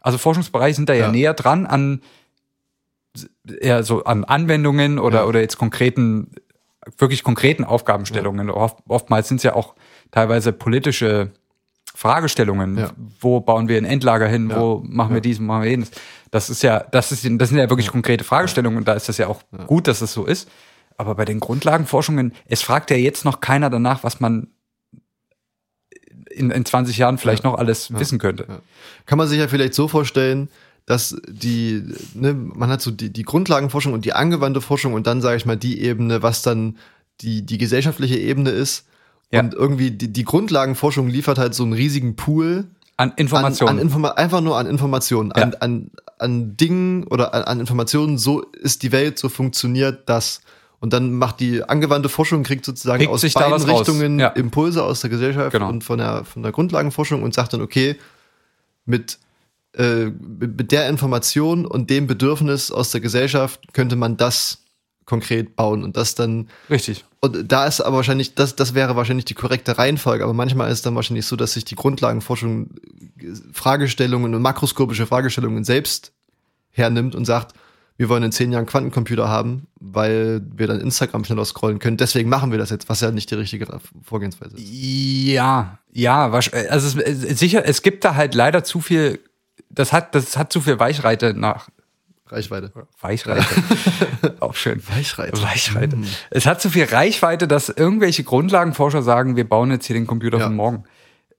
also 0.00 0.16
Forschungsbereiche 0.18 0.74
sind 0.76 0.88
da 0.88 0.94
ja, 0.94 1.06
Ja. 1.06 1.12
näher 1.12 1.34
dran 1.34 1.66
an 1.66 2.00
eher 3.60 3.82
so 3.82 4.04
an 4.04 4.24
Anwendungen 4.24 4.98
oder, 4.98 5.18
Ja. 5.20 5.24
oder 5.26 5.40
jetzt 5.40 5.58
konkreten, 5.58 6.30
wirklich 6.96 7.22
konkreten 7.24 7.64
Aufgabenstellungen. 7.64 8.48
Oft, 8.50 8.78
oftmals 8.88 9.28
sind 9.28 9.38
es 9.38 9.42
ja 9.42 9.54
auch 9.54 9.74
teilweise 10.12 10.52
politische 10.52 11.32
Fragestellungen. 12.00 12.78
Ja. 12.78 12.90
Wo 13.20 13.40
bauen 13.40 13.68
wir 13.68 13.76
ein 13.76 13.84
Endlager 13.84 14.26
hin? 14.26 14.50
Wo 14.50 14.82
machen 14.86 15.10
wir 15.10 15.16
Ja. 15.16 15.20
dies, 15.20 15.38
wo 15.38 15.42
machen 15.42 15.64
wir 15.64 15.70
jenes? 15.70 15.90
Das 16.30 16.48
ist 16.48 16.62
ja, 16.62 16.80
das 16.92 17.12
ist, 17.12 17.28
das 17.30 17.48
sind 17.50 17.58
ja 17.58 17.68
wirklich 17.68 17.88
konkrete 17.88 18.24
Fragestellungen 18.24 18.78
und 18.78 18.88
da 18.88 18.94
ist 18.94 19.10
das 19.10 19.18
ja 19.18 19.26
auch 19.26 19.42
gut, 19.66 19.86
dass 19.86 20.00
es 20.00 20.14
so 20.14 20.24
ist. 20.24 20.48
Aber 20.96 21.14
bei 21.14 21.26
den 21.26 21.40
Grundlagenforschungen, 21.40 22.32
es 22.46 22.62
fragt 22.62 22.90
ja 22.90 22.96
jetzt 22.96 23.26
noch 23.26 23.40
keiner 23.40 23.68
danach, 23.68 24.02
was 24.02 24.18
man 24.18 24.48
in, 26.30 26.50
in 26.50 26.64
20 26.64 26.96
Jahren 26.96 27.18
vielleicht 27.18 27.44
noch 27.44 27.58
alles 27.58 27.92
wissen 27.92 28.18
könnte. 28.18 28.46
Ja. 28.48 28.60
Kann 29.04 29.18
man 29.18 29.28
sich 29.28 29.38
ja 29.38 29.48
vielleicht 29.48 29.74
so 29.74 29.86
vorstellen, 29.86 30.48
dass 30.86 31.20
die, 31.28 31.84
ne, 32.14 32.32
man 32.32 32.70
hat 32.70 32.80
so 32.80 32.90
die, 32.90 33.12
die 33.12 33.24
Grundlagenforschung 33.24 33.92
und 33.92 34.06
die 34.06 34.14
angewandte 34.14 34.62
Forschung 34.62 34.94
und 34.94 35.06
dann 35.06 35.20
sage 35.20 35.36
ich 35.36 35.44
mal 35.44 35.58
die 35.58 35.82
Ebene, 35.82 36.22
was 36.22 36.40
dann 36.40 36.78
die, 37.20 37.44
die 37.44 37.58
gesellschaftliche 37.58 38.16
Ebene 38.18 38.48
ist. 38.50 38.86
Ja. 39.32 39.40
Und 39.40 39.54
irgendwie 39.54 39.90
die, 39.92 40.12
die 40.12 40.24
Grundlagenforschung 40.24 41.08
liefert 41.08 41.38
halt 41.38 41.54
so 41.54 41.62
einen 41.62 41.72
riesigen 41.72 42.16
Pool 42.16 42.64
An 42.96 43.10
an, 43.10 43.16
Informationen. 43.16 43.70
an 43.70 43.78
Informa 43.78 44.08
einfach 44.10 44.40
nur 44.40 44.58
an 44.58 44.66
Informationen, 44.66 45.32
an, 45.32 45.52
Ja. 45.52 45.58
an, 45.60 45.90
an 46.18 46.56
Dingen 46.56 47.04
oder 47.04 47.32
an, 47.34 47.42
an 47.44 47.60
Informationen, 47.60 48.18
so 48.18 48.42
ist 48.42 48.82
die 48.82 48.92
Welt, 48.92 49.18
so 49.18 49.28
funktioniert 49.28 50.08
das. 50.08 50.40
Und 50.80 50.92
dann 50.94 51.12
macht 51.12 51.40
die 51.40 51.62
angewandte 51.62 52.08
Forschung, 52.08 52.42
kriegt 52.42 52.64
sozusagen 52.64 53.00
Pickt 53.00 53.12
aus 53.12 53.20
beiden. 53.32 53.62
Richtungen 53.70 54.18
Ja. 54.18 54.28
Impulse 54.28 54.82
aus 54.82 55.00
der 55.02 55.10
Gesellschaft 55.10 55.52
Genau. 55.52 55.68
und 55.68 55.84
von 55.84 55.98
der, 55.98 56.24
von 56.24 56.42
der 56.42 56.52
Grundlagenforschung 56.52 57.22
und 57.22 57.34
sagt 57.34 57.52
dann, 57.52 57.60
okay, 57.60 57.96
mit, 58.86 59.18
äh, 59.74 60.06
mit 60.06 60.72
der 60.72 60.88
Information 60.88 61.66
und 61.66 61.90
dem 61.90 62.06
Bedürfnis 62.06 62.70
aus 62.72 62.90
der 62.90 63.00
Gesellschaft 63.00 63.72
könnte 63.74 63.94
man 63.94 64.16
das 64.16 64.62
konkret 65.10 65.56
bauen 65.56 65.82
und 65.82 65.96
das 65.96 66.14
dann 66.14 66.48
Richtig. 66.70 67.04
und 67.18 67.50
da 67.50 67.66
ist 67.66 67.80
aber 67.80 67.96
wahrscheinlich, 67.96 68.36
das, 68.36 68.54
das 68.54 68.74
wäre 68.74 68.94
wahrscheinlich 68.94 69.24
die 69.24 69.34
korrekte 69.34 69.76
Reihenfolge, 69.76 70.22
aber 70.22 70.32
manchmal 70.32 70.68
ist 70.68 70.78
es 70.78 70.82
dann 70.82 70.94
wahrscheinlich 70.94 71.26
so, 71.26 71.34
dass 71.34 71.52
sich 71.52 71.64
die 71.64 71.74
Grundlagenforschung 71.74 72.70
äh, 73.18 73.26
Fragestellungen 73.52 74.34
und 74.34 74.40
makroskopische 74.40 75.06
Fragestellungen 75.06 75.64
selbst 75.64 76.12
hernimmt 76.70 77.16
und 77.16 77.24
sagt, 77.24 77.54
wir 77.96 78.08
wollen 78.08 78.22
in 78.22 78.32
zehn 78.32 78.52
Jahren 78.52 78.66
Quantencomputer 78.66 79.28
haben, 79.28 79.66
weil 79.80 80.40
wir 80.54 80.68
dann 80.68 80.80
Instagram 80.80 81.24
schneller 81.24 81.44
scrollen 81.44 81.80
können. 81.80 81.98
Deswegen 81.98 82.30
machen 82.30 82.52
wir 82.52 82.58
das 82.58 82.70
jetzt, 82.70 82.88
was 82.88 83.00
ja 83.00 83.10
nicht 83.10 83.30
die 83.30 83.34
richtige 83.34 83.66
Vorgehensweise 84.02 84.56
ist. 84.56 84.64
Ja, 84.64 85.80
ja, 85.92 86.30
also 86.30 86.56
es, 86.68 86.96
es, 86.96 87.38
sicher, 87.38 87.66
es 87.66 87.82
gibt 87.82 88.04
da 88.04 88.14
halt 88.14 88.34
leider 88.34 88.62
zu 88.62 88.80
viel, 88.80 89.18
das 89.68 89.92
hat, 89.92 90.14
das 90.14 90.38
hat 90.38 90.52
zu 90.52 90.60
viel 90.60 90.78
Weichreite 90.78 91.34
nach, 91.34 91.68
Reichweite. 92.32 92.72
Weichreite. 93.00 93.44
Auch 94.40 94.54
schön. 94.54 94.82
Weichreite. 94.88 95.42
Weichreite. 95.42 95.98
Es 96.30 96.46
hat 96.46 96.60
zu 96.60 96.70
viel 96.70 96.84
Reichweite, 96.84 97.48
dass 97.48 97.68
irgendwelche 97.68 98.24
Grundlagenforscher 98.24 99.02
sagen, 99.02 99.36
wir 99.36 99.48
bauen 99.48 99.70
jetzt 99.70 99.86
hier 99.86 99.94
den 99.94 100.06
Computer 100.06 100.38
Ja. 100.38 100.44
von 100.44 100.56
morgen. 100.56 100.84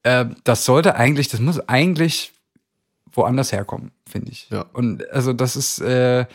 Äh, 0.04 0.26
das 0.44 0.66
sollte 0.66 0.96
eigentlich, 0.96 1.28
das 1.30 1.40
muss 1.40 1.60
eigentlich 1.70 2.32
woanders 3.14 3.52
herkommen, 3.52 3.92
finde 4.10 4.32
ich. 4.32 4.50
Ja. 4.50 4.62
Und 4.74 5.10
also 5.12 5.34
das 5.34 5.56
ist 5.56 5.80
äh, 5.80 6.26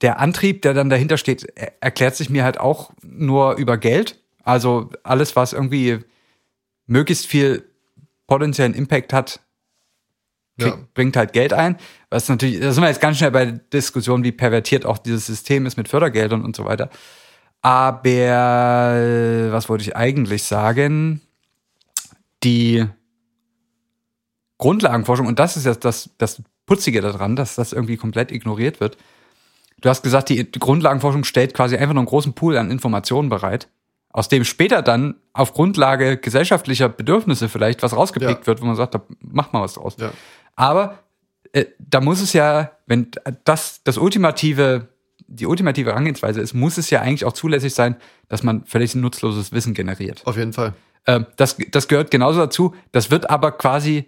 der 0.00 0.18
Antrieb, 0.18 0.62
der 0.62 0.74
dann 0.74 0.90
dahinter 0.90 1.16
steht, 1.18 1.44
er 1.56 1.72
erklärt 1.80 2.16
sich 2.16 2.30
mir 2.30 2.44
halt 2.44 2.58
auch 2.58 2.90
nur 3.02 3.56
über 3.56 3.76
Geld. 3.78 4.18
Also 4.44 4.90
alles, 5.02 5.36
was 5.36 5.52
irgendwie 5.52 5.98
möglichst 6.86 7.26
viel 7.26 7.64
potenziellen 8.26 8.74
Impact 8.74 9.12
hat, 9.12 9.40
krieg, 10.60 10.74
Ja. 10.74 10.78
bringt 10.94 11.16
halt 11.16 11.32
Geld 11.32 11.52
ein. 11.52 11.76
Was 12.10 12.28
natürlich, 12.28 12.60
da 12.60 12.72
sind 12.72 12.82
wir 12.82 12.88
jetzt 12.88 13.00
ganz 13.00 13.18
schnell 13.18 13.30
bei 13.30 13.44
der 13.46 13.54
Diskussion, 13.72 14.22
wie 14.24 14.32
pervertiert 14.32 14.84
auch 14.86 14.98
dieses 14.98 15.26
System 15.26 15.66
ist 15.66 15.76
mit 15.76 15.88
Fördergeldern 15.88 16.44
und 16.44 16.54
so 16.56 16.64
weiter. 16.64 16.90
Aber 17.62 19.52
was 19.52 19.68
wollte 19.68 19.82
ich 19.82 19.96
eigentlich 19.96 20.44
sagen? 20.44 21.20
Die 22.42 22.86
Grundlagenforschung, 24.58 25.26
und 25.26 25.38
das 25.38 25.56
ist 25.56 25.66
jetzt 25.66 25.84
das, 25.84 26.10
das 26.18 26.42
Putzige 26.66 27.00
daran, 27.00 27.36
dass 27.36 27.54
das 27.54 27.72
irgendwie 27.72 27.96
komplett 27.96 28.30
ignoriert 28.30 28.80
wird. 28.80 28.96
Du 29.80 29.88
hast 29.88 30.02
gesagt, 30.02 30.28
die, 30.28 30.50
die 30.50 30.58
Grundlagenforschung 30.58 31.24
stellt 31.24 31.54
quasi 31.54 31.76
einfach 31.76 31.94
nur 31.94 32.02
einen 32.02 32.08
großen 32.08 32.34
Pool 32.34 32.56
an 32.58 32.70
Informationen 32.70 33.28
bereit, 33.30 33.68
aus 34.12 34.28
dem 34.28 34.44
später 34.44 34.82
dann 34.82 35.14
auf 35.32 35.54
Grundlage 35.54 36.18
gesellschaftlicher 36.18 36.88
Bedürfnisse 36.88 37.48
vielleicht 37.48 37.82
was 37.82 37.96
rausgepickt 37.96 38.40
Ja. 38.42 38.46
wird, 38.46 38.60
wo 38.60 38.66
man 38.66 38.76
sagt, 38.76 38.94
da 38.94 39.02
mach 39.20 39.52
mal 39.52 39.62
was 39.62 39.74
draus. 39.74 39.96
Ja. 39.98 40.10
Aber 40.60 40.98
äh, 41.52 41.64
da 41.78 42.00
muss 42.00 42.20
es 42.20 42.32
ja, 42.32 42.70
wenn 42.86 43.10
das 43.44 43.82
das 43.82 43.96
ultimative, 43.98 44.88
die 45.26 45.46
ultimative 45.46 45.90
Herangehensweise 45.90 46.40
ist, 46.40 46.54
muss 46.54 46.76
es 46.78 46.90
ja 46.90 47.00
eigentlich 47.00 47.24
auch 47.24 47.32
zulässig 47.32 47.72
sein, 47.74 47.96
dass 48.28 48.42
man 48.42 48.64
völlig 48.66 48.94
nutzloses 48.94 49.52
Wissen 49.52 49.74
generiert. 49.74 50.22
Auf 50.26 50.36
jeden 50.36 50.52
Fall. 50.52 50.74
Ähm, 51.06 51.26
das, 51.36 51.56
das 51.70 51.88
gehört 51.88 52.10
genauso 52.10 52.40
dazu. 52.40 52.74
Das 52.92 53.10
wird 53.10 53.30
aber 53.30 53.52
quasi, 53.52 54.06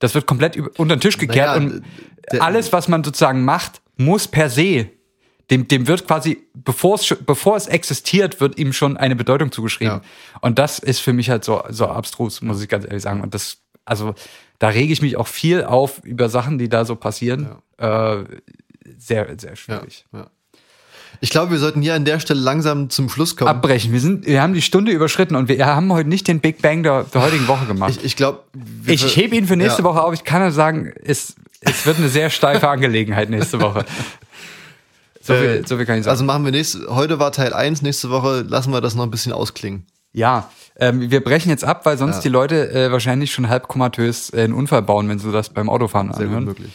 das 0.00 0.14
wird 0.14 0.26
komplett 0.26 0.56
unter 0.78 0.96
den 0.96 1.00
Tisch 1.00 1.18
gekehrt 1.18 1.48
Naja, 1.56 1.60
und 1.74 1.82
der- 2.32 2.42
alles, 2.42 2.72
was 2.72 2.88
man 2.88 3.04
sozusagen 3.04 3.44
macht, 3.44 3.80
muss 3.96 4.26
per 4.28 4.50
se, 4.50 4.88
dem, 5.50 5.66
dem 5.68 5.86
wird 5.86 6.06
quasi, 6.06 6.46
bevor 6.54 6.96
es, 6.96 7.16
bevor 7.24 7.56
es 7.56 7.66
existiert, 7.68 8.40
wird 8.40 8.58
ihm 8.58 8.72
schon 8.72 8.96
eine 8.96 9.16
Bedeutung 9.16 9.50
zugeschrieben. 9.52 10.00
Ja. 10.02 10.38
Und 10.40 10.58
das 10.58 10.78
ist 10.78 11.00
für 11.00 11.12
mich 11.14 11.30
halt 11.30 11.44
so, 11.44 11.62
so 11.70 11.86
abstrus, 11.86 12.42
muss 12.42 12.62
ich 12.62 12.68
ganz 12.68 12.84
ehrlich 12.84 13.02
sagen. 13.02 13.22
Und 13.22 13.32
das, 13.32 13.58
also, 13.88 14.14
da 14.58 14.68
rege 14.68 14.92
ich 14.92 15.02
mich 15.02 15.16
auch 15.16 15.26
viel 15.28 15.64
auf 15.64 16.00
über 16.04 16.28
Sachen, 16.28 16.58
die 16.58 16.68
da 16.68 16.84
so 16.84 16.96
passieren. 16.96 17.48
Äh, 17.78 18.18
sehr, 18.98 19.26
sehr 19.38 19.50
Ja. 19.50 19.56
schwierig. 19.56 20.06
Ja. 20.12 20.26
Ich 21.20 21.30
glaube, 21.30 21.50
wir 21.52 21.58
sollten 21.58 21.82
hier 21.82 21.94
an 21.94 22.04
der 22.04 22.20
Stelle 22.20 22.40
langsam 22.40 22.90
zum 22.90 23.08
Schluss 23.08 23.34
kommen. 23.36 23.48
Abbrechen. 23.48 23.92
Wir 23.92 24.00
sind, 24.00 24.26
wir 24.26 24.40
haben 24.40 24.54
die 24.54 24.62
Stunde 24.62 24.92
überschritten 24.92 25.34
und 25.36 25.48
wir 25.48 25.64
haben 25.66 25.92
heute 25.92 26.08
nicht 26.08 26.28
den 26.28 26.38
Big 26.40 26.62
Bang 26.62 26.82
der, 26.84 27.04
der 27.04 27.22
heutigen 27.22 27.48
Woche 27.48 27.66
gemacht. 27.66 27.94
ich 27.98 28.04
ich 28.04 28.16
glaube, 28.16 28.44
Ich 28.86 29.16
hebe 29.16 29.34
ihn 29.34 29.46
für 29.46 29.56
nächste 29.56 29.82
ja. 29.82 29.84
Woche 29.88 30.02
auf. 30.02 30.14
Ich 30.14 30.22
kann 30.24 30.42
nur 30.42 30.52
sagen, 30.52 30.92
es, 31.04 31.34
es 31.60 31.86
wird 31.86 31.98
eine 31.98 32.08
sehr 32.08 32.30
steife 32.30 32.68
Angelegenheit 32.68 33.30
nächste 33.30 33.60
Woche. 33.60 33.84
So 35.20 35.34
viel, 35.34 35.44
Äh, 35.44 35.66
so 35.66 35.76
viel 35.76 35.86
kann 35.86 35.98
ich 35.98 36.04
sagen. 36.04 36.12
Also 36.12 36.24
machen 36.24 36.44
wir 36.44 36.52
nächste, 36.52 36.86
heute 36.94 37.18
war 37.18 37.32
Teil 37.32 37.52
1, 37.52 37.82
nächste 37.82 38.10
Woche 38.10 38.42
lassen 38.46 38.70
wir 38.72 38.80
das 38.80 38.94
noch 38.94 39.02
ein 39.04 39.10
bisschen 39.10 39.32
ausklingen. 39.32 39.86
Ja, 40.18 40.50
ähm, 40.80 41.10
wir 41.10 41.22
brechen 41.24 41.48
jetzt 41.50 41.64
ab, 41.64 41.84
weil 41.86 41.96
sonst 41.98 42.16
Ja. 42.16 42.22
die 42.22 42.28
Leute 42.28 42.70
äh, 42.72 42.92
wahrscheinlich 42.92 43.32
schon 43.32 43.48
halb 43.48 43.68
komatös 43.68 44.30
äh, 44.32 44.42
einen 44.44 44.52
Unfall 44.52 44.82
bauen, 44.82 45.08
wenn 45.08 45.18
sie 45.18 45.32
das 45.32 45.48
beim 45.50 45.68
Autofahren 45.70 46.12
Sehr 46.12 46.26
anhören. 46.26 46.44
möglich. 46.44 46.72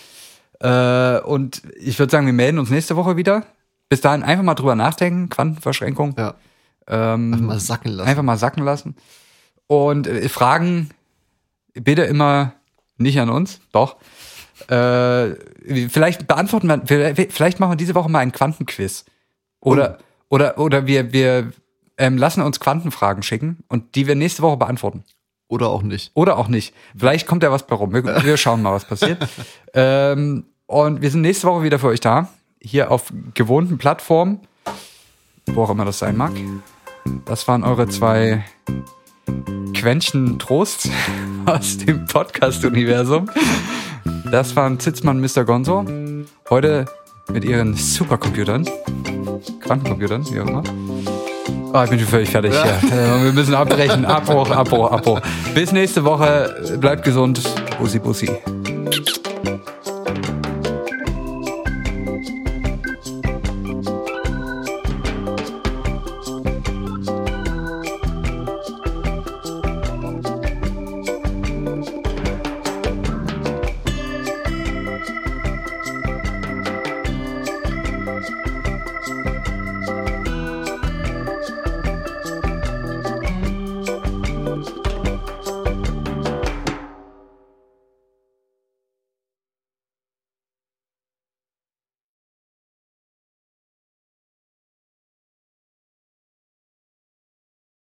Äh, 0.59 1.19
und 1.19 1.61
ich 1.79 1.97
würde 1.99 2.11
sagen, 2.11 2.25
wir 2.25 2.33
melden 2.33 2.59
uns 2.59 2.69
nächste 2.69 2.95
Woche 2.95 3.15
wieder. 3.17 3.45
Bis 3.89 4.01
dahin 4.01 4.23
einfach 4.23 4.43
mal 4.43 4.55
drüber 4.55 4.75
nachdenken, 4.75 5.29
Quantenverschränkung. 5.29 6.15
Ja. 6.17 6.35
Ähm, 6.87 7.33
Einfach 7.33 7.45
mal 7.45 7.59
sacken 7.59 7.91
lassen. 7.91 8.09
Einfach 8.09 8.23
mal 8.23 8.37
sacken 8.37 8.63
lassen. 8.63 8.95
Und 9.67 10.07
äh, 10.07 10.27
Fragen 10.29 10.89
bitte 11.73 12.03
immer 12.03 12.53
nicht 12.97 13.19
an 13.19 13.29
uns, 13.29 13.59
doch. 13.71 13.95
Äh, 14.67 15.35
vielleicht 15.89 16.27
beantworten 16.27 16.67
wir, 16.87 17.15
vielleicht 17.29 17.59
machen 17.59 17.71
wir 17.71 17.75
diese 17.77 17.95
Woche 17.95 18.09
mal 18.09 18.19
ein 18.19 18.31
Quantenquiz. 18.31 19.05
Oder, 19.59 19.97
oder, 20.29 20.57
oder 20.57 20.87
wir, 20.87 21.11
wir 21.13 21.51
ähm, 21.97 22.17
lassen 22.17 22.41
uns 22.41 22.59
Quantenfragen 22.59 23.23
schicken 23.23 23.63
und 23.67 23.95
die 23.95 24.07
wir 24.07 24.15
nächste 24.15 24.41
Woche 24.41 24.57
beantworten. 24.57 25.03
Oder 25.47 25.69
auch 25.69 25.83
nicht. 25.83 26.11
Oder 26.15 26.37
auch 26.37 26.47
nicht. 26.47 26.73
Vielleicht 26.97 27.27
kommt 27.27 27.43
ja 27.43 27.51
was 27.51 27.67
bei 27.67 27.75
rum. 27.75 27.93
Wir, 27.93 28.03
wir 28.03 28.37
schauen 28.37 28.61
mal, 28.61 28.73
was 28.73 28.85
passiert. 28.85 29.27
ähm, 29.73 30.45
und 30.65 31.01
wir 31.01 31.11
sind 31.11 31.21
nächste 31.21 31.47
Woche 31.47 31.63
wieder 31.63 31.79
für 31.79 31.87
euch 31.87 31.99
da. 31.99 32.29
Hier 32.59 32.89
auf 32.89 33.13
gewohnten 33.33 33.77
Plattformen. 33.77 34.39
Wo 35.47 35.63
auch 35.63 35.69
immer 35.69 35.85
das 35.85 35.99
sein 35.99 36.17
mag. 36.17 36.31
Das 37.25 37.47
waren 37.47 37.63
eure 37.63 37.87
zwei 37.89 38.45
Quäntchen 39.75 40.39
Trost 40.39 40.89
aus 41.45 41.77
dem 41.77 42.05
Podcast-Universum. 42.05 43.29
Das 44.31 44.55
waren 44.55 44.79
Zitzmann 44.79 45.19
Mr. 45.19 45.43
Gonzo. 45.43 45.85
Heute 46.49 46.85
mit 47.31 47.43
ihren 47.43 47.75
Supercomputern. 47.75 48.67
Quantencomputern, 49.59 50.25
wie 50.31 50.39
auch 50.39 50.47
immer. 50.47 50.63
Oh, 51.75 51.81
ich 51.83 51.89
bin 51.89 51.97
schon 51.97 52.07
völlig 52.07 52.29
fertig. 52.29 52.53
Ja. 52.53 52.65
Ja. 52.65 53.23
Wir 53.23 53.33
müssen 53.33 53.55
abbrechen. 53.55 54.05
Abbruch, 54.05 54.51
Abbruch, 54.51 54.91
Abbruch. 54.91 55.21
Bis 55.55 55.71
nächste 55.71 56.03
Woche. 56.05 56.77
Bleibt 56.79 57.03
gesund. 57.03 57.41
Bussi, 57.79 57.97
Bussi. 57.97 58.29